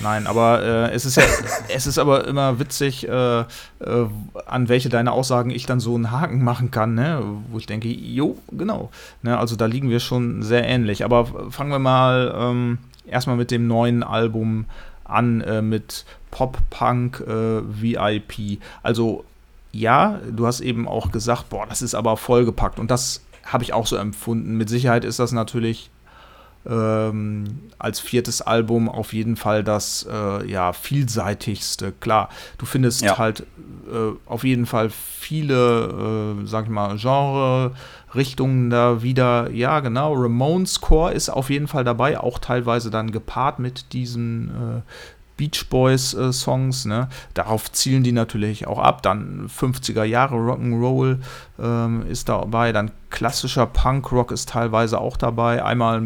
Nein, 0.00 0.26
aber 0.26 0.62
äh, 0.62 0.94
es 0.94 1.04
ist 1.04 1.16
ja, 1.16 1.24
es 1.68 1.86
ist 1.86 1.98
aber 1.98 2.26
immer 2.26 2.58
witzig, 2.58 3.06
äh, 3.06 3.40
äh, 3.40 3.44
an 4.46 4.68
welche 4.70 4.88
deine 4.88 5.12
Aussagen 5.12 5.50
ich 5.50 5.66
dann 5.66 5.78
so 5.78 5.94
einen 5.94 6.10
Haken 6.10 6.42
machen 6.42 6.70
kann, 6.70 6.94
ne? 6.94 7.22
wo 7.50 7.58
ich 7.58 7.66
denke, 7.66 7.88
jo, 7.88 8.38
genau. 8.50 8.90
Ne? 9.22 9.36
Also 9.38 9.56
da 9.56 9.66
liegen 9.66 9.90
wir 9.90 10.00
schon 10.00 10.42
sehr 10.42 10.66
ähnlich. 10.66 11.04
Aber 11.04 11.50
fangen 11.50 11.70
wir 11.70 11.78
mal 11.78 12.34
ähm, 12.38 12.78
erstmal 13.06 13.36
mit 13.36 13.50
dem 13.50 13.66
neuen 13.66 14.02
Album 14.02 14.66
an, 15.04 15.42
äh, 15.42 15.60
mit 15.60 16.06
Pop 16.30 16.58
Punk 16.70 17.20
äh, 17.26 17.60
VIP. 17.62 18.60
Also 18.82 19.24
ja, 19.78 20.20
du 20.30 20.46
hast 20.46 20.60
eben 20.60 20.88
auch 20.88 21.10
gesagt, 21.12 21.48
boah, 21.48 21.66
das 21.66 21.82
ist 21.82 21.94
aber 21.94 22.16
vollgepackt. 22.16 22.78
Und 22.78 22.90
das 22.90 23.22
habe 23.44 23.64
ich 23.64 23.72
auch 23.72 23.86
so 23.86 23.96
empfunden. 23.96 24.56
Mit 24.56 24.68
Sicherheit 24.68 25.04
ist 25.04 25.18
das 25.18 25.32
natürlich 25.32 25.90
ähm, 26.68 27.44
als 27.78 28.00
viertes 28.00 28.42
Album 28.42 28.88
auf 28.88 29.12
jeden 29.12 29.36
Fall 29.36 29.62
das 29.62 30.06
äh, 30.10 30.50
ja, 30.50 30.72
vielseitigste. 30.72 31.92
Klar, 32.00 32.28
du 32.58 32.66
findest 32.66 33.02
ja. 33.02 33.18
halt 33.18 33.40
äh, 33.40 34.16
auf 34.26 34.44
jeden 34.44 34.66
Fall 34.66 34.90
viele, 34.90 36.34
äh, 36.42 36.46
sag 36.46 36.64
ich 36.64 36.70
mal, 36.70 36.96
Genre-Richtungen 36.96 38.70
da 38.70 39.02
wieder. 39.02 39.50
Ja, 39.50 39.80
genau, 39.80 40.14
Ramones 40.14 40.80
Core 40.80 41.12
ist 41.12 41.28
auf 41.28 41.50
jeden 41.50 41.68
Fall 41.68 41.84
dabei, 41.84 42.18
auch 42.18 42.38
teilweise 42.38 42.90
dann 42.90 43.12
gepaart 43.12 43.58
mit 43.58 43.92
diesen 43.92 44.48
äh, 44.48 44.82
Beach 45.36 45.68
Boys 45.68 46.14
äh, 46.14 46.32
Songs, 46.32 46.84
ne? 46.84 47.08
Darauf 47.34 47.70
zielen 47.72 48.02
die 48.02 48.12
natürlich 48.12 48.66
auch 48.66 48.78
ab. 48.78 49.02
Dann 49.02 49.48
50er 49.48 50.04
Jahre 50.04 50.36
Rock'n'Roll 50.36 51.18
ähm, 51.58 52.06
ist 52.08 52.28
dabei, 52.28 52.72
dann 52.72 52.90
klassischer 53.10 53.66
Punkrock 53.66 54.32
ist 54.32 54.48
teilweise 54.48 55.00
auch 55.00 55.16
dabei. 55.16 55.64
Einmal 55.64 56.02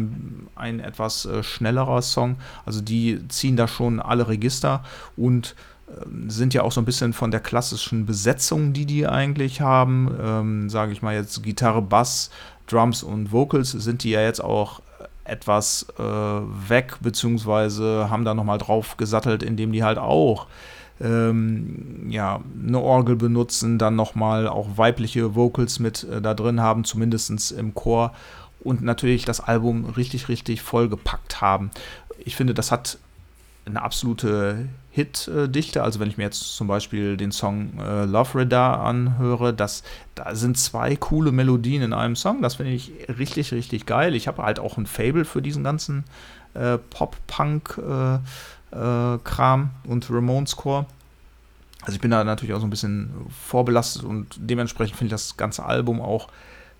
ein 0.55 0.79
etwas 0.79 1.25
äh, 1.25 1.43
schnellerer 1.43 2.01
Song. 2.01 2.37
Also 2.65 2.81
die 2.81 3.27
ziehen 3.29 3.55
da 3.55 3.67
schon 3.67 3.99
alle 3.99 4.27
Register 4.27 4.83
und 5.15 5.55
ähm, 5.89 6.29
sind 6.29 6.53
ja 6.53 6.63
auch 6.63 6.71
so 6.71 6.81
ein 6.81 6.85
bisschen 6.85 7.13
von 7.13 7.31
der 7.31 7.39
klassischen 7.39 8.05
Besetzung, 8.05 8.73
die 8.73 8.85
die 8.85 9.07
eigentlich 9.07 9.61
haben. 9.61 10.13
Ähm, 10.21 10.69
Sage 10.69 10.91
ich 10.91 11.01
mal 11.01 11.15
jetzt 11.15 11.41
Gitarre, 11.43 11.81
Bass, 11.81 12.31
Drums 12.67 13.03
und 13.03 13.31
Vocals 13.31 13.71
sind 13.71 14.03
die 14.03 14.11
ja 14.11 14.21
jetzt 14.21 14.43
auch 14.43 14.81
etwas 15.23 15.87
äh, 15.97 16.03
weg, 16.03 16.97
beziehungsweise 17.01 18.09
haben 18.09 18.25
da 18.25 18.33
nochmal 18.33 18.57
drauf 18.57 18.97
gesattelt, 18.97 19.43
indem 19.43 19.71
die 19.71 19.83
halt 19.83 19.97
auch 19.97 20.47
ähm, 20.99 22.07
ja, 22.09 22.41
eine 22.67 22.79
Orgel 22.79 23.15
benutzen, 23.15 23.77
dann 23.77 23.95
nochmal 23.95 24.47
auch 24.47 24.77
weibliche 24.77 25.35
Vocals 25.35 25.79
mit 25.79 26.03
äh, 26.03 26.21
da 26.21 26.33
drin 26.33 26.61
haben, 26.61 26.83
zumindest 26.83 27.51
im 27.51 27.73
Chor 27.73 28.13
und 28.59 28.81
natürlich 28.81 29.25
das 29.25 29.39
Album 29.39 29.85
richtig, 29.85 30.29
richtig 30.29 30.61
vollgepackt 30.61 31.41
haben. 31.41 31.71
Ich 32.23 32.35
finde, 32.35 32.53
das 32.53 32.71
hat 32.71 32.99
eine 33.65 33.81
absolute 33.81 34.67
Hit-Dichte. 34.91 35.81
Also 35.81 35.99
wenn 35.99 36.09
ich 36.09 36.17
mir 36.17 36.25
jetzt 36.25 36.55
zum 36.55 36.67
Beispiel 36.67 37.17
den 37.17 37.31
Song 37.31 37.79
äh, 37.79 38.05
Love 38.05 38.39
Radar 38.39 38.81
anhöre, 38.81 39.53
das, 39.53 39.83
da 40.15 40.35
sind 40.35 40.57
zwei 40.57 40.95
coole 40.97 41.31
Melodien 41.31 41.81
in 41.81 41.93
einem 41.93 42.15
Song. 42.15 42.41
Das 42.41 42.55
finde 42.55 42.73
ich 42.73 42.91
richtig, 43.07 43.53
richtig 43.53 43.85
geil. 43.85 44.15
Ich 44.15 44.27
habe 44.27 44.43
halt 44.43 44.59
auch 44.59 44.77
ein 44.77 44.85
Fable 44.85 45.23
für 45.25 45.41
diesen 45.41 45.63
ganzen 45.63 46.03
äh, 46.53 46.77
Pop-Punk-Kram 46.77 48.21
äh, 48.73 49.89
und 49.89 50.09
Ramones-Core. 50.09 50.85
Also 51.83 51.95
ich 51.95 52.01
bin 52.01 52.11
da 52.11 52.23
natürlich 52.23 52.53
auch 52.53 52.59
so 52.59 52.67
ein 52.67 52.69
bisschen 52.69 53.11
vorbelastet 53.29 54.03
und 54.03 54.27
dementsprechend 54.37 54.97
finde 54.97 55.15
ich 55.15 55.21
das 55.21 55.37
ganze 55.37 55.65
Album 55.65 55.99
auch 56.01 56.27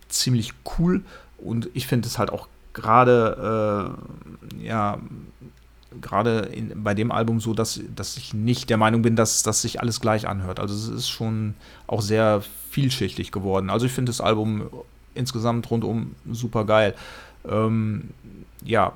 ziemlich 0.10 0.54
cool. 0.78 1.04
Und 1.38 1.70
ich 1.74 1.88
finde 1.88 2.08
es 2.08 2.20
halt 2.20 2.30
auch 2.30 2.48
gerade, 2.74 3.96
äh, 4.60 4.64
ja, 4.64 5.00
gerade 6.00 6.50
bei 6.76 6.94
dem 6.94 7.12
Album 7.12 7.40
so, 7.40 7.54
dass, 7.54 7.82
dass 7.96 8.18
ich 8.18 8.34
nicht 8.34 8.70
der 8.70 8.78
Meinung 8.78 9.02
bin, 9.02 9.16
dass, 9.16 9.44
dass 9.44 9.62
sich 9.62 9.82
alles 9.82 10.00
gleich 10.00 10.28
anhört. 10.28 10.60
Also 10.60 10.74
es 10.74 10.88
ist 10.88 11.10
schon 11.10 11.56
auch 11.88 12.02
sehr 12.02 12.42
vielschichtig 12.70 13.32
geworden. 13.32 13.70
Also 13.70 13.86
ich 13.86 13.92
finde 13.92 14.10
das 14.10 14.22
Album 14.22 14.70
insgesamt 15.14 15.70
rundum 15.70 16.16
super 16.30 16.66
geil. 16.66 16.96
Ähm, 17.48 18.12
ja, 18.64 18.94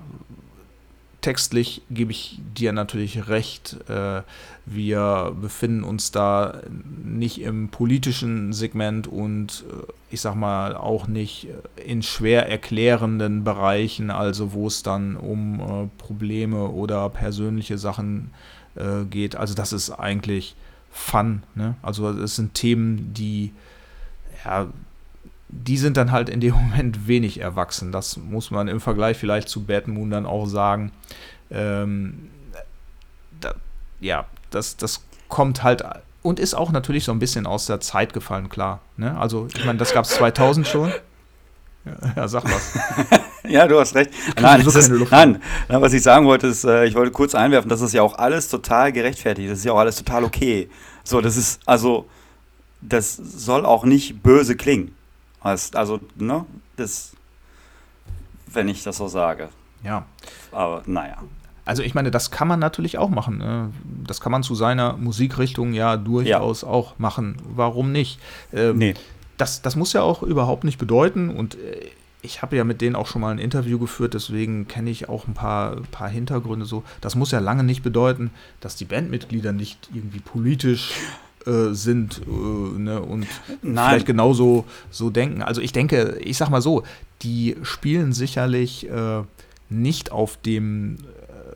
textlich 1.26 1.82
gebe 1.90 2.12
ich 2.12 2.40
dir 2.56 2.72
natürlich 2.72 3.28
recht. 3.28 3.78
Äh, 3.90 4.22
wir 4.68 5.36
befinden 5.42 5.84
uns 5.84 6.12
da 6.12 6.62
nicht 7.04 7.42
im 7.42 7.70
politischen 7.70 8.54
Segment 8.54 9.08
und 9.08 9.64
äh, 9.68 9.92
ich 10.12 10.22
sag 10.22 10.36
mal 10.36 10.76
auch 10.76 11.08
nicht 11.08 11.48
in 11.84 12.04
schwer 12.04 12.48
erklärenden 12.48 13.44
Bereichen, 13.44 14.12
also 14.12 14.54
wo 14.54 14.68
es 14.68 14.84
dann 14.84 15.16
um 15.16 15.60
äh, 15.60 15.88
Probleme 15.98 16.68
oder 16.68 17.10
persönliche 17.10 17.80
Sachen 17.80 18.30
äh, 18.76 19.04
geht. 19.06 19.36
Also 19.36 19.56
das 19.56 19.74
ist 19.74 19.90
eigentlich 19.90 20.56
Fun. 20.92 21.42
Ne? 21.56 21.74
Also 21.82 22.08
es 22.12 22.36
sind 22.36 22.54
Themen, 22.54 23.16
die 23.16 23.52
ja, 24.46 24.68
die 25.64 25.78
sind 25.78 25.98
dann 25.98 26.12
halt 26.12 26.30
in 26.30 26.40
dem 26.40 26.54
Moment 26.70 27.08
wenig 27.08 27.40
erwachsen. 27.40 27.92
Das 27.92 28.18
muss 28.18 28.52
man 28.52 28.68
im 28.68 28.80
Vergleich 28.80 29.18
vielleicht 29.18 29.50
zu 29.50 29.64
Bad 29.64 29.88
Moon 29.88 30.10
dann 30.10 30.26
auch 30.26 30.46
sagen. 30.46 30.92
Ähm, 31.52 32.30
da, 33.40 33.54
ja, 34.00 34.26
das, 34.50 34.78
das 34.78 35.04
kommt 35.28 35.64
halt 35.64 35.84
und 36.26 36.40
ist 36.40 36.56
auch 36.56 36.72
natürlich 36.72 37.04
so 37.04 37.12
ein 37.12 37.20
bisschen 37.20 37.46
aus 37.46 37.68
der 37.68 37.80
Zeit 37.82 38.12
gefallen, 38.12 38.50
klar. 38.50 38.80
Ne? 38.98 39.16
Also, 39.16 39.48
ich 39.56 39.64
meine, 39.64 39.78
das 39.78 39.94
gab 39.94 40.06
es 40.06 40.12
2000 40.12 40.68
schon. 40.68 40.92
Ja, 42.16 42.28
sag 42.28 42.44
was. 42.46 42.74
ja, 43.48 43.68
du 43.68 43.80
hast 43.80 43.94
recht. 43.94 44.10
Nein, 44.42 44.64
so 44.64 44.76
ist, 44.76 44.90
nein, 44.90 45.40
was 45.68 45.94
ich 45.94 46.02
sagen 46.02 46.26
wollte, 46.26 46.48
ist, 46.48 46.64
äh, 46.64 46.86
ich 46.86 46.96
wollte 46.96 47.12
kurz 47.12 47.36
einwerfen, 47.36 47.70
das 47.70 47.82
ist 47.82 47.94
ja 47.94 48.02
auch 48.02 48.18
alles 48.18 48.50
total 48.50 48.92
gerechtfertigt. 48.92 49.52
Das 49.52 49.60
ist 49.60 49.66
ja 49.66 49.72
auch 49.72 49.78
alles 49.78 49.98
total 49.98 50.24
okay. 50.24 50.68
So, 51.04 51.22
das 51.22 51.38
ist, 51.38 51.62
also, 51.68 52.08
das 52.82 53.16
soll 53.16 53.68
auch 53.68 53.86
nicht 53.86 54.24
böse 54.24 54.56
klingen. 54.56 54.96
Also, 55.46 56.00
ne, 56.16 56.46
das, 56.76 57.12
wenn 58.52 58.68
ich 58.68 58.84
das 58.84 58.98
so 58.98 59.08
sage. 59.08 59.50
Ja. 59.84 60.06
Aber 60.52 60.82
naja. 60.86 61.18
Also 61.66 61.84
ich 61.84 61.94
meine, 61.96 62.12
das 62.12 62.32
kann 62.32 62.48
man 62.48 62.60
natürlich 62.60 62.98
auch 62.98 63.10
machen. 63.10 63.38
Ne? 63.38 63.72
Das 64.06 64.22
kann 64.22 64.32
man 64.32 64.44
zu 64.44 64.56
seiner 64.56 64.98
Musikrichtung 64.98 65.74
ja 65.74 65.98
durchaus 65.98 66.62
ja. 66.62 66.68
auch 66.68 66.98
machen. 67.00 67.38
Warum 67.56 67.92
nicht? 67.92 68.20
Ähm, 68.54 68.78
nee. 68.78 68.94
das, 69.38 69.62
das 69.62 69.76
muss 69.76 69.94
ja 69.94 70.02
auch 70.02 70.24
überhaupt 70.24 70.64
nicht 70.64 70.78
bedeuten 70.78 71.30
und 71.30 71.56
äh, 71.56 71.90
ich 72.22 72.42
habe 72.42 72.56
ja 72.56 72.64
mit 72.64 72.82
denen 72.82 72.96
auch 72.96 73.06
schon 73.06 73.22
mal 73.22 73.30
ein 73.30 73.38
Interview 73.38 73.78
geführt, 73.78 74.16
deswegen 74.16 74.68
kenne 74.68 74.90
ich 74.90 75.10
auch 75.10 75.28
ein 75.28 75.36
paar, 75.36 75.76
paar 75.92 76.10
Hintergründe 76.10 76.66
so. 76.66 76.84
Das 77.00 77.14
muss 77.14 77.30
ja 77.30 77.38
lange 77.38 77.64
nicht 77.64 77.84
bedeuten, 77.84 78.32
dass 78.62 78.76
die 78.76 78.86
Bandmitglieder 78.86 79.52
nicht 79.52 79.90
irgendwie 79.94 80.20
politisch 80.20 80.94
äh, 81.46 81.74
sind 81.74 82.22
äh, 82.28 82.80
ne, 82.80 83.02
und 83.02 83.28
Nein. 83.62 83.90
vielleicht 83.90 84.06
genauso 84.06 84.66
so 84.92 85.10
denken. 85.10 85.42
Also 85.42 85.62
ich 85.62 85.72
denke, 85.72 86.18
ich 86.20 86.38
sag 86.38 86.50
mal 86.50 86.62
so, 86.62 86.84
die 87.22 87.56
spielen 87.64 88.14
sicherlich 88.14 88.90
äh, 88.90 89.24
nicht 89.70 90.12
auf 90.12 90.38
dem 90.38 90.98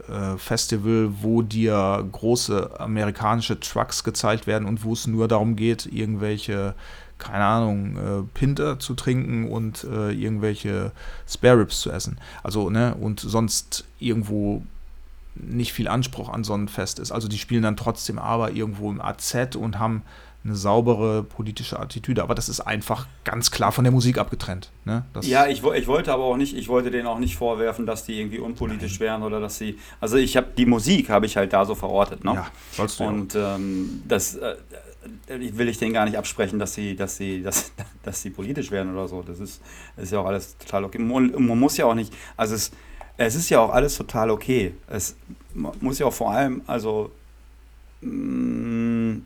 äh, 0.09 0.37
Festival, 0.37 1.11
wo 1.21 1.41
dir 1.41 2.07
große 2.11 2.79
amerikanische 2.79 3.59
Trucks 3.59 4.03
gezeigt 4.03 4.47
werden 4.47 4.67
und 4.67 4.83
wo 4.83 4.93
es 4.93 5.07
nur 5.07 5.27
darum 5.27 5.55
geht, 5.55 5.85
irgendwelche, 5.85 6.73
keine 7.17 7.43
Ahnung, 7.43 7.97
äh, 7.97 8.23
Pinter 8.33 8.79
zu 8.79 8.95
trinken 8.95 9.49
und 9.49 9.83
äh, 9.83 10.11
irgendwelche 10.11 10.91
Spare 11.27 11.59
Ribs 11.59 11.81
zu 11.81 11.91
essen. 11.91 12.17
Also, 12.43 12.69
ne, 12.69 12.95
und 12.95 13.19
sonst 13.19 13.85
irgendwo 13.99 14.63
nicht 15.39 15.73
viel 15.73 15.87
Anspruch 15.87 16.29
an 16.29 16.43
so 16.43 16.53
ein 16.53 16.67
Fest 16.67 16.99
ist. 16.99 17.11
Also 17.11 17.27
die 17.27 17.37
spielen 17.37 17.63
dann 17.63 17.77
trotzdem 17.77 18.19
aber 18.19 18.51
irgendwo 18.51 18.91
im 18.91 19.01
AZ 19.01 19.55
und 19.55 19.79
haben 19.79 20.03
eine 20.43 20.55
saubere 20.55 21.23
politische 21.23 21.79
Attitüde. 21.79 22.23
Aber 22.23 22.35
das 22.35 22.49
ist 22.49 22.61
einfach 22.61 23.07
ganz 23.23 23.51
klar 23.51 23.71
von 23.71 23.83
der 23.83 23.91
Musik 23.91 24.17
abgetrennt. 24.17 24.71
Ne? 24.85 25.03
ja, 25.21 25.47
ich, 25.47 25.63
ich 25.63 25.87
wollte 25.87 26.13
aber 26.13 26.23
auch 26.23 26.37
nicht, 26.37 26.55
ich 26.55 26.69
wollte 26.69 26.91
denen 26.91 27.07
auch 27.07 27.19
nicht 27.19 27.35
vorwerfen, 27.35 27.85
dass 27.85 28.05
die 28.05 28.19
irgendwie 28.19 28.39
unpolitisch 28.39 28.93
Nein. 28.93 29.07
wären 29.07 29.23
oder 29.23 29.39
dass 29.39 29.57
sie. 29.57 29.77
Also 29.99 30.17
ich 30.17 30.37
habe 30.37 30.47
die 30.57 30.65
Musik 30.65 31.09
habe 31.09 31.25
ich 31.25 31.35
halt 31.35 31.53
da 31.53 31.65
so 31.65 31.75
verortet, 31.75 32.23
ne? 32.23 32.33
Ja, 32.35 32.47
sollst 32.71 32.99
du. 32.99 33.03
Und 33.03 33.35
ähm, 33.35 34.03
das 34.07 34.35
äh, 34.35 34.55
will 35.27 35.67
ich 35.67 35.77
denen 35.77 35.93
gar 35.93 36.05
nicht 36.05 36.17
absprechen, 36.17 36.59
dass 36.59 36.73
sie, 36.73 36.95
dass 36.95 37.17
sie, 37.17 37.41
dass, 37.43 37.71
dass 38.03 38.21
sie 38.21 38.29
politisch 38.29 38.71
wären 38.71 38.93
oder 38.93 39.07
so. 39.07 39.21
Das 39.21 39.39
ist, 39.39 39.61
ist 39.97 40.11
ja 40.11 40.19
auch 40.19 40.25
alles 40.25 40.57
total 40.57 40.85
okay. 40.85 40.99
Man, 40.99 41.31
man 41.31 41.59
muss 41.59 41.77
ja 41.77 41.85
auch 41.85 41.95
nicht, 41.95 42.13
also 42.37 42.55
es, 42.55 42.71
es 43.19 43.35
ist 43.35 43.49
ja 43.49 43.59
auch 43.59 43.71
alles 43.71 43.97
total 43.97 44.31
okay. 44.31 44.73
Es 44.87 45.15
muss 45.53 45.99
ja 45.99 46.05
auch 46.05 46.13
vor 46.13 46.31
allem, 46.31 46.61
also 46.67 47.11
mm, 48.01 49.17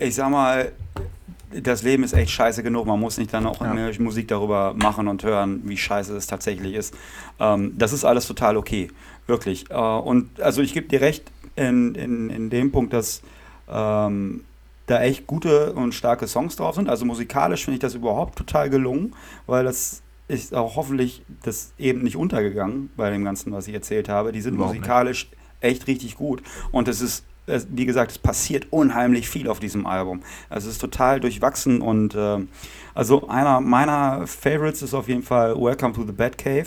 ich 0.00 0.14
sag 0.16 0.28
mal, 0.28 0.72
das 1.52 1.82
Leben 1.84 2.02
ist 2.02 2.12
echt 2.14 2.32
scheiße 2.32 2.64
genug. 2.64 2.86
Man 2.86 2.98
muss 2.98 3.16
nicht 3.16 3.32
dann 3.32 3.46
auch 3.46 3.60
ja. 3.60 3.90
Musik 4.00 4.26
darüber 4.26 4.74
machen 4.74 5.06
und 5.06 5.22
hören, 5.22 5.62
wie 5.66 5.76
scheiße 5.76 6.16
es 6.16 6.26
tatsächlich 6.26 6.74
ist. 6.74 6.94
Ähm, 7.38 7.74
das 7.78 7.92
ist 7.92 8.04
alles 8.04 8.26
total 8.26 8.56
okay, 8.56 8.90
wirklich. 9.28 9.70
Äh, 9.70 9.74
und 9.74 10.40
also 10.40 10.62
ich 10.62 10.74
gebe 10.74 10.88
dir 10.88 11.00
recht 11.00 11.30
in, 11.54 11.94
in, 11.94 12.28
in 12.28 12.50
dem 12.50 12.72
Punkt, 12.72 12.92
dass 12.92 13.22
ähm, 13.68 14.44
da 14.86 15.00
echt 15.00 15.28
gute 15.28 15.74
und 15.74 15.94
starke 15.94 16.26
Songs 16.26 16.56
drauf 16.56 16.74
sind. 16.74 16.88
Also 16.88 17.04
musikalisch 17.04 17.64
finde 17.64 17.76
ich 17.76 17.82
das 17.82 17.94
überhaupt 17.94 18.36
total 18.36 18.68
gelungen, 18.68 19.14
weil 19.46 19.62
das 19.62 20.02
ist 20.28 20.54
auch 20.54 20.76
hoffentlich 20.76 21.22
das 21.42 21.72
eben 21.78 22.02
nicht 22.02 22.16
untergegangen 22.16 22.90
bei 22.96 23.10
dem 23.10 23.24
Ganzen, 23.24 23.52
was 23.52 23.68
ich 23.68 23.74
erzählt 23.74 24.08
habe. 24.08 24.32
Die 24.32 24.40
sind 24.40 24.54
überhaupt 24.54 24.76
musikalisch 24.76 25.30
nicht. 25.30 25.38
echt 25.60 25.86
richtig 25.86 26.16
gut. 26.16 26.42
Und 26.72 26.88
es 26.88 27.00
ist 27.00 27.24
wie 27.46 27.84
gesagt, 27.84 28.12
es 28.12 28.18
passiert 28.18 28.68
unheimlich 28.70 29.28
viel 29.28 29.48
auf 29.48 29.60
diesem 29.60 29.86
Album. 29.86 30.22
Also 30.48 30.68
es 30.68 30.76
ist 30.76 30.80
total 30.80 31.20
durchwachsen 31.20 31.82
und 31.82 32.14
äh, 32.14 32.38
also 32.94 33.28
einer 33.28 33.60
meiner 33.60 34.26
Favorites 34.26 34.82
ist 34.82 34.94
auf 34.94 35.08
jeden 35.08 35.22
Fall 35.22 35.54
Welcome 35.54 35.92
to 35.92 36.04
the 36.04 36.12
Batcave. 36.12 36.66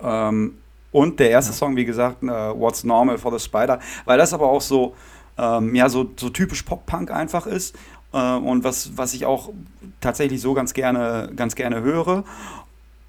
Ähm, 0.00 0.58
und 0.92 1.18
der 1.18 1.30
erste 1.30 1.52
ja. 1.52 1.56
Song, 1.56 1.76
wie 1.76 1.84
gesagt, 1.84 2.22
äh, 2.22 2.26
What's 2.26 2.84
Normal 2.84 3.18
for 3.18 3.36
the 3.36 3.44
Spider, 3.44 3.80
weil 4.04 4.16
das 4.16 4.32
aber 4.32 4.48
auch 4.48 4.60
so, 4.60 4.94
ähm, 5.36 5.74
ja, 5.74 5.88
so, 5.88 6.08
so 6.16 6.30
typisch 6.30 6.62
Pop-Punk 6.62 7.10
einfach 7.10 7.46
ist. 7.46 7.76
Äh, 8.12 8.34
und 8.36 8.64
was, 8.64 8.96
was 8.96 9.14
ich 9.14 9.26
auch 9.26 9.50
tatsächlich 10.00 10.40
so 10.40 10.54
ganz 10.54 10.74
gerne, 10.74 11.30
ganz 11.34 11.54
gerne 11.54 11.82
höre. 11.82 12.24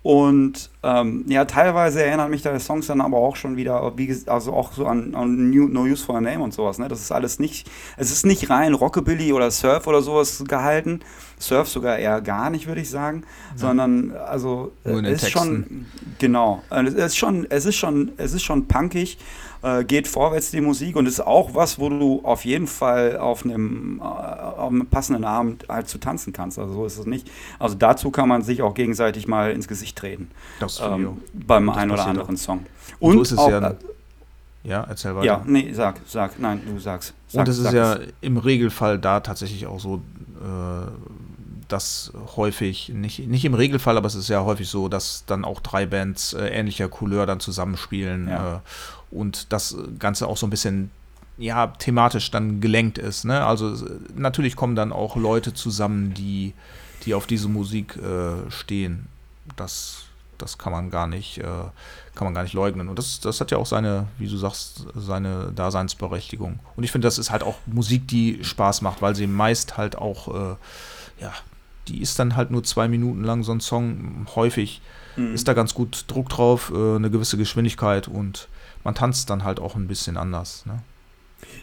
Und 0.02 0.70
ähm, 0.82 1.26
ja, 1.28 1.43
teilweise 1.43 2.02
erinnern 2.02 2.32
mich 2.32 2.41
da 2.41 2.54
die 2.54 2.60
Songs 2.60 2.88
dann 2.88 3.02
aber 3.02 3.18
auch 3.18 3.36
schon 3.36 3.58
wieder, 3.58 3.97
wie, 3.97 4.16
also 4.28 4.54
auch 4.54 4.72
so 4.72 4.86
an, 4.86 5.14
an 5.14 5.50
New, 5.50 5.68
No 5.68 5.82
Use 5.82 6.06
for 6.06 6.16
a 6.16 6.22
Name 6.22 6.41
und 6.41 6.54
sowas. 6.54 6.80
Ne? 6.80 6.88
Das 6.88 7.02
ist 7.02 7.12
alles 7.12 7.38
nicht, 7.38 7.70
es 7.97 8.10
ist 8.10 8.26
nicht 8.26 8.50
rein 8.50 8.74
Rockabilly 8.74 9.34
oder 9.34 9.52
Surf 9.52 9.88
oder 9.88 10.02
sowas 10.02 10.45
gehalten. 10.47 11.02
Surf 11.38 11.68
sogar 11.68 11.97
eher 11.97 12.22
gar 12.22 12.50
nicht, 12.50 12.68
würde 12.68 12.80
ich 12.80 12.89
sagen, 12.89 13.24
ja. 13.52 13.58
sondern 13.58 14.12
also 14.16 14.72
es 14.84 15.24
ist 15.24 15.32
schon, 15.32 15.86
genau, 16.18 16.64
es 16.70 16.93
ist 16.93 17.18
schon, 17.18 17.45
es 17.50 17.66
ist 17.66 17.76
schon, 17.76 18.14
es 18.18 18.34
ist 18.34 18.43
schon 18.43 18.68
punkig 18.68 19.18
äh, 19.62 19.84
geht 19.84 20.07
vorwärts 20.07 20.51
die 20.51 20.62
Musik 20.62 20.95
und 20.95 21.05
ist 21.05 21.20
auch 21.20 21.53
was, 21.53 21.80
wo 21.80 21.89
du 21.89 22.22
auf 22.24 22.45
jeden 22.45 22.68
Fall 22.68 23.18
auf 23.18 23.43
einem, 23.43 23.99
äh, 23.99 24.03
auf 24.03 24.70
einem 24.70 24.88
passenden 24.88 25.26
Abend 25.26 25.66
halt 25.68 25.88
zu 25.88 25.97
tanzen 25.97 26.34
kannst. 26.34 26.57
Also 26.60 26.74
so 26.74 26.86
ist 26.86 26.97
es 26.97 27.05
nicht. 27.05 27.30
Also 27.60 27.76
dazu 27.76 28.12
kann 28.12 28.30
man 28.30 28.41
sich 28.41 28.62
auch 28.62 28.74
gegenseitig 28.74 29.28
mal 29.28 29.51
ins 29.51 29.68
Gesicht 29.68 29.97
treten. 29.97 30.32
Das 30.60 30.80
ähm, 30.80 31.18
beim 31.34 31.68
das 31.68 31.78
einen 31.78 31.91
oder 31.91 32.05
anderen 32.05 32.36
auch. 32.36 32.39
Song. 32.39 32.66
Und, 32.99 33.12
und 33.12 33.16
so 33.18 33.22
ist 33.22 33.32
es 33.32 33.38
auch, 33.38 33.49
ja. 33.49 33.76
Ja, 34.64 34.86
erzähl 34.89 35.16
weiter. 35.16 35.26
Ja, 35.26 35.41
nee, 35.45 35.72
sag, 35.74 36.01
sag, 36.05 36.38
nein, 36.38 36.62
du 36.66 36.80
sagst. 36.80 37.14
Sag, 37.28 37.39
und 37.39 37.47
es 37.47 37.60
ist 37.60 37.72
ja 37.72 37.97
im 38.22 38.38
Regelfall 38.38 38.99
da 38.99 39.22
tatsächlich 39.22 39.68
auch 39.68 39.80
so, 39.80 40.01
äh, 40.41 40.91
dass 41.70 42.12
häufig, 42.36 42.89
nicht, 42.89 43.28
nicht 43.28 43.45
im 43.45 43.53
Regelfall, 43.53 43.95
aber 43.95 44.07
es 44.07 44.16
ist 44.16 44.28
ja 44.28 44.43
häufig 44.43 44.68
so, 44.68 44.89
dass 44.89 45.24
dann 45.28 45.45
auch 45.45 45.62
drei 45.62 45.86
Bands 45.86 46.34
äh, 46.34 46.47
ähnlicher 46.47 46.89
Couleur 46.89 47.26
dann 47.26 47.39
zusammenspielen 47.39 48.28
ja. 48.28 48.55
äh, 48.55 48.60
und 49.12 49.51
das 49.51 49.76
Ganze 49.97 50.28
auch 50.28 50.38
so 50.38 50.47
ein 50.47 50.49
bisschen 50.49 50.91
ja, 51.39 51.68
thematisch 51.68 52.32
dann 52.32 52.60
gelenkt 52.60 52.97
ist. 52.97 53.24
Ne? 53.24 53.45
Also 53.45 53.74
natürlich 54.16 54.55
kommen 54.55 54.76
dann 54.76 54.91
auch 54.91 55.16
Leute 55.16 55.53
zusammen, 55.53 56.14
die, 56.14 56.53
die 57.05 57.14
auf 57.14 57.28
diese 57.28 57.47
Musik 57.47 57.95
äh, 57.95 58.51
stehen. 58.51 59.07
Das, 59.55 60.03
das 60.38 60.57
kann 60.57 60.74
man 60.74 60.91
gar 60.91 61.07
nicht, 61.07 61.38
äh, 61.38 61.43
kann 62.14 62.26
man 62.26 62.34
gar 62.34 62.43
nicht 62.43 62.53
leugnen. 62.53 62.89
Und 62.89 62.99
das, 62.99 63.22
das 63.22 63.39
hat 63.39 63.51
ja 63.51 63.57
auch 63.57 63.66
seine, 63.66 64.07
wie 64.18 64.28
du 64.28 64.36
sagst, 64.36 64.86
seine 64.95 65.53
Daseinsberechtigung. 65.55 66.60
Und 66.76 66.84
ich 66.84 66.91
finde, 66.91 67.07
das 67.07 67.18
ist 67.18 67.32
halt 67.32 67.43
auch 67.43 67.55
Musik, 67.66 68.07
die 68.10 68.43
Spaß 68.43 68.82
macht, 68.82 69.01
weil 69.01 69.16
sie 69.16 69.26
meist 69.26 69.78
halt 69.78 69.97
auch, 69.97 70.28
äh, 70.28 70.55
ja, 71.22 71.34
die 71.88 72.01
ist 72.01 72.20
dann 72.20 72.36
halt 72.36 72.51
nur 72.51 72.64
zwei 72.66 72.89
Minuten 72.89 73.24
lang 73.24 73.43
so 73.43 73.53
ein 73.53 73.62
Song. 73.62 74.28
Häufig 74.36 74.82
mhm. 75.16 75.34
ist 75.34 75.47
da 75.47 75.53
ganz 75.53 75.74
gut 75.74 76.03
Druck 76.07 76.28
drauf, 76.28 76.74
äh, 76.76 76.95
eine 76.97 77.10
gewisse 77.10 77.38
Geschwindigkeit 77.38 78.10
und 78.10 78.49
man 78.84 78.96
tanzt 78.96 79.30
dann 79.30 79.44
halt 79.44 79.60
auch 79.60 79.76
ein 79.76 79.88
bisschen 79.88 80.18
anders. 80.18 80.66
Ne? 80.66 80.80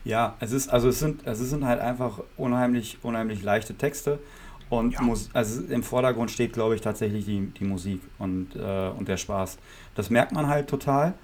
Ja, 0.04 0.34
es 0.40 0.52
ist, 0.52 0.68
also 0.68 0.88
es 0.88 0.98
sind, 0.98 1.26
es 1.26 1.38
sind 1.38 1.64
halt 1.64 1.80
einfach 1.80 2.20
unheimlich, 2.36 2.98
unheimlich 3.02 3.42
leichte 3.42 3.74
Texte. 3.74 4.18
Und 4.68 4.94
ja. 4.94 5.00
also 5.32 5.62
im 5.62 5.82
Vordergrund 5.82 6.30
steht, 6.30 6.52
glaube 6.52 6.74
ich, 6.74 6.80
tatsächlich 6.80 7.24
die, 7.24 7.52
die 7.58 7.64
Musik 7.64 8.00
und, 8.18 8.56
äh, 8.56 8.88
und 8.88 9.06
der 9.06 9.16
Spaß. 9.16 9.58
Das 9.94 10.10
merkt 10.10 10.32
man 10.32 10.48
halt 10.48 10.68
total. 10.68 11.14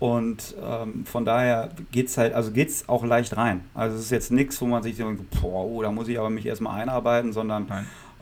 Und 0.00 0.54
ähm, 0.62 1.06
von 1.06 1.24
daher 1.24 1.70
geht 1.92 2.08
es 2.08 2.18
halt, 2.18 2.34
also 2.34 2.50
geht 2.50 2.68
es 2.68 2.88
auch 2.88 3.04
leicht 3.04 3.36
rein. 3.38 3.64
Also 3.72 3.96
es 3.96 4.04
ist 4.04 4.10
jetzt 4.10 4.32
nichts, 4.32 4.60
wo 4.60 4.66
man 4.66 4.82
sich 4.82 4.96
denkt, 4.96 5.22
boah, 5.40 5.64
oh, 5.64 5.82
da 5.82 5.90
muss 5.90 6.08
ich 6.08 6.18
aber 6.18 6.28
mich 6.28 6.44
erstmal 6.44 6.80
einarbeiten, 6.80 7.32
sondern 7.32 7.66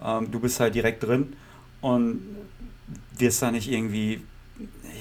ähm, 0.04 0.30
du 0.30 0.38
bist 0.38 0.60
halt 0.60 0.76
direkt 0.76 1.02
drin 1.02 1.32
und 1.80 2.20
wirst 3.18 3.42
da 3.42 3.50
nicht 3.50 3.68
irgendwie 3.68 4.22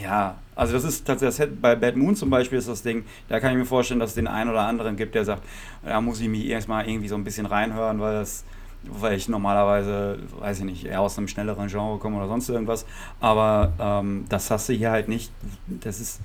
ja, 0.01 0.37
also 0.55 0.73
das 0.73 0.83
ist 0.83 1.05
tatsächlich, 1.05 1.49
bei 1.61 1.75
Bad 1.75 1.95
Moon 1.95 2.15
zum 2.15 2.29
Beispiel 2.29 2.57
ist 2.57 2.67
das 2.67 2.83
Ding, 2.83 3.05
da 3.29 3.39
kann 3.39 3.51
ich 3.51 3.57
mir 3.57 3.65
vorstellen, 3.65 3.99
dass 3.99 4.11
es 4.11 4.15
den 4.15 4.27
einen 4.27 4.49
oder 4.49 4.61
anderen 4.61 4.97
gibt, 4.97 5.15
der 5.15 5.25
sagt, 5.25 5.43
da 5.83 6.01
muss 6.01 6.19
ich 6.19 6.27
mich 6.27 6.45
erstmal 6.45 6.87
irgendwie 6.87 7.07
so 7.07 7.15
ein 7.15 7.23
bisschen 7.23 7.45
reinhören, 7.45 7.99
weil 7.99 8.19
das, 8.19 8.43
weil 8.83 9.15
ich 9.15 9.29
normalerweise, 9.29 10.19
weiß 10.39 10.59
ich 10.59 10.65
nicht, 10.65 10.85
eher 10.85 11.01
aus 11.01 11.17
einem 11.17 11.27
schnelleren 11.27 11.67
Genre 11.67 11.97
komme 11.99 12.17
oder 12.17 12.27
sonst 12.27 12.49
irgendwas. 12.49 12.85
Aber 13.19 13.73
ähm, 13.79 14.25
das 14.27 14.51
hast 14.51 14.69
du 14.69 14.73
hier 14.73 14.91
halt 14.91 15.07
nicht. 15.07 15.31
Das 15.67 15.99
ist, 15.99 16.19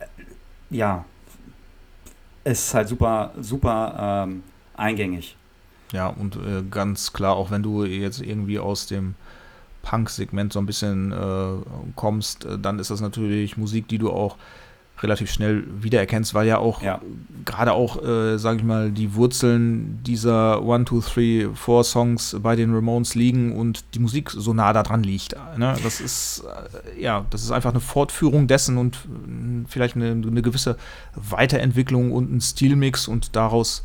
äh, 0.00 0.04
ja, 0.70 1.04
es 2.44 2.66
ist 2.66 2.74
halt 2.74 2.88
super, 2.88 3.32
super 3.40 4.26
ähm, 4.28 4.42
eingängig. 4.76 5.36
Ja, 5.92 6.08
und 6.08 6.36
äh, 6.36 6.62
ganz 6.70 7.12
klar, 7.12 7.34
auch 7.34 7.50
wenn 7.50 7.62
du 7.62 7.84
jetzt 7.84 8.20
irgendwie 8.20 8.58
aus 8.58 8.86
dem 8.86 9.14
Punk-Segment 9.82 10.52
so 10.52 10.58
ein 10.58 10.66
bisschen 10.66 11.12
äh, 11.12 11.90
kommst, 11.96 12.44
äh, 12.44 12.58
dann 12.58 12.78
ist 12.78 12.90
das 12.90 13.00
natürlich 13.00 13.56
Musik, 13.56 13.88
die 13.88 13.98
du 13.98 14.10
auch 14.10 14.36
relativ 15.02 15.30
schnell 15.30 15.64
wiedererkennst, 15.80 16.34
weil 16.34 16.46
ja 16.46 16.58
auch 16.58 16.82
ja. 16.82 17.00
gerade 17.44 17.72
auch, 17.72 18.02
äh, 18.04 18.38
sage 18.38 18.58
ich 18.58 18.64
mal, 18.64 18.90
die 18.90 19.14
Wurzeln 19.14 20.02
dieser 20.04 20.62
One, 20.62 20.84
Two, 20.84 21.00
Three, 21.00 21.48
Four 21.54 21.84
Songs 21.84 22.36
bei 22.42 22.56
den 22.56 22.74
Ramones 22.74 23.14
liegen 23.14 23.56
und 23.56 23.84
die 23.94 23.98
Musik 23.98 24.30
so 24.30 24.52
nah 24.52 24.72
da 24.72 24.82
dran 24.82 25.02
liegt. 25.02 25.34
Ne? 25.56 25.74
Das 25.82 26.00
ist 26.00 26.44
äh, 26.96 27.00
ja, 27.00 27.24
das 27.30 27.42
ist 27.42 27.50
einfach 27.50 27.70
eine 27.70 27.80
Fortführung 27.80 28.46
dessen 28.46 28.76
und 28.76 28.96
äh, 28.96 29.64
vielleicht 29.68 29.96
eine, 29.96 30.10
eine, 30.10 30.42
gewisse 30.42 30.76
Weiterentwicklung 31.14 32.12
und 32.12 32.32
ein 32.32 32.40
Stilmix 32.40 33.08
und 33.08 33.36
daraus 33.36 33.82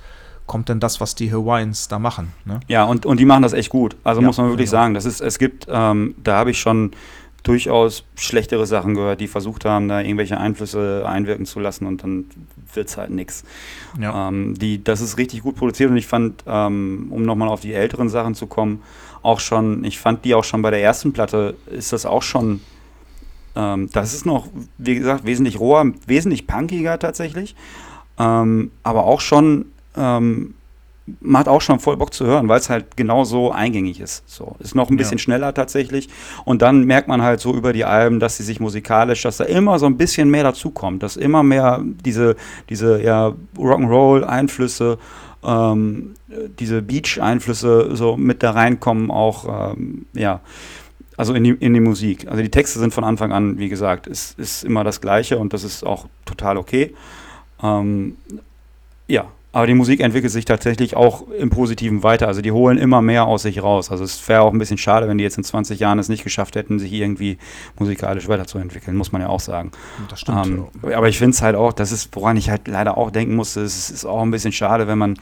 kommt 0.47 0.69
dann 0.69 0.79
das, 0.79 1.01
was 1.01 1.15
die 1.15 1.31
Hawaiians 1.31 1.87
da 1.87 1.99
machen. 1.99 2.33
Ne? 2.45 2.59
Ja, 2.67 2.83
und, 2.83 3.05
und 3.05 3.19
die 3.19 3.25
machen 3.25 3.41
das 3.41 3.53
echt 3.53 3.69
gut. 3.69 3.95
Also 4.03 4.21
ja, 4.21 4.27
muss 4.27 4.37
man 4.37 4.49
wirklich 4.49 4.69
genau. 4.69 4.81
sagen, 4.81 4.93
das 4.93 5.05
ist, 5.05 5.21
es 5.21 5.39
gibt, 5.39 5.67
ähm, 5.69 6.15
da 6.23 6.37
habe 6.37 6.51
ich 6.51 6.59
schon 6.59 6.91
durchaus 7.45 8.03
schlechtere 8.15 8.65
Sachen 8.65 8.95
gehört, 8.95 9.21
die 9.21 9.27
versucht 9.27 9.65
haben, 9.65 9.87
da 9.87 10.01
irgendwelche 10.01 10.39
Einflüsse 10.39 11.03
einwirken 11.07 11.45
zu 11.45 11.59
lassen 11.59 11.85
und 11.85 12.01
dann 12.01 12.25
wird 12.73 12.89
es 12.89 12.97
halt 12.97 13.11
nichts. 13.11 13.43
Ja. 13.99 14.29
Ähm, 14.29 14.55
das 14.83 15.01
ist 15.01 15.17
richtig 15.17 15.43
gut 15.43 15.55
produziert 15.55 15.91
und 15.91 15.97
ich 15.97 16.07
fand, 16.07 16.43
ähm, 16.47 17.07
um 17.11 17.23
nochmal 17.23 17.49
auf 17.49 17.61
die 17.61 17.73
älteren 17.73 18.09
Sachen 18.09 18.33
zu 18.33 18.47
kommen, 18.47 18.81
auch 19.21 19.39
schon, 19.39 19.83
ich 19.83 19.99
fand 19.99 20.25
die 20.25 20.33
auch 20.33 20.43
schon 20.43 20.61
bei 20.63 20.71
der 20.71 20.81
ersten 20.81 21.13
Platte, 21.13 21.55
ist 21.67 21.93
das 21.93 22.05
auch 22.07 22.23
schon, 22.23 22.61
ähm, 23.55 23.89
das 23.91 24.15
ist 24.15 24.25
noch, 24.25 24.47
wie 24.79 24.95
gesagt, 24.95 25.25
wesentlich 25.25 25.59
roher, 25.59 25.91
wesentlich 26.07 26.47
punkiger 26.47 26.97
tatsächlich, 26.97 27.55
ähm, 28.17 28.71
aber 28.81 29.03
auch 29.03 29.21
schon 29.21 29.65
ähm, 29.97 30.53
macht 31.21 31.47
auch 31.47 31.61
schon 31.61 31.79
voll 31.79 31.97
Bock 31.97 32.13
zu 32.13 32.25
hören, 32.25 32.49
weil 32.49 32.59
es 32.59 32.69
halt 32.69 32.97
genau 32.97 33.25
so 33.25 33.51
eingängig 33.51 33.99
ist. 33.99 34.27
So 34.27 34.55
ist 34.59 34.73
noch 34.73 34.89
ein 34.89 34.97
bisschen 34.97 35.17
ja. 35.17 35.23
schneller 35.23 35.53
tatsächlich 35.53 36.09
und 36.45 36.63
dann 36.63 36.83
merkt 36.83 37.07
man 37.07 37.21
halt 37.21 37.39
so 37.39 37.53
über 37.53 37.73
die 37.73 37.85
Alben, 37.85 38.19
dass 38.19 38.37
sie 38.37 38.43
sich 38.43 38.59
musikalisch, 38.59 39.21
dass 39.21 39.37
da 39.37 39.43
immer 39.43 39.77
so 39.77 39.85
ein 39.85 39.97
bisschen 39.97 40.29
mehr 40.29 40.43
dazukommt, 40.43 41.03
dass 41.03 41.15
immer 41.15 41.43
mehr 41.43 41.81
diese 41.83 42.35
diese 42.69 43.01
ja 43.03 43.33
Rock'n'Roll 43.55 44.23
Einflüsse 44.23 44.97
ähm, 45.43 46.15
diese 46.59 46.81
Beach-Einflüsse 46.81 47.95
so 47.95 48.17
mit 48.17 48.43
da 48.43 48.51
reinkommen, 48.51 49.11
auch 49.11 49.73
ähm, 49.73 50.07
ja, 50.13 50.41
also 51.17 51.33
in 51.33 51.43
die, 51.43 51.51
in 51.51 51.73
die 51.73 51.79
Musik. 51.79 52.27
Also 52.27 52.41
die 52.41 52.51
Texte 52.51 52.79
sind 52.79 52.93
von 52.93 53.03
Anfang 53.03 53.31
an, 53.31 53.57
wie 53.57 53.69
gesagt, 53.69 54.07
ist, 54.07 54.37
ist 54.37 54.63
immer 54.63 54.83
das 54.83 55.01
Gleiche 55.01 55.37
und 55.37 55.53
das 55.53 55.63
ist 55.63 55.85
auch 55.85 56.07
total 56.25 56.57
okay. 56.57 56.93
Ähm, 57.63 58.17
ja, 59.07 59.25
aber 59.55 59.67
die 59.67 59.73
Musik 59.73 60.01
entwickelt 60.01 60.33
sich 60.33 60.43
tatsächlich 60.43 60.97
auch 60.97 61.29
im 61.29 61.49
Positiven 61.49 62.03
weiter. 62.03 62.27
Also 62.27 62.41
die 62.41 62.51
holen 62.51 62.77
immer 62.77 63.01
mehr 63.01 63.25
aus 63.25 63.43
sich 63.43 63.63
raus. 63.63 63.89
Also 63.89 64.03
es 64.03 64.27
wäre 64.27 64.41
auch 64.41 64.51
ein 64.51 64.59
bisschen 64.59 64.77
schade, 64.77 65.07
wenn 65.07 65.17
die 65.17 65.23
jetzt 65.23 65.37
in 65.37 65.45
20 65.45 65.79
Jahren 65.79 65.97
es 65.97 66.09
nicht 66.09 66.25
geschafft 66.25 66.57
hätten, 66.57 66.77
sich 66.77 66.91
irgendwie 66.91 67.37
musikalisch 67.79 68.27
weiterzuentwickeln, 68.27 68.97
muss 68.97 69.13
man 69.13 69.21
ja 69.21 69.29
auch 69.29 69.39
sagen. 69.39 69.71
Das 70.09 70.19
stimmt. 70.19 70.45
Ähm, 70.45 70.65
ja. 70.83 70.97
Aber 70.97 71.07
ich 71.07 71.17
finde 71.17 71.31
es 71.31 71.41
halt 71.41 71.55
auch, 71.55 71.71
das 71.71 71.93
ist, 71.93 72.13
woran 72.17 72.35
ich 72.35 72.49
halt 72.49 72.67
leider 72.67 72.97
auch 72.97 73.11
denken 73.11 73.33
musste, 73.35 73.61
es 73.61 73.89
ist 73.89 74.03
auch 74.03 74.23
ein 74.23 74.31
bisschen 74.31 74.51
schade, 74.51 74.89
wenn 74.89 74.97
man, 74.97 75.17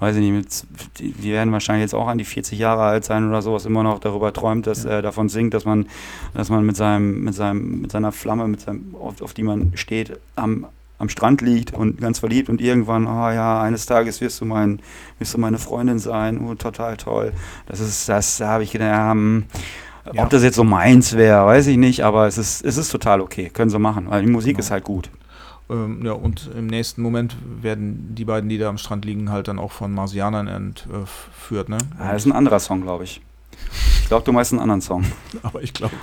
weiß 0.00 0.16
ich 0.16 0.32
nicht, 0.32 0.66
die 0.98 1.30
werden 1.30 1.52
wahrscheinlich 1.52 1.82
jetzt 1.82 1.94
auch 1.94 2.08
an 2.08 2.18
die 2.18 2.24
40 2.24 2.58
Jahre 2.58 2.82
alt 2.82 3.04
sein 3.04 3.28
oder 3.28 3.40
sowas, 3.40 3.66
immer 3.66 3.84
noch 3.84 4.00
darüber 4.00 4.32
träumt, 4.32 4.66
dass 4.66 4.82
ja. 4.82 4.90
er 4.90 5.02
davon 5.02 5.28
singt, 5.28 5.54
dass 5.54 5.64
man, 5.64 5.86
dass 6.34 6.48
man 6.48 6.66
mit 6.66 6.74
seinem, 6.74 7.22
mit 7.22 7.34
seinem, 7.34 7.82
mit 7.82 7.92
seiner 7.92 8.10
Flamme, 8.10 8.48
mit 8.48 8.62
seinem, 8.62 8.96
auf, 9.00 9.22
auf 9.22 9.32
die 9.32 9.44
man 9.44 9.70
steht, 9.76 10.18
am 10.34 10.66
am 10.98 11.08
Strand 11.08 11.40
liegt 11.40 11.72
und 11.72 12.00
ganz 12.00 12.18
verliebt 12.18 12.48
und 12.48 12.60
irgendwann, 12.60 13.06
oh 13.06 13.30
ja, 13.30 13.60
eines 13.60 13.86
Tages 13.86 14.20
wirst 14.20 14.40
du 14.40 14.44
mein, 14.44 14.80
wirst 15.18 15.34
du 15.34 15.38
meine 15.38 15.58
Freundin 15.58 15.98
sein, 15.98 16.40
oh, 16.40 16.54
total 16.54 16.96
toll. 16.96 17.32
Das 17.66 17.80
ist, 17.80 18.08
das, 18.08 18.38
da 18.38 18.48
habe 18.48 18.64
ich 18.64 18.72
gedacht, 18.72 18.88
ja, 18.88 19.10
hm, 19.10 19.44
ja. 20.12 20.22
ob 20.22 20.30
das 20.30 20.42
jetzt 20.42 20.56
so 20.56 20.64
meins 20.64 21.16
wäre, 21.16 21.44
weiß 21.46 21.66
ich 21.66 21.76
nicht, 21.76 22.04
aber 22.04 22.26
es 22.26 22.38
ist, 22.38 22.64
es 22.64 22.76
ist 22.76 22.90
total 22.90 23.20
okay, 23.20 23.50
können 23.50 23.70
sie 23.70 23.78
machen, 23.78 24.08
weil 24.08 24.22
die 24.22 24.30
Musik 24.30 24.56
genau. 24.56 24.60
ist 24.60 24.70
halt 24.70 24.84
gut. 24.84 25.10
Ähm, 25.68 26.02
ja, 26.04 26.12
und 26.12 26.50
im 26.56 26.68
nächsten 26.68 27.02
Moment 27.02 27.36
werden 27.60 28.14
die 28.14 28.24
beiden, 28.24 28.48
die 28.48 28.58
da 28.58 28.68
am 28.68 28.78
Strand 28.78 29.04
liegen, 29.04 29.30
halt 29.30 29.48
dann 29.48 29.58
auch 29.58 29.72
von 29.72 29.92
Marsianern 29.92 30.46
entführt, 30.46 31.68
ne? 31.68 31.78
Ja, 31.98 32.12
das 32.12 32.22
ist 32.22 32.26
ein 32.26 32.36
anderer 32.36 32.60
Song, 32.60 32.82
glaube 32.82 33.04
ich. 33.04 33.20
Ich 34.02 34.08
glaube, 34.08 34.24
du 34.24 34.32
meinst 34.32 34.52
einen 34.52 34.60
anderen 34.60 34.80
Song. 34.80 35.04
Aber 35.42 35.62
ich 35.62 35.72
glaube. 35.72 35.94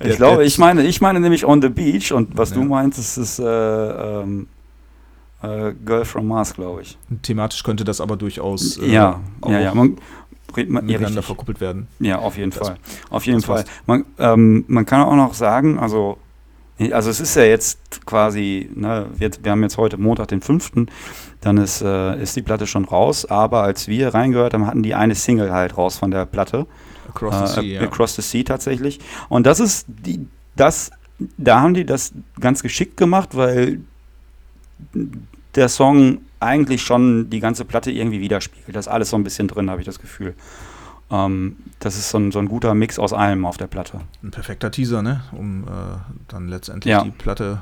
Ich 0.00 0.16
glaube, 0.16 0.44
ich 0.44 0.58
meine, 0.58 0.84
ich 0.84 1.00
meine 1.00 1.18
nämlich 1.18 1.44
On 1.44 1.60
the 1.60 1.68
Beach 1.68 2.12
und 2.12 2.36
was 2.36 2.50
ja. 2.50 2.56
du 2.56 2.62
meinst, 2.62 3.00
ist, 3.00 3.16
ist 3.16 3.40
äh, 3.40 3.44
ähm, 3.44 4.46
äh, 5.42 5.72
Girl 5.84 6.04
from 6.04 6.28
Mars, 6.28 6.54
glaube 6.54 6.82
ich. 6.82 6.96
Thematisch 7.22 7.64
könnte 7.64 7.82
das 7.82 8.00
aber 8.00 8.16
durchaus 8.16 8.76
äh, 8.76 8.92
ja, 8.92 9.20
ja, 9.44 9.58
ja, 9.58 9.74
man, 9.74 9.96
man, 10.68 10.86
miteinander 10.86 11.16
ja, 11.16 11.22
verkuppelt 11.22 11.60
werden. 11.60 11.88
Ja, 11.98 12.20
auf 12.20 12.36
jeden 12.36 12.50
das, 12.50 12.68
Fall. 12.68 12.76
Auf 13.10 13.26
jeden 13.26 13.42
Fall. 13.42 13.64
Man, 13.86 14.04
ähm, 14.18 14.64
man 14.68 14.86
kann 14.86 15.02
auch 15.02 15.16
noch 15.16 15.34
sagen, 15.34 15.80
also 15.80 16.18
also 16.90 17.10
es 17.10 17.20
ist 17.20 17.36
ja 17.36 17.44
jetzt 17.44 18.04
quasi, 18.06 18.68
ne, 18.74 19.06
wir, 19.16 19.30
wir 19.40 19.52
haben 19.52 19.62
jetzt 19.62 19.76
heute 19.76 19.98
Montag 19.98 20.28
den 20.28 20.40
5., 20.40 20.72
dann 21.40 21.56
ist, 21.58 21.82
äh, 21.82 22.20
ist 22.20 22.34
die 22.34 22.42
Platte 22.42 22.66
schon 22.66 22.84
raus, 22.84 23.26
aber 23.26 23.62
als 23.62 23.88
wir 23.88 24.14
reingehört 24.14 24.54
haben, 24.54 24.66
hatten 24.66 24.82
die 24.82 24.94
eine 24.94 25.14
Single 25.14 25.52
halt 25.52 25.76
raus 25.76 25.96
von 25.96 26.10
der 26.10 26.26
Platte. 26.26 26.66
Across 27.14 27.54
the 27.54 27.60
äh, 27.60 27.62
Sea, 27.62 27.62
ja. 27.62 27.80
Across 27.82 28.16
the 28.16 28.22
Sea 28.22 28.42
tatsächlich. 28.42 29.00
Und 29.28 29.46
das 29.46 29.60
ist 29.60 29.86
die, 29.88 30.26
das, 30.56 30.90
da 31.36 31.60
haben 31.60 31.74
die 31.74 31.84
das 31.84 32.12
ganz 32.40 32.62
geschickt 32.62 32.96
gemacht, 32.96 33.36
weil 33.36 33.80
der 35.54 35.68
Song 35.68 36.18
eigentlich 36.40 36.82
schon 36.82 37.30
die 37.30 37.40
ganze 37.40 37.64
Platte 37.64 37.90
irgendwie 37.90 38.20
widerspiegelt. 38.20 38.74
Das 38.74 38.86
ist 38.86 38.92
alles 38.92 39.10
so 39.10 39.16
ein 39.16 39.24
bisschen 39.24 39.48
drin, 39.48 39.70
habe 39.70 39.80
ich 39.80 39.86
das 39.86 39.98
Gefühl. 39.98 40.34
Ähm, 41.10 41.56
das 41.78 41.96
ist 41.96 42.10
so 42.10 42.18
ein, 42.18 42.32
so 42.32 42.38
ein 42.38 42.48
guter 42.48 42.74
Mix 42.74 42.98
aus 42.98 43.12
allem 43.12 43.44
auf 43.44 43.58
der 43.58 43.66
Platte. 43.66 44.00
Ein 44.22 44.30
perfekter 44.30 44.70
Teaser, 44.70 45.02
ne? 45.02 45.22
Um 45.32 45.64
äh, 45.64 45.68
dann 46.28 46.48
letztendlich 46.48 46.90
ja. 46.90 47.04
die 47.04 47.10
Platte 47.10 47.60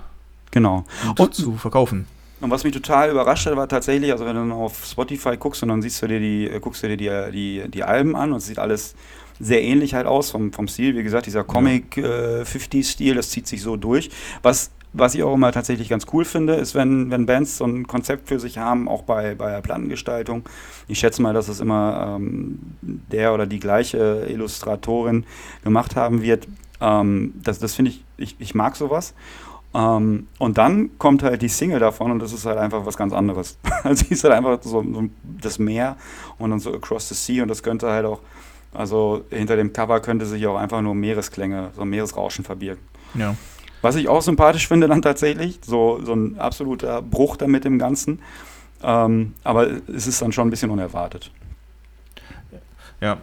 genau. 0.51 0.85
und 1.19 1.35
zu 1.35 1.57
verkaufen. 1.57 2.07
Und 2.41 2.51
was 2.51 2.65
mich 2.65 2.73
total 2.73 3.11
überrascht 3.11 3.47
hat, 3.47 3.55
war 3.57 3.69
tatsächlich, 3.69 4.13
also 4.13 4.25
wenn 4.25 4.35
du 4.35 4.55
auf 4.55 4.87
Spotify 4.87 5.37
guckst 5.37 5.63
und 5.63 5.69
dann 5.69 5.83
siehst 5.83 6.01
du 6.01 6.07
dir 6.07 6.21
die, 6.21 6.49
äh, 6.49 6.59
guckst 6.61 6.83
du 6.83 6.89
dir 6.89 6.97
die, 6.97 7.33
die, 7.33 7.71
die 7.71 7.85
Alben 7.85 8.17
an 8.17 8.33
und 8.33 8.39
es 8.39 8.47
sieht 8.47 8.59
alles 8.59 8.95
sehr 9.41 9.63
ähnlich 9.63 9.95
halt 9.95 10.07
aus 10.07 10.31
vom, 10.31 10.53
vom 10.53 10.69
Stil. 10.69 10.97
Wie 10.97 11.03
gesagt, 11.03 11.27
dieser 11.27 11.45
Comic 11.45 11.97
äh, 11.97 12.43
50-Stil, 12.43 13.15
das 13.15 13.31
zieht 13.31 13.47
sich 13.47 13.63
so 13.63 13.77
durch. 13.77 14.11
Was 14.43 14.71
was 14.93 15.15
ich 15.15 15.23
auch 15.23 15.35
immer 15.35 15.53
tatsächlich 15.53 15.89
ganz 15.89 16.07
cool 16.13 16.25
finde, 16.25 16.55
ist, 16.55 16.75
wenn, 16.75 17.11
wenn 17.11 17.27
Bands 17.27 17.59
so 17.59 17.65
ein 17.65 17.87
Konzept 17.87 18.29
für 18.29 18.41
sich 18.41 18.59
haben, 18.59 18.89
auch 18.89 19.03
bei, 19.03 19.35
bei 19.35 19.51
der 19.51 19.61
Plattengestaltung. 19.61 20.43
Ich 20.89 20.99
schätze 20.99 21.23
mal, 21.23 21.33
dass 21.33 21.49
es 21.49 21.61
immer 21.61 22.17
ähm, 22.17 22.59
der 22.81 23.33
oder 23.33 23.47
die 23.47 23.61
gleiche 23.61 24.27
Illustratorin 24.29 25.25
gemacht 25.63 25.95
haben 25.95 26.23
wird. 26.23 26.49
Ähm, 26.81 27.35
das 27.43 27.61
das 27.61 27.75
finde 27.75 27.93
ich, 27.93 28.05
ich, 28.17 28.37
ich 28.41 28.55
mag 28.55 28.75
sowas. 28.75 29.15
Ähm, 29.73 30.27
und 30.39 30.59
dann 30.59 30.99
kommt 30.99 31.23
halt 31.23 31.43
die 31.43 31.49
Single 31.49 31.79
davon 31.79 32.11
und 32.11 32.19
das 32.19 32.33
ist 32.33 32.45
halt 32.45 32.59
einfach 32.59 32.85
was 32.85 32.97
ganz 32.97 33.13
anderes. 33.13 33.59
also 33.85 34.05
sie 34.05 34.15
ist 34.15 34.25
halt 34.25 34.35
einfach 34.35 34.59
so, 34.63 34.83
so, 34.83 35.05
das 35.23 35.59
Meer 35.61 35.97
und 36.39 36.51
dann 36.51 36.59
so 36.59 36.75
Across 36.75 37.11
the 37.11 37.15
Sea 37.15 37.43
und 37.43 37.49
das 37.49 37.63
könnte 37.63 37.89
halt 37.89 38.07
auch, 38.07 38.21
also 38.73 39.25
hinter 39.31 39.57
dem 39.57 39.73
Cover 39.73 40.01
könnte 40.01 40.27
sich 40.27 40.47
auch 40.47 40.57
einfach 40.57 40.81
nur 40.81 40.95
Meeresklänge, 40.95 41.71
so 41.75 41.85
Meeresrauschen 41.85 42.45
verbirgen. 42.45 42.83
Ja. 43.15 43.35
Was 43.83 43.97
ich 43.97 44.09
auch 44.09 44.23
sympathisch 44.23 44.69
finde 44.69 44.89
dann 44.89 45.03
tatsächlich, 45.03 45.59
so, 45.65 46.01
so 46.05 46.13
ein 46.13 46.39
absoluter 46.39 47.03
Bruch 47.03 47.37
da 47.37 47.47
mit 47.47 47.65
dem 47.65 47.79
Ganzen. 47.79 48.21
Ähm, 48.83 49.35
aber 49.43 49.69
es 49.89 50.07
ist 50.07 50.21
dann 50.23 50.33
schon 50.33 50.49
ein 50.49 50.51
bisschen 50.51 50.71
unerwartet. 50.71 51.31
Ja, 53.01 53.19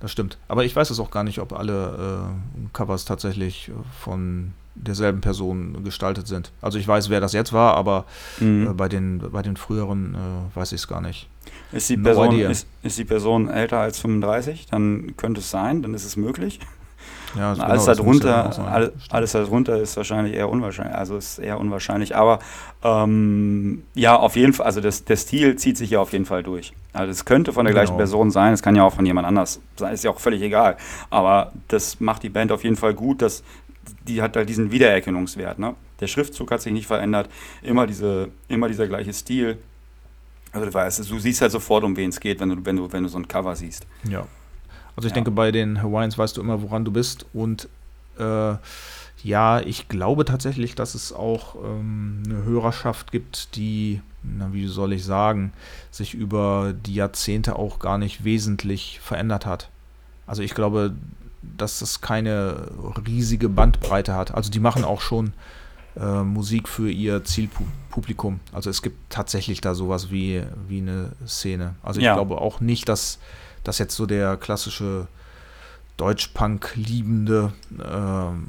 das 0.00 0.10
stimmt. 0.10 0.38
Aber 0.48 0.64
ich 0.64 0.74
weiß 0.74 0.90
es 0.90 1.00
auch 1.00 1.10
gar 1.10 1.24
nicht, 1.24 1.38
ob 1.38 1.52
alle 1.52 2.30
äh, 2.30 2.68
Covers 2.72 3.04
tatsächlich 3.04 3.70
von 4.00 4.52
derselben 4.74 5.20
Person 5.20 5.84
gestaltet 5.84 6.26
sind. 6.26 6.50
Also 6.60 6.78
ich 6.78 6.86
weiß, 6.86 7.10
wer 7.10 7.20
das 7.20 7.32
jetzt 7.32 7.52
war, 7.52 7.74
aber 7.74 8.04
mhm. 8.40 8.68
äh, 8.68 8.74
bei, 8.74 8.88
den, 8.88 9.18
bei 9.18 9.42
den 9.42 9.56
früheren 9.56 10.14
äh, 10.14 10.56
weiß 10.56 10.72
ich 10.72 10.80
es 10.80 10.88
gar 10.88 11.00
nicht. 11.00 11.28
Ist 11.72 11.90
die, 11.90 11.96
Person, 11.96 12.38
ist, 12.38 12.66
ist 12.82 12.98
die 12.98 13.04
Person 13.04 13.48
älter 13.48 13.78
als 13.78 13.98
35? 13.98 14.66
Dann 14.66 15.14
könnte 15.16 15.40
es 15.40 15.50
sein, 15.50 15.82
dann 15.82 15.94
ist 15.94 16.04
es 16.04 16.16
möglich. 16.16 16.60
Ja, 17.36 17.52
alles, 17.58 17.84
genau, 17.84 17.96
darunter, 17.96 18.50
ja 18.56 18.64
alles, 18.64 18.92
alles 19.10 19.32
darunter 19.32 19.80
ist 19.80 19.96
wahrscheinlich 19.96 20.34
eher 20.34 20.48
unwahrscheinlich. 20.48 20.94
Also 20.94 21.16
ist 21.16 21.38
eher 21.38 21.58
unwahrscheinlich. 21.58 22.16
Aber 22.16 22.38
ähm, 22.82 23.82
ja, 23.94 24.16
auf 24.16 24.36
jeden 24.36 24.52
Fall, 24.52 24.66
also 24.66 24.80
das, 24.80 25.04
der 25.04 25.16
Stil 25.16 25.56
zieht 25.56 25.76
sich 25.76 25.90
ja 25.90 26.00
auf 26.00 26.12
jeden 26.12 26.26
Fall 26.26 26.42
durch. 26.42 26.72
Also 26.92 27.10
es 27.10 27.24
könnte 27.24 27.52
von 27.52 27.64
der 27.64 27.74
genau. 27.74 27.84
gleichen 27.84 27.96
Person 27.96 28.30
sein, 28.30 28.52
es 28.52 28.62
kann 28.62 28.76
ja 28.76 28.84
auch 28.84 28.94
von 28.94 29.04
jemand 29.04 29.26
anders 29.26 29.60
sein, 29.76 29.92
ist 29.92 30.04
ja 30.04 30.10
auch 30.10 30.20
völlig 30.20 30.42
egal. 30.42 30.76
Aber 31.10 31.52
das 31.68 31.98
macht 32.00 32.22
die 32.22 32.28
Band 32.28 32.52
auf 32.52 32.62
jeden 32.62 32.76
Fall 32.76 32.94
gut, 32.94 33.20
dass 33.20 33.42
die 34.06 34.22
hat 34.22 34.36
halt 34.36 34.48
diesen 34.48 34.70
Wiedererkennungswert. 34.70 35.58
Ne? 35.58 35.74
Der 36.00 36.06
Schriftzug 36.06 36.50
hat 36.50 36.62
sich 36.62 36.72
nicht 36.72 36.86
verändert, 36.86 37.28
immer, 37.62 37.86
diese, 37.86 38.28
immer 38.48 38.68
dieser 38.68 38.86
gleiche 38.86 39.12
Stil. 39.12 39.58
Also 40.52 40.66
du, 40.66 40.74
weißt, 40.74 41.10
du 41.10 41.18
siehst 41.18 41.40
halt 41.40 41.52
sofort, 41.52 41.84
um 41.84 41.96
wen 41.96 42.10
es 42.10 42.20
geht, 42.20 42.40
wenn 42.40 42.50
du, 42.50 42.64
wenn, 42.64 42.76
du, 42.76 42.92
wenn 42.92 43.02
du 43.02 43.08
so 43.08 43.18
ein 43.18 43.26
Cover 43.26 43.56
siehst. 43.56 43.86
Ja. 44.08 44.26
Also 44.96 45.06
ich 45.06 45.10
ja. 45.10 45.14
denke, 45.14 45.30
bei 45.30 45.50
den 45.50 45.82
Hawaiians 45.82 46.16
weißt 46.16 46.36
du 46.36 46.40
immer, 46.40 46.62
woran 46.62 46.84
du 46.84 46.92
bist. 46.92 47.26
Und 47.32 47.68
äh, 48.18 48.54
Ja, 49.24 49.60
ich 49.60 49.88
glaube 49.88 50.26
tatsächlich, 50.26 50.74
dass 50.74 50.94
es 50.94 51.12
auch 51.12 51.56
ähm, 51.56 52.22
eine 52.26 52.44
Hörerschaft 52.44 53.10
gibt, 53.10 53.56
die, 53.56 54.02
na, 54.22 54.52
wie 54.52 54.66
soll 54.66 54.92
ich 54.92 55.02
sagen, 55.02 55.54
sich 55.90 56.12
über 56.12 56.74
die 56.74 56.94
Jahrzehnte 56.94 57.56
auch 57.56 57.78
gar 57.78 57.96
nicht 57.96 58.24
wesentlich 58.24 59.00
verändert 59.00 59.46
hat. 59.46 59.70
Also 60.26 60.42
ich 60.42 60.54
glaube, 60.54 60.94
dass 61.56 61.78
das 61.78 62.00
keine 62.00 62.68
riesige 63.06 63.48
Bandbreite 63.48 64.14
hat. 64.14 64.34
Also 64.34 64.50
die 64.50 64.60
machen 64.60 64.84
auch 64.84 65.00
schon 65.00 65.32
äh, 65.96 66.22
Musik 66.22 66.68
für 66.68 66.90
ihr 66.90 67.24
Zielpublikum. 67.24 68.40
Also 68.52 68.70
es 68.70 68.82
gibt 68.82 69.10
tatsächlich 69.10 69.60
da 69.60 69.74
sowas 69.74 70.10
wie, 70.10 70.42
wie 70.68 70.78
eine 70.78 71.12
Szene. 71.26 71.74
Also 71.82 72.00
ich 72.00 72.06
ja. 72.06 72.14
glaube 72.14 72.40
auch 72.40 72.60
nicht, 72.60 72.88
dass, 72.88 73.18
dass 73.62 73.78
jetzt 73.78 73.94
so 73.94 74.06
der 74.06 74.36
klassische 74.36 75.06
Deutschpunk-Liebende 75.96 77.52
ähm, 77.84 78.46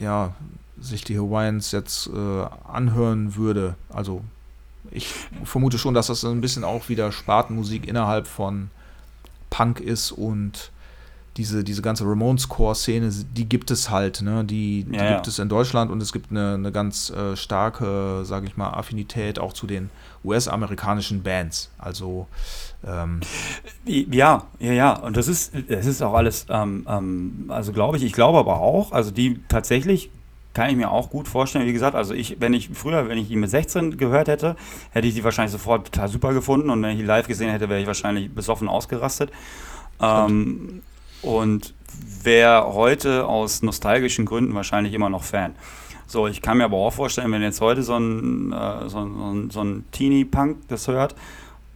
ja, 0.00 0.34
sich 0.80 1.04
die 1.04 1.18
Hawaiians 1.18 1.72
jetzt 1.72 2.08
äh, 2.08 2.44
anhören 2.66 3.36
würde. 3.36 3.74
Also 3.90 4.22
ich 4.90 5.12
vermute 5.44 5.78
schon, 5.78 5.94
dass 5.94 6.06
das 6.06 6.24
ein 6.24 6.40
bisschen 6.40 6.64
auch 6.64 6.88
wieder 6.88 7.12
Spartenmusik 7.12 7.86
innerhalb 7.86 8.26
von 8.26 8.70
Punk 9.50 9.80
ist 9.80 10.12
und 10.12 10.70
diese, 11.38 11.62
diese 11.62 11.80
ganze 11.80 12.04
Ramones-Core-Szene, 12.04 13.10
die 13.32 13.48
gibt 13.48 13.70
es 13.70 13.88
halt, 13.88 14.20
ne? 14.22 14.44
Die, 14.44 14.84
die 14.84 14.96
ja, 14.96 15.14
gibt 15.14 15.26
ja. 15.26 15.30
es 15.30 15.38
in 15.38 15.48
Deutschland 15.48 15.90
und 15.90 16.02
es 16.02 16.12
gibt 16.12 16.30
eine, 16.30 16.54
eine 16.54 16.72
ganz 16.72 17.10
äh, 17.10 17.36
starke, 17.36 18.24
sage 18.24 18.46
ich 18.46 18.56
mal, 18.56 18.70
Affinität 18.70 19.38
auch 19.38 19.52
zu 19.52 19.66
den 19.66 19.88
US-amerikanischen 20.24 21.22
Bands. 21.22 21.70
Also 21.78 22.26
ähm 22.84 23.20
ja, 23.84 24.44
ja, 24.58 24.72
ja. 24.72 24.92
Und 24.98 25.16
das 25.16 25.28
ist, 25.28 25.52
das 25.68 25.86
ist 25.86 26.02
auch 26.02 26.14
alles, 26.14 26.46
ähm, 26.50 26.84
ähm, 26.88 27.44
also 27.48 27.72
glaube 27.72 27.96
ich, 27.96 28.02
ich 28.02 28.12
glaube 28.12 28.38
aber 28.38 28.60
auch, 28.60 28.90
also 28.90 29.12
die 29.12 29.40
tatsächlich 29.48 30.10
kann 30.54 30.70
ich 30.70 30.76
mir 30.76 30.90
auch 30.90 31.08
gut 31.08 31.28
vorstellen. 31.28 31.66
Wie 31.66 31.72
gesagt, 31.72 31.94
also 31.94 32.14
ich, 32.14 32.40
wenn 32.40 32.52
ich 32.52 32.70
früher, 32.74 33.08
wenn 33.08 33.16
ich 33.16 33.28
die 33.28 33.36
mit 33.36 33.48
16 33.48 33.96
gehört 33.96 34.26
hätte, 34.26 34.56
hätte 34.90 35.06
ich 35.06 35.14
die 35.14 35.22
wahrscheinlich 35.22 35.52
sofort 35.52 35.92
total 35.92 36.08
super 36.08 36.34
gefunden 36.34 36.70
und 36.70 36.82
wenn 36.82 36.90
ich 36.90 36.98
die 36.98 37.04
live 37.04 37.28
gesehen 37.28 37.50
hätte, 37.50 37.68
wäre 37.68 37.80
ich 37.80 37.86
wahrscheinlich 37.86 38.34
besoffen 38.34 38.68
ausgerastet. 38.68 39.30
Ähm, 40.00 40.82
und 41.22 41.74
wäre 42.22 42.74
heute 42.74 43.26
aus 43.26 43.62
nostalgischen 43.62 44.26
Gründen 44.26 44.54
wahrscheinlich 44.54 44.92
immer 44.92 45.08
noch 45.08 45.24
Fan. 45.24 45.54
So, 46.06 46.26
ich 46.26 46.40
kann 46.40 46.58
mir 46.58 46.64
aber 46.64 46.76
auch 46.76 46.92
vorstellen, 46.92 47.30
wenn 47.32 47.42
jetzt 47.42 47.60
heute 47.60 47.82
so 47.82 47.96
ein, 47.96 48.52
äh, 48.52 48.88
so 48.88 49.00
ein, 49.00 49.50
so 49.50 49.62
ein 49.62 49.84
Teenie-Punk 49.92 50.68
das 50.68 50.88
hört, 50.88 51.14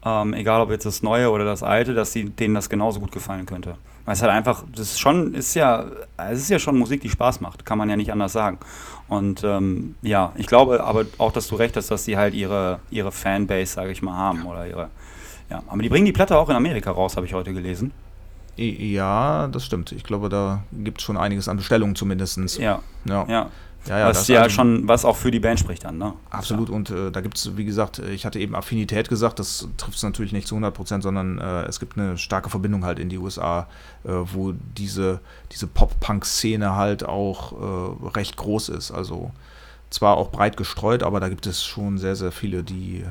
ähm, 0.05 0.35
egal 0.35 0.63
ob 0.63 0.71
jetzt 0.71 0.87
das 0.87 1.03
Neue 1.03 1.31
oder 1.31 1.45
das 1.45 1.63
Alte, 1.63 1.95
dass 1.95 2.13
die, 2.13 2.31
denen 2.31 2.55
das 2.55 2.69
genauso 2.69 2.99
gut 2.99 3.13
gefallen 3.13 3.47
könnte. 3.47 3.77
Weil 4.05 4.15
es 4.15 4.23
halt 4.23 4.33
einfach, 4.33 4.65
das 4.75 4.93
ist 4.93 5.01
schon, 5.01 5.35
ist 5.35 5.55
ja, 5.55 5.85
es 6.17 6.41
ist 6.41 6.51
ja 6.51 6.59
schon 6.59 6.77
Musik, 6.77 7.03
die 7.03 7.11
Spaß 7.11 7.41
macht, 7.41 7.65
kann 7.65 7.79
man 7.79 7.89
ja 7.89 7.97
nicht 7.97 8.11
anders 8.11 8.33
sagen. 8.33 8.59
Und 9.07 9.45
ähm, 9.45 9.95
ja, 10.03 10.33
ich 10.37 10.47
glaube 10.47 10.83
aber 10.83 11.05
auch, 11.19 11.31
dass 11.31 11.47
du 11.49 11.55
recht 11.55 11.77
hast, 11.77 11.91
dass 11.91 12.05
sie 12.05 12.17
halt 12.17 12.35
ihre, 12.35 12.81
ihre 12.91 13.13
Fanbase, 13.13 13.73
sage 13.73 13.93
ich 13.93 14.03
mal, 14.03 14.17
haben. 14.17 14.45
Oder 14.47 14.67
ihre, 14.67 14.89
ja. 15.51 15.63
Aber 15.69 15.83
die 15.83 15.89
bringen 15.89 16.07
die 16.07 16.13
Platte 16.13 16.37
auch 16.37 16.49
in 16.49 16.57
Amerika 16.57 16.91
raus, 16.91 17.17
habe 17.17 17.27
ich 17.27 17.35
heute 17.35 17.53
gelesen. 17.53 17.93
Ja, 18.57 19.49
das 19.49 19.65
stimmt. 19.65 19.93
Ich 19.93 20.05
glaube, 20.05 20.29
da 20.29 20.63
gibt 20.73 21.01
es 21.01 21.05
schon 21.05 21.17
einiges 21.17 21.49
an 21.49 21.57
Bestellungen 21.57 21.97
zumindest. 21.97 22.59
Ja. 22.59 22.81
Ja. 23.05 23.27
ja. 23.29 23.51
Ja, 23.87 23.99
ja, 23.99 24.09
was 24.09 24.29
ja 24.29 24.43
also, 24.43 24.55
schon, 24.55 24.87
was 24.87 25.05
auch 25.05 25.17
für 25.17 25.33
die 25.33 25.41
Band 25.41 25.59
spricht 25.59 25.85
dann, 25.85 25.99
ne? 25.99 26.15
Absolut, 26.31 26.71
und 26.71 26.91
äh, 26.91 27.11
da 27.11 27.21
gibt 27.21 27.37
es, 27.37 27.57
wie 27.57 27.65
gesagt, 27.65 27.99
ich 27.99 28.25
hatte 28.25 28.39
eben 28.39 28.55
Affinität 28.55 29.09
gesagt, 29.09 29.41
das 29.41 29.69
trifft 29.77 29.97
es 29.97 30.05
natürlich 30.05 30.33
nicht 30.33 30.47
zu 30.47 30.55
100 30.55 30.73
Prozent, 30.73 31.03
sondern 31.03 31.39
äh, 31.39 31.65
es 31.65 31.81
gibt 31.81 31.99
eine 31.99 32.17
starke 32.17 32.49
Verbindung 32.49 32.85
halt 32.85 33.01
in 33.01 33.09
die 33.09 33.19
USA, 33.19 33.67
äh, 34.05 34.11
wo 34.13 34.53
diese, 34.53 35.21
diese 35.51 35.67
Pop-Punk-Szene 35.67 36.77
halt 36.77 37.05
auch 37.05 37.53
äh, 37.53 38.09
recht 38.09 38.37
groß 38.37 38.69
ist. 38.69 38.93
Also 38.93 39.33
zwar 39.91 40.17
auch 40.17 40.31
breit 40.31 40.57
gestreut, 40.57 41.03
aber 41.03 41.19
da 41.19 41.29
gibt 41.29 41.47
es 41.47 41.65
schon 41.65 41.99
sehr, 41.99 42.15
sehr 42.15 42.31
viele, 42.31 42.63
die, 42.63 43.05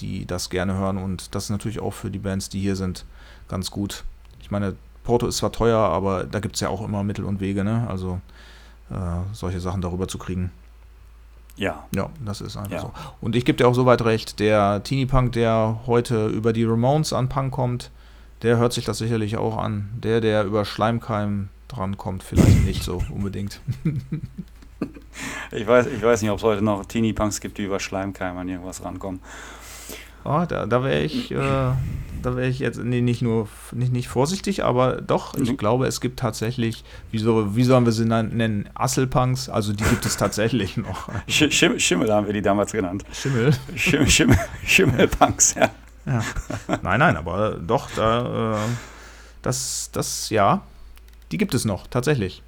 die 0.00 0.24
das 0.24 0.48
gerne 0.48 0.74
hören 0.74 0.96
und 0.96 1.34
das 1.34 1.44
ist 1.44 1.50
natürlich 1.50 1.80
auch 1.80 1.92
für 1.92 2.10
die 2.10 2.18
Bands, 2.18 2.48
die 2.48 2.60
hier 2.60 2.76
sind, 2.76 3.04
ganz 3.48 3.70
gut. 3.70 4.04
Ich 4.46 4.52
meine, 4.52 4.76
Porto 5.02 5.26
ist 5.26 5.38
zwar 5.38 5.50
teuer, 5.50 5.80
aber 5.80 6.22
da 6.22 6.38
gibt 6.38 6.54
es 6.54 6.60
ja 6.60 6.68
auch 6.68 6.80
immer 6.84 7.02
Mittel 7.02 7.24
und 7.24 7.40
Wege, 7.40 7.64
ne? 7.64 7.84
Also 7.90 8.20
äh, 8.90 8.94
solche 9.32 9.58
Sachen 9.58 9.80
darüber 9.80 10.06
zu 10.06 10.18
kriegen. 10.18 10.52
Ja. 11.56 11.84
Ja, 11.92 12.10
das 12.24 12.40
ist 12.40 12.56
einfach 12.56 12.70
ja. 12.70 12.80
so. 12.82 12.92
Und 13.20 13.34
ich 13.34 13.44
gebe 13.44 13.58
dir 13.58 13.66
auch 13.66 13.74
soweit 13.74 14.04
recht, 14.04 14.38
der 14.38 14.84
Teenie 14.84 15.06
Punk, 15.06 15.32
der 15.32 15.80
heute 15.86 16.28
über 16.28 16.52
die 16.52 16.62
Ramones 16.62 17.12
an 17.12 17.28
Punk 17.28 17.52
kommt, 17.52 17.90
der 18.42 18.58
hört 18.58 18.72
sich 18.72 18.84
das 18.84 18.98
sicherlich 18.98 19.36
auch 19.36 19.58
an. 19.58 19.88
Der, 20.00 20.20
der 20.20 20.44
über 20.44 20.64
Schleimkeim 20.64 21.48
drankommt, 21.66 22.22
vielleicht 22.22 22.64
nicht 22.64 22.84
so 22.84 23.02
unbedingt. 23.10 23.60
ich, 25.50 25.66
weiß, 25.66 25.88
ich 25.88 26.02
weiß 26.04 26.22
nicht, 26.22 26.30
ob 26.30 26.38
es 26.38 26.44
heute 26.44 26.62
noch 26.62 26.84
Teenie 26.84 27.14
Punks 27.14 27.40
gibt, 27.40 27.58
die 27.58 27.64
über 27.64 27.80
Schleimkeim 27.80 28.38
an 28.38 28.48
irgendwas 28.48 28.84
rankommen. 28.84 29.20
Oh, 30.24 30.44
da, 30.46 30.66
da 30.66 30.84
wäre 30.84 31.02
ich, 31.02 31.32
äh, 31.32 31.72
da 32.26 32.36
wäre 32.36 32.48
ich 32.48 32.58
jetzt 32.58 32.78
nee, 32.82 33.00
nicht 33.00 33.22
nur 33.22 33.48
nicht, 33.72 33.92
nicht 33.92 34.08
vorsichtig, 34.08 34.64
aber 34.64 35.00
doch, 35.00 35.34
ich 35.34 35.52
mhm. 35.52 35.56
glaube, 35.56 35.86
es 35.86 36.00
gibt 36.00 36.18
tatsächlich, 36.18 36.84
wie, 37.12 37.18
so, 37.18 37.54
wie 37.54 37.62
sollen 37.62 37.84
wir 37.84 37.92
sie 37.92 38.04
nennen, 38.04 38.68
Asselpunks, 38.74 39.48
also 39.48 39.72
die 39.72 39.84
gibt 39.84 40.04
es 40.04 40.16
tatsächlich 40.18 40.76
noch. 40.76 41.08
Sch 41.28 41.50
Schimmel, 41.52 41.78
Schimmel 41.78 42.12
haben 42.12 42.26
wir 42.26 42.32
die 42.32 42.42
damals 42.42 42.72
genannt. 42.72 43.04
Schimmel? 43.12 43.56
Schimmel, 43.76 44.08
Schimmel 44.08 44.38
Schimmelpunks, 44.64 45.54
ja. 45.54 45.70
ja. 46.04 46.24
Nein, 46.82 46.98
nein, 46.98 47.16
aber 47.16 47.52
doch, 47.52 47.88
da, 47.94 48.56
äh, 48.56 48.68
das, 49.42 49.90
das, 49.92 50.28
ja, 50.30 50.62
die 51.30 51.38
gibt 51.38 51.54
es 51.54 51.64
noch, 51.64 51.86
tatsächlich. 51.86 52.42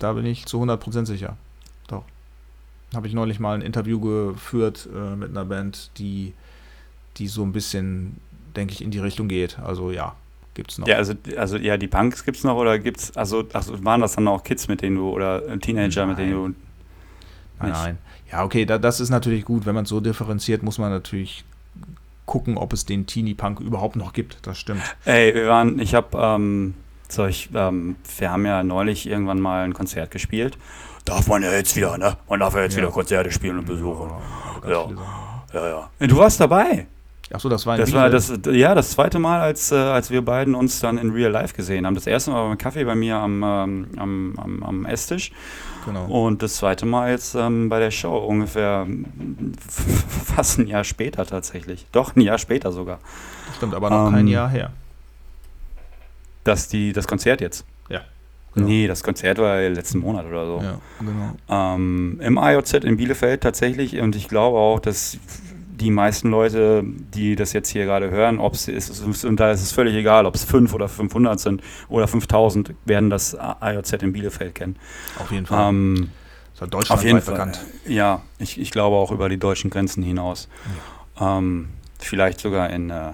Da 0.00 0.14
bin 0.14 0.26
ich 0.26 0.46
zu 0.46 0.60
100% 0.60 1.06
sicher 1.06 1.36
habe 2.94 3.06
ich 3.06 3.14
neulich 3.14 3.38
mal 3.38 3.54
ein 3.54 3.62
Interview 3.62 4.00
geführt 4.00 4.88
äh, 4.94 5.14
mit 5.16 5.30
einer 5.30 5.44
Band, 5.44 5.90
die, 5.98 6.32
die 7.16 7.28
so 7.28 7.42
ein 7.42 7.52
bisschen, 7.52 8.16
denke 8.56 8.72
ich, 8.72 8.82
in 8.82 8.90
die 8.90 8.98
Richtung 8.98 9.28
geht. 9.28 9.58
Also 9.58 9.90
ja, 9.90 10.14
gibt 10.54 10.72
es 10.72 10.78
noch. 10.78 10.86
Ja, 10.86 10.96
also, 10.96 11.14
also 11.36 11.56
ja, 11.56 11.76
die 11.76 11.88
Punks 11.88 12.24
gibt 12.24 12.36
es 12.36 12.44
noch 12.44 12.56
oder 12.56 12.78
gibt 12.78 12.98
es, 12.98 13.16
also, 13.16 13.44
also 13.52 13.84
waren 13.84 14.00
das 14.00 14.14
dann 14.14 14.28
auch 14.28 14.42
Kids, 14.42 14.68
mit 14.68 14.82
denen 14.82 14.96
du 14.96 15.10
oder 15.10 15.58
Teenager, 15.58 16.02
nein. 16.02 16.08
mit 16.08 16.18
denen 16.18 16.32
du. 16.32 16.48
Nicht? 16.48 16.60
Nein, 17.60 17.70
nein. 17.72 17.98
Ja, 18.32 18.44
okay, 18.44 18.64
da, 18.64 18.78
das 18.78 19.00
ist 19.00 19.10
natürlich 19.10 19.44
gut. 19.44 19.66
Wenn 19.66 19.74
man 19.74 19.84
es 19.84 19.90
so 19.90 20.00
differenziert, 20.00 20.62
muss 20.62 20.78
man 20.78 20.90
natürlich 20.90 21.44
gucken, 22.26 22.56
ob 22.56 22.72
es 22.72 22.86
den 22.86 23.06
Teenie-Punk 23.06 23.60
überhaupt 23.60 23.96
noch 23.96 24.12
gibt. 24.12 24.38
Das 24.46 24.58
stimmt. 24.58 24.82
Ey, 25.04 25.34
wir 25.34 25.48
waren, 25.48 25.78
ich 25.80 25.94
habe, 25.94 26.16
ähm, 26.16 26.74
so 27.08 27.26
ich, 27.26 27.50
ähm, 27.54 27.96
wir 28.18 28.30
haben 28.30 28.46
ja 28.46 28.62
neulich 28.62 29.08
irgendwann 29.08 29.40
mal 29.40 29.64
ein 29.64 29.74
Konzert 29.74 30.10
gespielt 30.10 30.56
darf 31.04 31.26
man 31.26 31.42
ja 31.42 31.52
jetzt 31.52 31.76
wieder, 31.76 31.98
ne? 31.98 32.16
Man 32.28 32.40
darf 32.40 32.54
ja 32.54 32.62
jetzt 32.62 32.76
ja. 32.76 32.82
wieder 32.82 32.92
Konzerte 32.92 33.30
spielen 33.30 33.58
und 33.58 33.66
besuchen. 33.66 34.10
Ja, 34.66 34.70
ja, 35.52 35.66
ja. 35.68 35.90
ja. 35.98 36.06
Du 36.06 36.16
warst 36.16 36.40
dabei. 36.40 36.86
Achso, 37.32 37.48
das 37.48 37.64
war 37.64 37.74
ein 37.74 37.80
Das 37.80 37.92
war 37.92 38.10
das, 38.10 38.32
ja, 38.50 38.74
das 38.74 38.90
zweite 38.90 39.18
Mal, 39.18 39.40
als, 39.40 39.70
äh, 39.70 39.76
als 39.76 40.10
wir 40.10 40.22
beiden 40.22 40.54
uns 40.54 40.80
dann 40.80 40.98
in 40.98 41.10
Real 41.10 41.30
Life 41.30 41.54
gesehen 41.54 41.86
haben. 41.86 41.94
Das 41.94 42.06
erste 42.06 42.32
Mal 42.32 42.48
beim 42.48 42.58
Kaffee 42.58 42.84
bei 42.84 42.94
mir 42.94 43.16
am, 43.16 43.42
ähm, 43.42 43.86
am, 43.96 44.34
am, 44.36 44.62
am 44.62 44.86
Esstisch. 44.86 45.30
Genau. 45.86 46.06
Und 46.06 46.42
das 46.42 46.56
zweite 46.56 46.86
Mal 46.86 47.10
jetzt 47.10 47.34
ähm, 47.34 47.68
bei 47.68 47.78
der 47.78 47.90
Show, 47.90 48.16
ungefähr 48.18 48.86
fast 50.34 50.58
ein 50.58 50.66
Jahr 50.66 50.84
später 50.84 51.24
tatsächlich. 51.24 51.86
Doch, 51.92 52.16
ein 52.16 52.20
Jahr 52.20 52.38
später 52.38 52.72
sogar. 52.72 52.98
Stimmt, 53.56 53.74
aber 53.74 53.90
noch 53.90 54.08
ähm, 54.08 54.12
kein 54.12 54.28
Jahr 54.28 54.48
her. 54.48 54.72
Das, 56.44 56.68
die, 56.68 56.92
das 56.92 57.06
Konzert 57.06 57.40
jetzt. 57.40 57.64
Genau. 58.54 58.66
Nee, 58.66 58.88
das 58.88 59.02
Konzert 59.04 59.38
war 59.38 59.60
letzten 59.60 60.00
Monat 60.00 60.26
oder 60.26 60.44
so. 60.44 60.60
Ja, 60.60 60.80
genau. 60.98 61.34
Ähm, 61.48 62.20
Im 62.20 62.36
IOZ 62.36 62.72
in 62.74 62.96
Bielefeld 62.96 63.42
tatsächlich. 63.42 64.00
Und 64.00 64.16
ich 64.16 64.28
glaube 64.28 64.58
auch, 64.58 64.80
dass 64.80 65.18
die 65.80 65.90
meisten 65.90 66.30
Leute, 66.30 66.82
die 66.84 67.36
das 67.36 67.52
jetzt 67.52 67.70
hier 67.70 67.86
gerade 67.86 68.10
hören, 68.10 68.38
ob 68.38 68.54
es 68.54 68.68
ist, 68.68 69.24
und 69.24 69.40
da 69.40 69.50
ist 69.50 69.62
es 69.62 69.72
völlig 69.72 69.94
egal, 69.94 70.26
ob 70.26 70.34
es 70.34 70.44
5 70.44 70.74
oder 70.74 70.88
500 70.88 71.40
sind 71.40 71.62
oder 71.88 72.06
5000, 72.06 72.74
werden 72.84 73.10
das 73.10 73.36
IOZ 73.62 73.92
in 73.94 74.12
Bielefeld 74.12 74.54
kennen. 74.54 74.76
Auf 75.18 75.30
jeden 75.32 75.46
Fall. 75.46 75.70
Ähm, 75.70 76.10
ist 76.52 76.60
halt 76.60 76.74
Deutschland 76.74 77.00
auf 77.00 77.04
jeden 77.04 77.22
Fall, 77.22 77.34
bekannt. 77.34 77.60
Ja, 77.86 78.22
ich, 78.38 78.60
ich 78.60 78.70
glaube 78.70 78.96
auch 78.96 79.10
über 79.10 79.28
die 79.28 79.38
deutschen 79.38 79.70
Grenzen 79.70 80.02
hinaus. 80.02 80.48
Ja. 81.18 81.38
Ähm, 81.38 81.70
vielleicht 81.98 82.40
sogar 82.40 82.70
in 82.70 82.90
äh, 82.90 83.12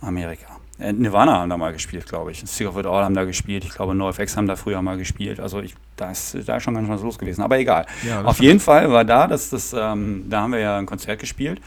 Amerika. 0.00 0.55
Äh, 0.78 0.92
Nirvana 0.92 1.40
haben 1.40 1.50
da 1.50 1.56
mal 1.56 1.72
gespielt, 1.72 2.06
glaube 2.06 2.32
ich. 2.32 2.42
Sick 2.44 2.68
of 2.68 2.76
It 2.76 2.86
All 2.86 3.02
haben 3.02 3.14
da 3.14 3.24
gespielt. 3.24 3.64
Ich 3.64 3.70
glaube, 3.70 3.94
NoFX 3.94 4.36
haben 4.36 4.46
da 4.46 4.56
früher 4.56 4.82
mal 4.82 4.98
gespielt. 4.98 5.40
Also 5.40 5.60
ich, 5.60 5.74
da 5.96 6.10
ist 6.10 6.36
da 6.46 6.56
ist 6.56 6.62
schon 6.62 6.74
ganz 6.74 6.88
was 6.88 7.02
los 7.02 7.18
gewesen. 7.18 7.42
Aber 7.42 7.58
egal. 7.58 7.86
Ja, 8.06 8.22
Auf 8.24 8.40
jeden 8.40 8.60
Fall 8.60 8.90
war 8.90 9.04
da, 9.04 9.26
dass 9.26 9.50
das, 9.50 9.72
ähm, 9.72 10.26
da 10.28 10.42
haben 10.42 10.52
wir 10.52 10.60
ja 10.60 10.78
ein 10.78 10.86
Konzert 10.86 11.18
gespielt, 11.18 11.60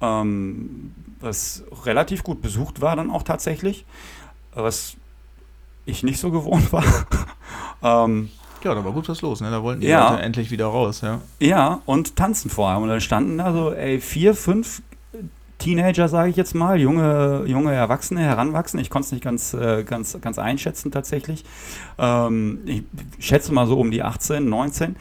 ähm, 0.00 0.92
was 1.20 1.64
relativ 1.84 2.22
gut 2.22 2.40
besucht 2.40 2.80
war 2.80 2.94
dann 2.94 3.10
auch 3.10 3.24
tatsächlich, 3.24 3.84
was 4.54 4.94
ich 5.84 6.04
nicht 6.04 6.20
so 6.20 6.30
gewohnt 6.30 6.72
war. 6.72 6.84
ähm, 7.82 8.30
ja, 8.62 8.74
da 8.74 8.84
war 8.84 8.92
gut 8.92 9.08
was 9.08 9.20
los, 9.22 9.40
ne? 9.40 9.50
Da 9.50 9.62
wollten 9.62 9.80
die 9.80 9.88
ja, 9.88 10.10
Leute 10.10 10.22
endlich 10.22 10.50
wieder 10.50 10.66
raus, 10.66 11.00
ja. 11.00 11.20
Ja, 11.40 11.80
und 11.86 12.16
tanzen 12.16 12.50
vor 12.50 12.68
allem. 12.68 12.82
Und 12.82 12.88
dann 12.88 13.00
standen 13.00 13.38
da 13.38 13.52
so, 13.52 13.72
ey, 13.72 14.00
vier, 14.00 14.34
fünf 14.34 14.82
Teenager, 15.58 16.08
sage 16.08 16.30
ich 16.30 16.36
jetzt 16.36 16.54
mal, 16.54 16.80
junge, 16.80 17.44
junge 17.46 17.72
Erwachsene 17.72 18.20
heranwachsen. 18.20 18.78
Ich 18.78 18.90
konnte 18.90 19.06
es 19.06 19.12
nicht 19.12 19.24
ganz, 19.24 19.54
äh, 19.54 19.84
ganz, 19.84 20.16
ganz 20.20 20.38
einschätzen 20.38 20.90
tatsächlich. 20.92 21.44
Ähm, 21.98 22.60
ich 22.64 22.84
schätze 23.18 23.52
mal 23.52 23.66
so 23.66 23.78
um 23.78 23.90
die 23.90 24.02
18, 24.02 24.48
19, 24.48 24.96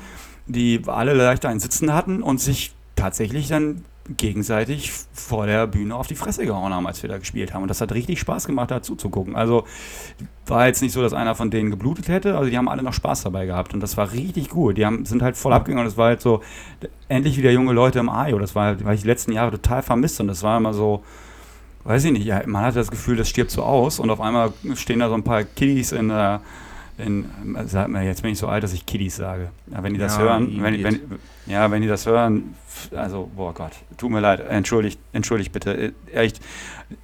die 0.47 0.82
alle 0.88 1.14
leicht 1.14 1.45
einen 1.45 1.60
Sitzen 1.60 1.93
hatten 1.93 2.24
und 2.24 2.41
sich 2.41 2.74
tatsächlich 2.95 3.47
dann 3.47 3.84
gegenseitig 4.16 4.91
vor 5.14 5.45
der 5.45 5.68
Bühne 5.68 5.95
auf 5.95 6.08
die 6.08 6.16
Fresse 6.16 6.45
gehauen 6.45 6.74
haben, 6.74 6.88
als 6.88 7.01
wir 7.03 7.10
da 7.10 7.18
gespielt 7.18 7.53
haben. 7.53 7.64
Und 7.64 7.68
das 7.68 7.82
hat 7.82 7.91
richtig 7.91 8.20
Spaß 8.20 8.47
gemacht, 8.47 8.72
da 8.72 8.82
zuzugucken. 8.82 9.36
Also 9.36 9.66
war 10.45 10.68
jetzt 10.68 10.82
nicht 10.82 10.93
so, 10.93 11.01
dass 11.01 11.14
einer 11.14 11.36
von 11.36 11.49
denen 11.49 11.72
geblutet 11.72 12.08
hätte, 12.08 12.38
also 12.38 12.49
die 12.49 12.58
haben 12.58 12.70
alle 12.70 12.84
noch 12.84 12.93
Spaß 12.93 13.24
dabei 13.24 13.45
gehabt 13.45 13.74
und 13.74 13.82
das 13.82 13.97
war 13.97 14.14
richtig 14.14 14.49
gut. 14.49 14.78
Die 14.78 14.86
haben, 14.86 15.05
sind 15.05 15.22
halt 15.22 15.36
voll 15.36 15.51
abgegangen 15.53 15.86
und 15.86 15.91
es 15.91 15.97
war 15.97 16.08
halt 16.08 16.22
so, 16.22 16.41
endlich 17.10 17.38
wieder 17.38 17.51
junge 17.51 17.74
Leute 17.74 17.99
im 17.99 18.10
Ajo. 18.10 18.39
Das 18.39 18.55
war 18.55 18.66
halt, 18.68 18.86
weil 18.86 18.95
ich 18.95 19.01
die 19.01 19.08
letzten 19.08 19.34
Jahre 19.34 19.51
total 19.51 19.82
vermisst 19.82 20.22
und 20.22 20.28
das 20.28 20.43
war 20.43 20.58
immer 20.58 20.74
so, 20.74 21.03
weiß 21.84 22.05
ich 22.05 22.12
nicht, 22.12 22.26
ja, 22.26 22.41
man 22.45 22.64
hatte 22.64 22.76
das 22.76 22.91
Gefühl, 22.91 23.18
das 23.18 23.30
stirbt 23.30 23.51
so 23.51 23.64
aus 23.64 23.99
und 23.99 24.10
auf 24.10 24.22
einmal 24.22 24.53
stehen 24.76 24.99
da 24.99 25.10
so 25.10 25.16
ein 25.16 25.24
paar 25.24 25.43
Kiddies 25.43 25.91
in 25.91 26.10
der 26.10 26.41
in, 26.98 27.26
sag 27.66 27.89
mir, 27.89 28.04
jetzt 28.04 28.22
bin 28.24 28.32
ich 28.32 28.39
so 28.39 28.48
alt, 28.48 28.64
dass 28.64 28.74
ich 28.74 28.86
Kiddies 28.86 29.16
sage. 29.16 29.50
Ja, 29.68 29.84
wenn 29.84 29.93
die 29.93 30.00
das 30.00 30.18
ja, 30.18 30.24
hören, 30.24 30.64
wenn, 30.64 30.84
wenn, 30.84 31.00
ja, 31.45 31.70
wenn 31.70 31.82
die 31.82 31.88
das 31.88 32.06
hören, 32.06 32.56
also, 32.95 33.30
boah 33.36 33.54
Gott, 33.54 33.74
tut 33.98 34.12
mir 34.12 34.20
leid, 34.20 34.39
entschuldigt, 34.39 35.00
entschuldigt 35.14 35.52
bitte. 35.52 35.93
Echt, 36.12 36.39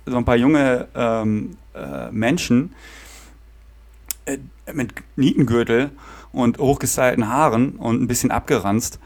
so 0.05 0.17
ein 0.17 0.25
paar 0.25 0.35
junge 0.35 0.87
ähm, 0.95 1.57
äh, 1.75 2.11
Menschen 2.11 2.73
äh, 4.25 4.37
mit 4.73 4.93
Nietengürtel 5.15 5.91
und 6.31 6.57
hochgestylten 6.57 7.27
Haaren 7.27 7.73
und 7.73 8.01
ein 8.01 8.07
bisschen 8.07 8.31
abgeranzt, 8.31 8.99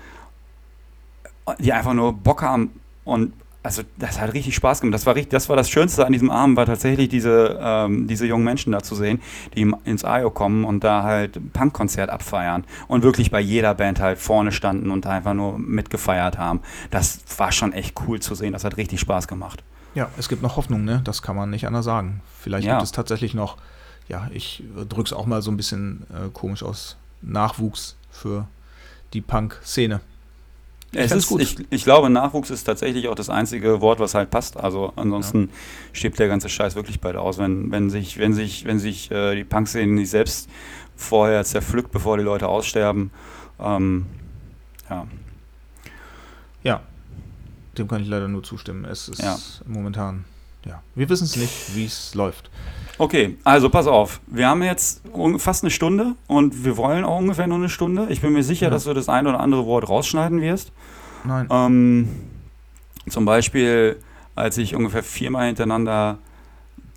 die 1.59 1.73
einfach 1.73 1.93
nur 1.93 2.13
Bock 2.13 2.41
haben 2.41 2.71
und 3.03 3.33
also 3.67 3.83
das 3.97 4.17
hat 4.17 4.33
richtig 4.33 4.55
Spaß 4.55 4.79
gemacht. 4.79 4.93
Das 4.93 5.05
war, 5.05 5.15
richtig, 5.15 5.31
das 5.31 5.49
war 5.49 5.57
das 5.57 5.69
Schönste 5.69 6.05
an 6.05 6.13
diesem 6.13 6.31
Abend, 6.31 6.55
war 6.55 6.65
tatsächlich 6.65 7.09
diese, 7.09 7.59
ähm, 7.61 8.07
diese 8.07 8.25
jungen 8.25 8.45
Menschen 8.45 8.71
da 8.71 8.81
zu 8.81 8.95
sehen, 8.95 9.19
die 9.55 9.69
ins 9.83 10.05
AIO 10.05 10.31
kommen 10.31 10.63
und 10.63 10.85
da 10.85 11.03
halt 11.03 11.51
Punkkonzert 11.51 12.09
abfeiern 12.09 12.63
und 12.87 13.03
wirklich 13.03 13.29
bei 13.29 13.41
jeder 13.41 13.75
Band 13.75 13.99
halt 13.99 14.19
vorne 14.19 14.53
standen 14.53 14.89
und 14.89 15.05
einfach 15.05 15.33
nur 15.33 15.59
mitgefeiert 15.59 16.37
haben. 16.37 16.61
Das 16.91 17.19
war 17.37 17.51
schon 17.51 17.73
echt 17.73 17.99
cool 18.07 18.21
zu 18.21 18.35
sehen. 18.35 18.53
Das 18.53 18.63
hat 18.63 18.77
richtig 18.77 19.01
Spaß 19.01 19.27
gemacht. 19.27 19.65
Ja, 19.95 20.07
es 20.17 20.29
gibt 20.29 20.41
noch 20.43 20.55
Hoffnung, 20.55 20.85
ne? 20.85 21.01
Das 21.03 21.21
kann 21.21 21.35
man 21.35 21.49
nicht 21.49 21.67
anders 21.67 21.83
sagen. 21.83 22.21
Vielleicht 22.39 22.65
ja. 22.65 22.75
gibt 22.75 22.83
es 22.83 22.93
tatsächlich 22.93 23.33
noch, 23.33 23.57
ja, 24.07 24.29
ich 24.31 24.63
drücke 24.87 25.07
es 25.07 25.13
auch 25.13 25.25
mal 25.25 25.41
so 25.41 25.51
ein 25.51 25.57
bisschen 25.57 26.07
äh, 26.09 26.29
komisch 26.31 26.63
aus, 26.63 26.95
Nachwuchs 27.21 27.97
für 28.11 28.47
die 29.11 29.19
Punk-Szene. 29.19 29.99
Ich, 30.93 31.11
ist, 31.11 31.31
ich, 31.31 31.57
ich, 31.69 31.83
glaube, 31.83 32.09
Nachwuchs 32.09 32.49
ist 32.49 32.63
tatsächlich 32.63 33.09
auch 33.09 33.15
das 33.15 33.29
einzige 33.29 33.81
Wort, 33.81 33.99
was 33.99 34.15
halt 34.15 34.29
passt. 34.29 34.57
Also 34.57 34.93
ansonsten 34.95 35.41
ja. 35.41 35.47
stirbt 35.91 36.17
der 36.17 36.29
ganze 36.29 36.47
Scheiß 36.47 36.75
wirklich 36.75 37.01
bald 37.01 37.17
aus, 37.17 37.37
wenn, 37.37 37.71
wenn 37.71 37.89
sich, 37.89 38.17
wenn 38.17 38.33
sich, 38.33 38.65
wenn 38.65 38.79
sich 38.79 39.11
äh, 39.11 39.35
die 39.35 39.43
Punk-Szene 39.43 39.91
nicht 39.91 40.09
selbst 40.09 40.49
vorher 40.95 41.43
zerpflückt, 41.43 41.91
bevor 41.91 42.17
die 42.17 42.23
Leute 42.23 42.47
aussterben. 42.47 43.11
Ähm, 43.59 44.05
ja. 44.89 45.05
Ja, 46.63 46.81
dem 47.77 47.87
kann 47.87 48.01
ich 48.01 48.07
leider 48.07 48.27
nur 48.27 48.43
zustimmen. 48.43 48.85
Es 48.85 49.09
ist 49.09 49.21
ja. 49.21 49.37
momentan, 49.65 50.25
ja, 50.67 50.81
wir 50.95 51.09
wissen 51.09 51.25
es 51.25 51.35
nicht, 51.35 51.75
wie 51.75 51.85
es 51.85 52.13
läuft. 52.15 52.49
Okay, 52.99 53.37
also 53.43 53.69
pass 53.69 53.85
auf. 53.85 54.19
Wir 54.27 54.47
haben 54.47 54.63
jetzt 54.63 55.01
fast 55.37 55.63
eine 55.63 55.69
Stunde 55.69 56.15
und 56.25 56.65
wir 56.65 56.77
wollen 56.77 57.03
auch 57.03 57.19
ungefähr 57.19 57.45
nur 57.45 57.57
eine 57.57 57.69
Stunde. 57.69 58.07
Ich 58.09 58.21
bin 58.21 58.33
mir 58.33 58.43
sicher, 58.43 58.67
ja. 58.67 58.69
dass 58.71 58.85
du 58.85 58.93
das 58.93 59.07
ein 59.07 59.27
oder 59.27 59.39
andere 59.39 59.65
Wort 59.65 59.87
rausschneiden 59.87 60.41
wirst. 60.41 60.71
Nein. 61.23 61.47
Ähm, 61.51 62.09
zum 63.07 63.25
Beispiel, 63.25 63.97
als 64.35 64.57
ich 64.57 64.75
ungefähr 64.75 65.03
viermal 65.03 65.47
hintereinander 65.47 66.17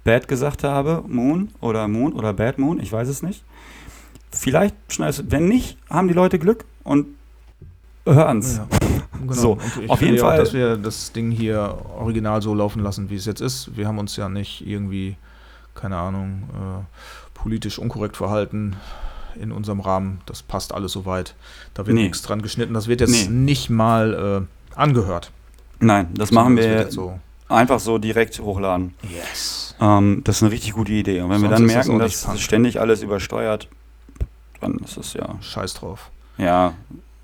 Bad 0.04 0.26
gesagt 0.26 0.64
habe, 0.64 1.04
Moon 1.06 1.50
oder 1.60 1.86
Moon 1.86 2.14
oder 2.14 2.32
Bad 2.32 2.58
Moon, 2.58 2.80
ich 2.80 2.90
weiß 2.90 3.08
es 3.08 3.22
nicht. 3.22 3.44
Vielleicht 4.32 4.74
schneidest 4.88 5.18
du, 5.18 5.30
wenn 5.30 5.48
nicht, 5.48 5.76
haben 5.90 6.08
die 6.08 6.14
Leute 6.14 6.38
Glück 6.38 6.64
und 6.82 7.06
hören 8.04 8.38
es. 8.38 8.56
Ja, 8.56 8.66
genau. 9.20 9.32
So, 9.32 9.58
auf 9.88 10.02
jeden 10.02 10.18
Fall. 10.18 10.34
Auch, 10.34 10.42
dass 10.42 10.52
wir 10.52 10.76
das 10.76 11.12
Ding 11.12 11.30
hier 11.30 11.78
original 11.98 12.42
so 12.42 12.54
laufen 12.54 12.82
lassen, 12.82 13.10
wie 13.10 13.16
es 13.16 13.26
jetzt 13.26 13.40
ist. 13.40 13.76
Wir 13.76 13.86
haben 13.86 13.98
uns 13.98 14.16
ja 14.16 14.28
nicht 14.28 14.66
irgendwie 14.66 15.16
keine 15.74 15.96
Ahnung, 15.96 16.42
äh, 16.54 17.38
politisch 17.38 17.78
unkorrekt 17.78 18.16
verhalten 18.16 18.76
in 19.40 19.52
unserem 19.52 19.80
Rahmen. 19.80 20.20
Das 20.26 20.42
passt 20.42 20.74
alles 20.74 20.92
soweit. 20.92 21.34
Da 21.74 21.86
wird 21.86 21.94
nee. 21.94 22.02
nichts 22.04 22.22
dran 22.22 22.42
geschnitten. 22.42 22.74
Das 22.74 22.88
wird 22.88 23.00
jetzt 23.00 23.30
nee. 23.30 23.34
nicht 23.34 23.70
mal 23.70 24.46
äh, 24.74 24.78
angehört. 24.78 25.30
Nein, 25.78 26.08
das 26.14 26.30
machen 26.30 26.56
das 26.56 26.66
wir 26.66 26.90
so. 26.90 27.18
einfach 27.48 27.80
so 27.80 27.98
direkt 27.98 28.38
hochladen. 28.38 28.94
Yes. 29.08 29.74
Ähm, 29.80 30.20
das 30.24 30.36
ist 30.36 30.42
eine 30.42 30.52
richtig 30.52 30.74
gute 30.74 30.92
Idee. 30.92 31.22
Und 31.22 31.30
wenn 31.30 31.40
Sonst 31.40 31.50
wir 31.50 31.56
dann 31.56 31.66
merken, 31.66 31.98
das 31.98 32.22
dass 32.22 32.40
ständig 32.40 32.80
alles 32.80 33.02
übersteuert, 33.02 33.68
dann 34.60 34.74
ist 34.78 34.98
es 34.98 35.14
ja. 35.14 35.36
Scheiß 35.40 35.74
drauf. 35.74 36.10
Ja, 36.36 36.74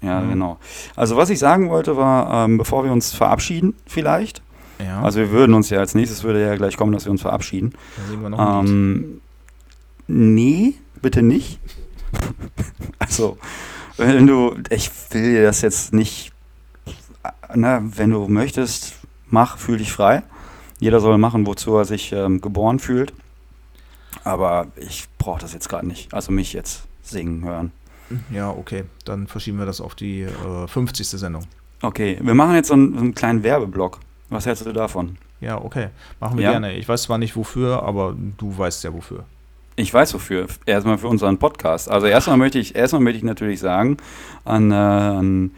ja, 0.03 0.21
mhm. 0.21 0.31
genau. 0.31 0.59
Also 0.95 1.17
was 1.17 1.31
ich 1.31 1.39
sagen 1.39 1.71
wollte 1.71 1.97
war, 1.97 2.45
ähm, 2.45 2.59
bevor 2.59 2.85
wir 2.85 2.93
uns 2.93 3.15
verabschieden, 3.15 3.75
vielleicht, 3.87 4.43
ja. 4.79 5.03
Also 5.03 5.21
wir 5.21 5.31
würden 5.31 5.55
uns 5.55 5.71
ja 5.71 5.79
als 5.79 5.95
nächstes 5.95 6.23
würde 6.23 6.43
ja 6.45 6.55
gleich 6.55 6.77
kommen, 6.77 6.93
dass 6.93 7.07
wir 7.07 7.11
uns 7.11 7.23
verabschieden. 7.23 7.73
Da 7.97 8.11
sehen 8.11 8.23
wir 8.23 8.29
noch 8.29 8.61
ähm, 8.61 9.21
Nee, 10.07 10.75
bitte 11.03 11.23
nicht. 11.23 11.59
also, 12.99 13.39
wenn 13.97 14.27
du, 14.27 14.57
ich 14.71 14.91
will 15.11 15.33
dir 15.33 15.43
das 15.43 15.63
jetzt 15.63 15.93
nicht, 15.93 16.33
na, 17.55 17.83
wenn 17.83 18.11
du 18.11 18.29
möchtest, 18.29 18.95
mach, 19.29 19.59
fühl 19.59 19.79
dich 19.79 19.93
frei. 19.93 20.23
Jeder 20.79 21.01
soll 21.01 21.19
machen, 21.19 21.47
wozu 21.47 21.75
er 21.75 21.85
sich 21.85 22.13
ähm, 22.13 22.41
geboren 22.41 22.79
fühlt. 22.79 23.13
Aber 24.25 24.69
ich 24.77 25.09
brauche 25.19 25.41
das 25.41 25.53
jetzt 25.55 25.69
gerade 25.69 25.87
nicht. 25.87 26.13
Also 26.13 26.33
mich 26.33 26.53
jetzt 26.53 26.85
singen 27.03 27.45
hören. 27.45 27.73
Ja, 28.31 28.51
okay. 28.51 28.85
Dann 29.05 29.27
verschieben 29.27 29.59
wir 29.59 29.67
das 29.67 29.81
auf 29.81 29.95
die 29.95 30.23
äh, 30.23 30.67
50. 30.67 31.07
Sendung. 31.09 31.45
Okay, 31.83 32.19
wir 32.21 32.35
machen 32.35 32.55
jetzt 32.55 32.69
so 32.69 32.75
einen, 32.75 32.95
so 32.95 33.01
einen 33.01 33.15
kleinen 33.15 33.43
Werbeblock. 33.43 34.01
Was 34.29 34.47
hältst 34.47 34.67
du 34.67 34.73
davon? 34.73 35.19
Ja, 35.41 35.61
okay. 35.61 35.89
Machen 36.21 36.39
wir 36.39 36.45
ja. 36.45 36.51
gerne. 36.53 36.75
Ich 36.75 36.89
weiß 36.89 37.03
zwar 37.03 37.19
nicht 37.19 37.37
wofür, 37.37 37.83
aber 37.83 38.15
du 38.39 38.57
weißt 38.57 38.85
ja 38.85 38.93
wofür. 38.93 39.25
Ich 39.77 39.93
weiß 39.93 40.15
wofür. 40.15 40.47
Erstmal 40.65 40.97
für 40.97 41.09
unseren 41.09 41.39
Podcast. 41.39 41.91
Also 41.91 42.07
erstmal 42.07 42.39
möchte 42.39 42.59
ich, 42.59 42.75
erstmal 42.75 43.03
möchte 43.03 43.19
ich 43.19 43.25
natürlich 43.25 43.61
sagen 43.61 43.99
an, 44.45 44.71
äh, 44.71 44.75
an 44.75 45.51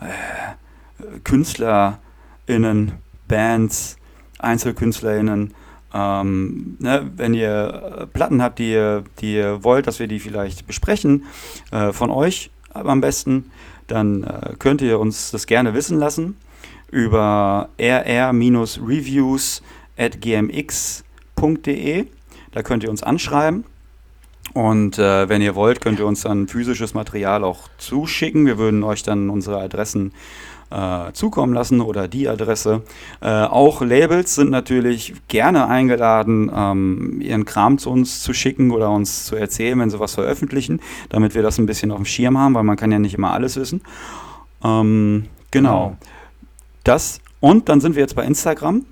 äh, 0.00 1.18
KünstlerInnen, 1.22 2.92
Bands, 3.28 3.98
EinzelkünstlerInnen, 4.38 5.52
ähm, 5.94 6.76
ne, 6.78 7.10
wenn 7.16 7.34
ihr 7.34 8.08
Platten 8.12 8.42
habt, 8.42 8.58
die 8.58 8.72
ihr, 8.72 9.04
die 9.20 9.34
ihr 9.36 9.64
wollt, 9.64 9.86
dass 9.86 9.98
wir 9.98 10.06
die 10.06 10.20
vielleicht 10.20 10.66
besprechen, 10.66 11.24
äh, 11.70 11.92
von 11.92 12.10
euch 12.10 12.50
am 12.72 13.00
besten, 13.00 13.50
dann 13.86 14.24
äh, 14.24 14.54
könnt 14.58 14.82
ihr 14.82 14.98
uns 15.00 15.30
das 15.30 15.46
gerne 15.46 15.74
wissen 15.74 15.98
lassen 15.98 16.36
über 16.90 17.68
rr-reviews 17.78 19.62
at 19.96 20.20
gmx.de. 20.20 22.06
Da 22.52 22.62
könnt 22.62 22.82
ihr 22.82 22.90
uns 22.90 23.02
anschreiben. 23.02 23.64
Und 24.54 24.98
äh, 24.98 25.28
wenn 25.28 25.42
ihr 25.42 25.54
wollt, 25.54 25.80
könnt 25.80 25.98
ihr 25.98 26.06
uns 26.06 26.22
dann 26.22 26.48
physisches 26.48 26.94
Material 26.94 27.44
auch 27.44 27.68
zuschicken. 27.76 28.46
Wir 28.46 28.56
würden 28.56 28.82
euch 28.82 29.02
dann 29.02 29.28
unsere 29.28 29.60
Adressen 29.60 30.12
äh, 30.70 31.12
zukommen 31.12 31.54
lassen 31.54 31.80
oder 31.80 32.08
die 32.08 32.28
Adresse. 32.28 32.82
Äh, 33.20 33.44
auch 33.44 33.82
Labels 33.82 34.34
sind 34.34 34.50
natürlich 34.50 35.14
gerne 35.28 35.66
eingeladen, 35.68 36.50
ähm, 36.54 37.20
ihren 37.20 37.44
Kram 37.44 37.78
zu 37.78 37.90
uns 37.90 38.22
zu 38.22 38.32
schicken 38.32 38.70
oder 38.70 38.90
uns 38.90 39.24
zu 39.24 39.36
erzählen, 39.36 39.78
wenn 39.78 39.90
sie 39.90 40.00
was 40.00 40.14
veröffentlichen, 40.14 40.80
damit 41.08 41.34
wir 41.34 41.42
das 41.42 41.58
ein 41.58 41.66
bisschen 41.66 41.90
auf 41.90 41.98
dem 41.98 42.06
Schirm 42.06 42.38
haben, 42.38 42.54
weil 42.54 42.64
man 42.64 42.76
kann 42.76 42.92
ja 42.92 42.98
nicht 42.98 43.14
immer 43.14 43.32
alles 43.32 43.56
wissen. 43.56 43.82
Ähm, 44.62 45.26
genau. 45.50 45.88
genau. 45.88 45.96
Das 46.84 47.20
und 47.40 47.68
dann 47.68 47.80
sind 47.80 47.94
wir 47.94 48.02
jetzt 48.02 48.16
bei 48.16 48.24
Instagram. 48.24 48.84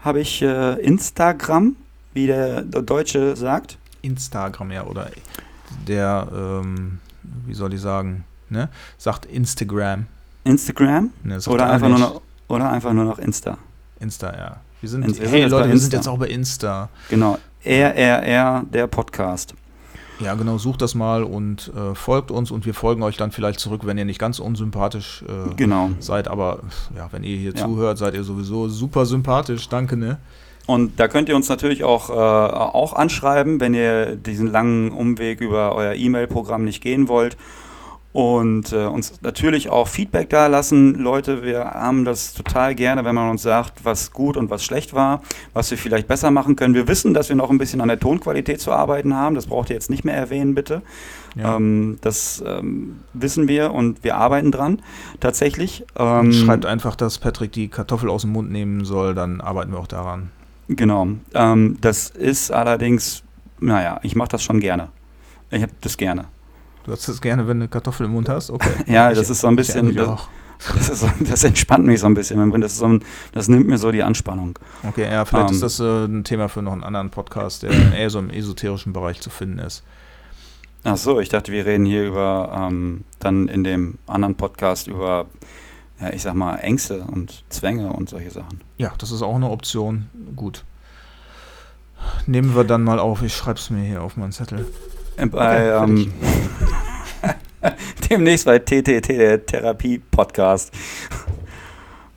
Habe 0.00 0.20
ich 0.20 0.42
äh, 0.42 0.80
Instagram, 0.80 1.76
wie 2.12 2.26
der 2.26 2.62
Deutsche 2.62 3.36
sagt. 3.36 3.78
Instagram, 4.02 4.70
ja, 4.70 4.86
oder 4.86 5.10
der, 5.86 6.28
ähm, 6.34 6.98
wie 7.46 7.54
soll 7.54 7.74
ich 7.74 7.80
sagen, 7.80 8.24
ne? 8.48 8.68
Sagt 8.98 9.26
Instagram. 9.26 10.06
Instagram? 10.44 11.10
Ne, 11.22 11.38
oder, 11.46 11.70
einfach 11.70 11.88
nur 11.88 11.98
noch, 11.98 12.20
oder 12.48 12.70
einfach 12.70 12.92
nur 12.92 13.04
noch 13.04 13.18
Insta. 13.18 13.58
Insta, 14.00 14.32
ja. 14.36 14.56
Wir 14.80 14.88
sind, 14.88 15.04
Insta, 15.04 15.24
hey 15.24 15.44
Leute, 15.46 15.70
wir 15.70 15.78
sind 15.78 15.92
jetzt 15.92 16.08
auch 16.08 16.18
bei 16.18 16.28
Insta. 16.28 16.90
Genau. 17.08 17.38
RRR, 17.64 18.64
der 18.70 18.86
Podcast. 18.86 19.54
Ja, 20.20 20.34
genau, 20.34 20.58
sucht 20.58 20.80
das 20.82 20.94
mal 20.94 21.24
und 21.24 21.72
äh, 21.74 21.94
folgt 21.94 22.30
uns 22.30 22.50
und 22.50 22.66
wir 22.66 22.74
folgen 22.74 23.02
euch 23.02 23.16
dann 23.16 23.32
vielleicht 23.32 23.58
zurück, 23.58 23.82
wenn 23.84 23.98
ihr 23.98 24.04
nicht 24.04 24.20
ganz 24.20 24.38
unsympathisch 24.38 25.24
äh, 25.26 25.54
genau. 25.54 25.90
seid. 25.98 26.28
Aber 26.28 26.60
ja, 26.96 27.08
wenn 27.10 27.24
ihr 27.24 27.36
hier 27.36 27.52
ja. 27.52 27.64
zuhört, 27.64 27.98
seid 27.98 28.14
ihr 28.14 28.22
sowieso 28.22 28.68
super 28.68 29.06
sympathisch. 29.06 29.68
Danke, 29.68 29.96
ne? 29.96 30.18
Und 30.66 30.98
da 30.98 31.08
könnt 31.08 31.28
ihr 31.28 31.36
uns 31.36 31.48
natürlich 31.48 31.84
auch, 31.84 32.10
äh, 32.10 32.12
auch 32.12 32.94
anschreiben, 32.94 33.60
wenn 33.60 33.74
ihr 33.74 34.16
diesen 34.16 34.50
langen 34.50 34.92
Umweg 34.92 35.40
über 35.40 35.74
euer 35.74 35.94
E-Mail-Programm 35.94 36.64
nicht 36.64 36.80
gehen 36.82 37.08
wollt. 37.08 37.36
Und 38.14 38.72
äh, 38.72 38.86
uns 38.86 39.20
natürlich 39.22 39.70
auch 39.70 39.88
Feedback 39.88 40.30
da 40.30 40.46
lassen. 40.46 40.94
Leute, 40.94 41.42
wir 41.42 41.64
haben 41.64 42.04
das 42.04 42.32
total 42.32 42.76
gerne, 42.76 43.04
wenn 43.04 43.16
man 43.16 43.28
uns 43.28 43.42
sagt, 43.42 43.84
was 43.84 44.12
gut 44.12 44.36
und 44.36 44.50
was 44.50 44.64
schlecht 44.64 44.94
war, 44.94 45.20
was 45.52 45.72
wir 45.72 45.78
vielleicht 45.78 46.06
besser 46.06 46.30
machen 46.30 46.54
können. 46.54 46.74
Wir 46.74 46.86
wissen, 46.86 47.12
dass 47.12 47.28
wir 47.28 47.34
noch 47.34 47.50
ein 47.50 47.58
bisschen 47.58 47.80
an 47.80 47.88
der 47.88 47.98
Tonqualität 47.98 48.60
zu 48.60 48.70
arbeiten 48.70 49.16
haben. 49.16 49.34
Das 49.34 49.48
braucht 49.48 49.68
ihr 49.68 49.74
jetzt 49.74 49.90
nicht 49.90 50.04
mehr 50.04 50.14
erwähnen, 50.14 50.54
bitte. 50.54 50.82
Ja. 51.34 51.56
Ähm, 51.56 51.98
das 52.02 52.40
ähm, 52.46 53.00
wissen 53.14 53.48
wir 53.48 53.72
und 53.72 54.04
wir 54.04 54.16
arbeiten 54.16 54.52
dran, 54.52 54.80
tatsächlich. 55.18 55.84
Ähm, 55.98 56.32
schreibt 56.32 56.66
einfach, 56.66 56.94
dass 56.94 57.18
Patrick 57.18 57.50
die 57.50 57.66
Kartoffel 57.66 58.08
aus 58.08 58.22
dem 58.22 58.30
Mund 58.30 58.48
nehmen 58.48 58.84
soll, 58.84 59.16
dann 59.16 59.40
arbeiten 59.40 59.72
wir 59.72 59.80
auch 59.80 59.88
daran. 59.88 60.30
Genau. 60.68 61.08
Ähm, 61.34 61.78
das 61.80 62.10
ist 62.10 62.52
allerdings, 62.52 63.24
naja, 63.58 63.98
ich 64.04 64.14
mache 64.14 64.28
das 64.28 64.44
schon 64.44 64.60
gerne. 64.60 64.90
Ich 65.50 65.62
habe 65.62 65.72
das 65.80 65.96
gerne. 65.96 66.26
Du 66.84 66.92
hast 66.92 67.08
es 67.08 67.20
gerne, 67.22 67.48
wenn 67.48 67.58
du 67.58 67.64
eine 67.64 67.68
Kartoffel 67.68 68.06
im 68.06 68.12
Mund 68.12 68.28
hast? 68.28 68.50
Okay. 68.50 68.70
ja, 68.86 69.12
das 69.12 69.30
ist 69.30 69.40
so 69.40 69.48
ein 69.48 69.56
bisschen. 69.56 69.94
Das, 69.96 70.28
das, 70.74 70.88
ist, 70.90 71.06
das, 71.20 71.44
entspannt 71.44 71.86
mich 71.86 72.00
so 72.00 72.06
ein 72.06 72.14
bisschen. 72.14 72.60
Das, 72.60 72.76
so 72.76 72.84
ein, 72.84 73.02
das 73.32 73.48
nimmt 73.48 73.66
mir 73.66 73.78
so 73.78 73.90
die 73.90 74.02
Anspannung. 74.02 74.58
Okay, 74.82 75.10
ja, 75.10 75.24
vielleicht 75.24 75.50
um, 75.50 75.56
ist 75.56 75.62
ähm. 75.62 75.62
das 75.62 75.80
äh, 75.80 76.04
ein 76.04 76.24
Thema 76.24 76.48
für 76.48 76.62
noch 76.62 76.72
einen 76.72 76.84
anderen 76.84 77.10
Podcast, 77.10 77.62
der 77.62 77.70
eher 77.96 78.10
so 78.10 78.18
im 78.18 78.28
esoterischen 78.28 78.92
Bereich 78.92 79.20
zu 79.20 79.30
finden 79.30 79.58
ist. 79.58 79.82
Ach 80.84 80.98
so, 80.98 81.18
ich 81.20 81.30
dachte, 81.30 81.50
wir 81.50 81.64
reden 81.64 81.86
hier 81.86 82.06
über 82.06 82.52
ähm, 82.54 83.04
dann 83.18 83.48
in 83.48 83.64
dem 83.64 83.96
anderen 84.06 84.34
Podcast 84.34 84.86
über, 84.86 85.24
ja, 85.98 86.12
ich 86.12 86.20
sag 86.20 86.34
mal, 86.34 86.56
Ängste 86.56 87.00
und 87.00 87.44
Zwänge 87.48 87.94
und 87.94 88.10
solche 88.10 88.30
Sachen. 88.30 88.60
Ja, 88.76 88.92
das 88.98 89.10
ist 89.10 89.22
auch 89.22 89.34
eine 89.34 89.48
Option. 89.48 90.10
Gut. 90.36 90.64
Nehmen 92.26 92.54
wir 92.54 92.64
dann 92.64 92.84
mal 92.84 92.98
auf. 92.98 93.22
Ich 93.22 93.34
schreibe 93.34 93.58
es 93.58 93.70
mir 93.70 93.82
hier 93.82 94.02
auf 94.02 94.18
meinen 94.18 94.32
Zettel. 94.32 94.66
Äh, 95.16 95.26
bei, 95.26 95.76
okay, 95.76 95.84
ähm, 95.84 96.12
demnächst 98.10 98.44
bei 98.46 98.58
TTT, 98.58 99.08
der 99.08 99.46
Therapie-Podcast. 99.46 100.72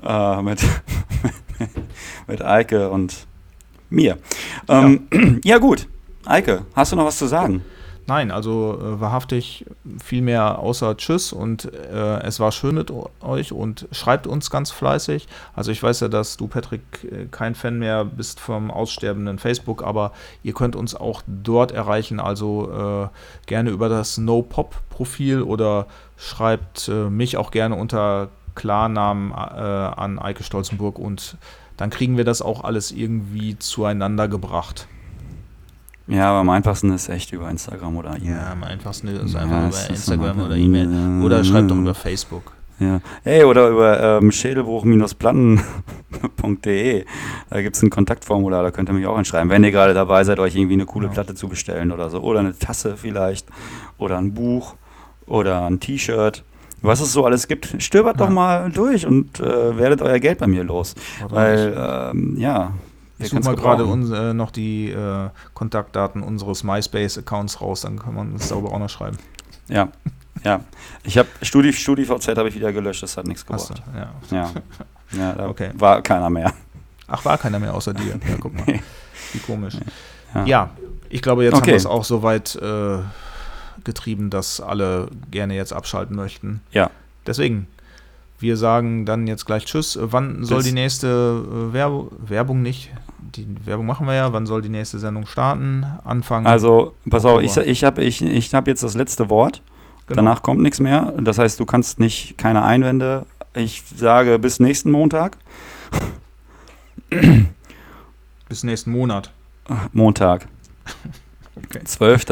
äh, 0.04 0.41
mit, 0.41 0.60
mit 2.28 2.41
Eike 2.43 2.89
und 2.89 3.28
mir. 3.89 4.18
Ähm, 4.68 5.08
ja. 5.12 5.20
ja, 5.43 5.58
gut. 5.58 5.88
Eike, 6.26 6.66
hast 6.76 6.91
du 6.91 6.95
noch 6.95 7.06
was 7.06 7.18
zu 7.18 7.28
sagen? 7.28 7.64
Nein, 8.08 8.32
also 8.32 8.80
äh, 8.82 9.01
wahrhaftig 9.01 9.66
viel 10.01 10.22
mehr 10.22 10.60
außer 10.60 10.95
Tschüss 10.95 11.34
und 11.34 11.66
äh, 11.74 12.22
es 12.22 12.39
war 12.39 12.53
schön 12.53 12.76
mit 12.76 12.89
euch 13.20 13.51
und 13.51 13.86
schreibt 13.91 14.28
uns 14.28 14.49
ganz 14.49 14.72
fleißig. 14.72 15.28
Also 15.53 15.72
ich 15.72 15.84
weiß 15.84 15.99
ja, 15.99 16.08
dass 16.08 16.38
du, 16.38 16.47
Patrick, 16.47 16.82
äh, 17.03 17.26
kein 17.30 17.53
Fan 17.53 17.80
mehr 17.80 18.05
bist 18.05 18.39
vom 18.39 18.72
aussterbenden 18.72 19.39
Facebook, 19.39 19.84
aber 19.84 20.14
ihr 20.41 20.53
könnt 20.53 20.78
uns 20.78 20.95
auch 20.95 21.22
dort 21.28 21.74
erreichen, 21.74 22.22
also 22.22 23.12
äh, 23.12 23.45
gerne 23.45 23.72
über 23.72 23.89
das 23.89 24.18
No-Pop-Profil 24.18 25.41
oder 25.41 25.88
schreibt 26.16 26.88
äh, 26.88 27.10
mich 27.10 27.36
auch 27.36 27.51
gerne 27.51 27.76
unter 27.76 28.30
Klarnamen 28.55 29.32
äh, 29.32 29.36
an 29.36 30.18
Eike 30.18 30.43
Stolzenburg 30.43 30.97
und 30.97 31.38
dann 31.76 31.89
kriegen 31.89 32.16
wir 32.16 32.24
das 32.24 32.41
auch 32.41 32.64
alles 32.64 32.93
irgendwie 32.93 33.60
zueinander 33.60 34.30
gebracht. 34.30 34.88
Ja, 36.08 36.30
aber 36.30 36.39
am 36.39 36.49
einfachsten 36.49 36.91
ist 36.93 37.10
echt 37.10 37.34
über 37.34 37.49
Instagram 37.49 37.97
oder 37.97 38.16
E-Mail. 38.16 38.32
Ja, 38.32 38.53
am 38.53 38.64
einfachsten 38.64 39.10
ist 39.10 39.36
einfach 39.36 39.62
ja, 39.62 39.68
über 39.68 39.89
Instagram 39.89 40.41
oder 40.41 40.55
E-Mail. 40.55 41.24
Oder 41.24 41.43
schreibt 41.43 41.70
doch 41.70 41.76
über 41.76 41.93
Facebook. 41.93 42.53
Ja. 42.80 43.01
Hey, 43.24 43.43
oder 43.43 43.70
über 43.70 44.20
ähm, 44.22 44.32
schädelbruch-platten.de. 44.32 47.05
Da 47.49 47.62
gibt 47.62 47.76
es 47.76 47.82
ein 47.82 47.89
Kontaktformular, 47.89 48.62
da 48.62 48.70
könnt 48.70 48.88
ihr 48.89 48.93
mich 48.93 49.08
auch 49.08 49.18
anschreiben, 49.18 49.49
wenn 49.49 49.64
ihr 49.64 49.72
gerade 49.72 49.95
dabei 49.95 50.24
seid, 50.24 50.38
euch 50.39 50.55
irgendwie 50.55 50.76
eine 50.76 50.86
coole. 50.86 51.10
Platte 51.10 51.34
zu 51.34 51.47
bestellen 51.47 51.91
oder 51.91 52.12
so. 52.12 52.22
Oder 52.22 52.41
eine 52.41 52.55
Tasse 52.58 52.95
vielleicht. 52.95 53.47
Oder 53.97 54.20
ein 54.20 54.34
Buch. 54.34 54.76
Oder 55.26 55.66
ein 55.66 55.80
T-Shirt. 55.80 56.43
Was 56.84 56.99
es 56.99 57.12
so 57.12 57.26
alles 57.26 57.47
gibt, 57.47 57.82
stöbert 57.82 58.20
ja. 58.20 58.28
doch 58.28 58.32
mal 58.32 58.70
durch 58.70 59.08
und 59.08 59.39
äh, 59.39 59.76
werdet 59.78 60.03
euer 60.03 60.20
Geld 60.20 60.38
bei 60.38 60.45
mir 60.45 60.64
los. 60.64 60.93
Oder 61.26 61.36
Weil, 61.36 61.74
ähm, 62.14 62.36
ja, 62.38 62.74
ich 63.20 63.30
suche 63.30 63.41
mal 63.41 63.55
gerade 63.55 63.84
äh, 63.84 64.34
noch 64.34 64.51
die 64.51 64.89
äh, 64.91 65.30
Kontaktdaten 65.53 66.24
unseres 66.24 66.63
MySpace-Accounts 66.63 67.61
raus, 67.61 67.82
dann 67.82 67.99
kann 67.99 68.13
man 68.13 68.34
das 68.34 68.49
sauber 68.49 68.72
auch 68.72 68.80
noch 68.80 68.89
schreiben. 68.89 69.18
Ja, 69.68 69.89
ja. 70.43 70.61
Ich 71.03 71.18
habe 71.18 71.28
Studi, 71.41 71.74
StudiVZ 71.74 72.28
habe 72.38 72.49
ich 72.49 72.55
wieder 72.55 72.72
gelöscht, 72.72 73.03
das 73.03 73.18
hat 73.18 73.26
nichts 73.26 73.45
gebracht. 73.45 73.70
Du, 73.70 73.97
ja. 73.97 74.11
Ja, 74.32 74.51
ja 75.18 75.34
da 75.34 75.49
okay. 75.49 75.72
war 75.76 76.01
keiner 76.01 76.30
mehr. 76.30 76.53
Ach, 77.07 77.24
war 77.26 77.38
keiner 77.38 77.59
mehr 77.59 77.74
außer 77.74 77.93
dir. 77.93 78.20
Ja, 78.28 78.36
guck 78.39 78.53
mal. 78.53 78.65
Wie 79.34 79.39
komisch. 79.39 79.76
Ja, 80.34 80.45
ja 80.45 80.70
ich 81.09 81.22
glaube, 81.22 81.43
jetzt 81.43 81.53
okay. 81.53 81.61
haben 81.61 81.68
wir 81.68 81.76
es 81.76 81.86
auch 81.86 82.03
so 82.03 82.24
weit 82.24 82.55
äh, 82.55 82.99
getrieben, 83.84 84.30
dass 84.30 84.59
alle 84.59 85.07
gerne 85.32 85.55
jetzt 85.55 85.74
abschalten 85.74 86.15
möchten. 86.15 86.61
Ja. 86.72 86.89
Deswegen, 87.26 87.68
wir 88.40 88.58
sagen 88.58 89.06
dann 89.06 89.28
jetzt 89.28 89.46
gleich 89.46 89.66
Tschüss. 89.66 89.98
Wann 90.02 90.44
soll 90.44 90.58
Bis. 90.58 90.68
die 90.68 90.74
nächste 90.74 91.08
äh, 91.08 91.74
Werb 91.74 92.12
Werbung 92.20 92.62
nicht? 92.62 92.92
Die 93.20 93.48
Werbung 93.66 93.86
machen 93.86 94.08
wir 94.08 94.14
ja. 94.14 94.32
Wann 94.34 94.46
soll 94.46 94.62
die 94.62 94.70
nächste 94.70 95.00
Sendung 95.00 95.26
starten? 95.26 95.86
Anfangen? 96.04 96.46
Also, 96.46 96.94
pass 97.10 97.26
auf, 97.26 97.42
ich, 97.42 97.58
ich 97.58 97.84
habe 97.84 98.04
ich, 98.04 98.22
ich 98.22 98.54
hab 98.54 98.68
jetzt 98.68 98.84
das 98.84 98.96
letzte 98.96 99.30
Wort. 99.30 99.62
Genau. 100.08 100.18
Danach 100.18 100.42
kommt 100.42 100.62
nichts 100.62 100.80
mehr. 100.80 101.14
Das 101.20 101.38
heißt, 101.38 101.60
du 101.60 101.66
kannst 101.66 102.00
nicht, 102.00 102.38
keine 102.38 102.64
Einwände. 102.64 103.26
Ich 103.54 103.84
sage 103.96 104.40
bis 104.40 104.60
nächsten 104.60 104.92
Montag. 104.92 105.38
bis 107.10 108.64
nächsten 108.64 108.92
Monat. 108.92 109.32
Montag. 109.92 110.48
okay. 111.56 111.82
12. 111.84 112.26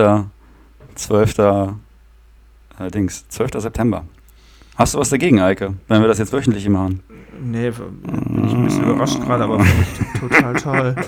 12. 0.96 1.38
Äh, 1.40 2.92
Dings, 2.92 3.28
12. 3.30 3.52
September. 3.58 4.06
Hast 4.76 4.94
du 4.94 5.00
was 5.00 5.10
dagegen, 5.10 5.40
Eike, 5.40 5.74
wenn 5.88 6.02
wir 6.02 6.08
das 6.08 6.18
jetzt 6.18 6.34
wöchentlich 6.34 6.68
machen? 6.68 7.02
Nee, 7.42 7.72
bin 7.72 8.46
ich 8.46 8.54
ein 8.54 8.66
bisschen 8.66 8.84
überrascht 8.84 9.20
gerade, 9.22 9.44
aber 9.44 9.64
total 10.20 10.54
toll. 10.56 10.96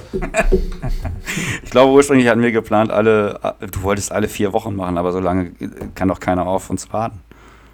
Ich 1.64 1.72
glaube, 1.72 1.92
ursprünglich 1.92 2.30
hatten 2.30 2.42
wir 2.42 2.54
geplant, 2.54 2.92
alle, 2.92 3.40
du 3.60 3.82
wolltest 3.84 4.12
alle 4.14 4.30
vier 4.30 4.54
Wochen 4.54 4.76
machen, 4.76 4.98
aber 4.98 5.12
so 5.12 5.20
lange 5.20 5.52
kann 5.94 6.08
doch 6.08 6.22
keiner 6.22 6.48
auf 6.48 6.70
uns 6.70 6.92
warten. 6.94 7.20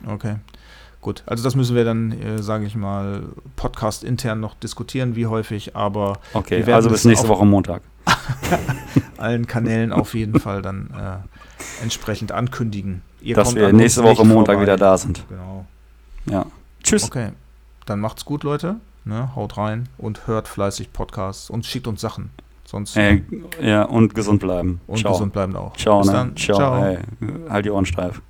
Okay. 0.07 0.37
Gut, 0.99 1.21
also 1.27 1.43
das 1.43 1.55
müssen 1.55 1.75
wir 1.75 1.85
dann, 1.85 2.11
äh, 2.11 2.41
sage 2.41 2.65
ich 2.65 2.75
mal, 2.75 3.23
Podcast 3.55 4.03
intern 4.03 4.39
noch 4.39 4.55
diskutieren, 4.55 5.15
wie 5.15 5.27
häufig, 5.27 5.75
aber. 5.75 6.17
Okay, 6.33 6.63
also 6.71 6.89
bis 6.89 7.05
nächste 7.05 7.27
Woche 7.27 7.45
Montag. 7.45 7.83
allen 9.17 9.45
Kanälen 9.45 9.93
auf 9.93 10.13
jeden 10.15 10.39
Fall 10.39 10.61
dann 10.61 10.89
äh, 10.91 11.83
entsprechend 11.83 12.31
ankündigen. 12.31 13.01
Ihr 13.21 13.35
Dass 13.35 13.53
wir 13.55 13.71
nächste 13.71 14.03
Woche 14.03 14.25
Montag 14.25 14.55
vorbei. 14.55 14.63
wieder 14.63 14.77
da 14.77 14.97
sind. 14.97 15.23
Genau. 15.29 15.65
Ja. 16.25 16.45
Tschüss. 16.83 17.05
Okay. 17.05 17.29
Dann 17.85 17.99
macht's 17.99 18.25
gut, 18.25 18.43
Leute. 18.43 18.77
Ne, 19.05 19.35
haut 19.35 19.57
rein 19.57 19.89
und 19.97 20.27
hört 20.27 20.47
fleißig 20.47 20.93
Podcasts 20.93 21.49
und 21.49 21.65
schickt 21.65 21.87
uns 21.87 21.99
Sachen. 21.99 22.29
Sonst. 22.65 22.95
Äh, 22.95 23.21
ja, 23.61 23.83
und 23.83 24.15
gesund 24.15 24.39
bleiben. 24.39 24.79
Und 24.87 24.99
Ciao. 24.99 25.11
gesund 25.11 25.33
bleiben 25.33 25.55
auch. 25.57 25.75
Ciao, 25.75 25.99
Bis 25.99 26.07
ne? 26.07 26.13
Dann. 26.13 26.37
Ciao. 26.37 26.57
Ciao. 26.57 26.81
Hey, 26.81 26.99
halt 27.49 27.65
die 27.65 27.69
Ohren 27.69 27.85
steif. 27.85 28.21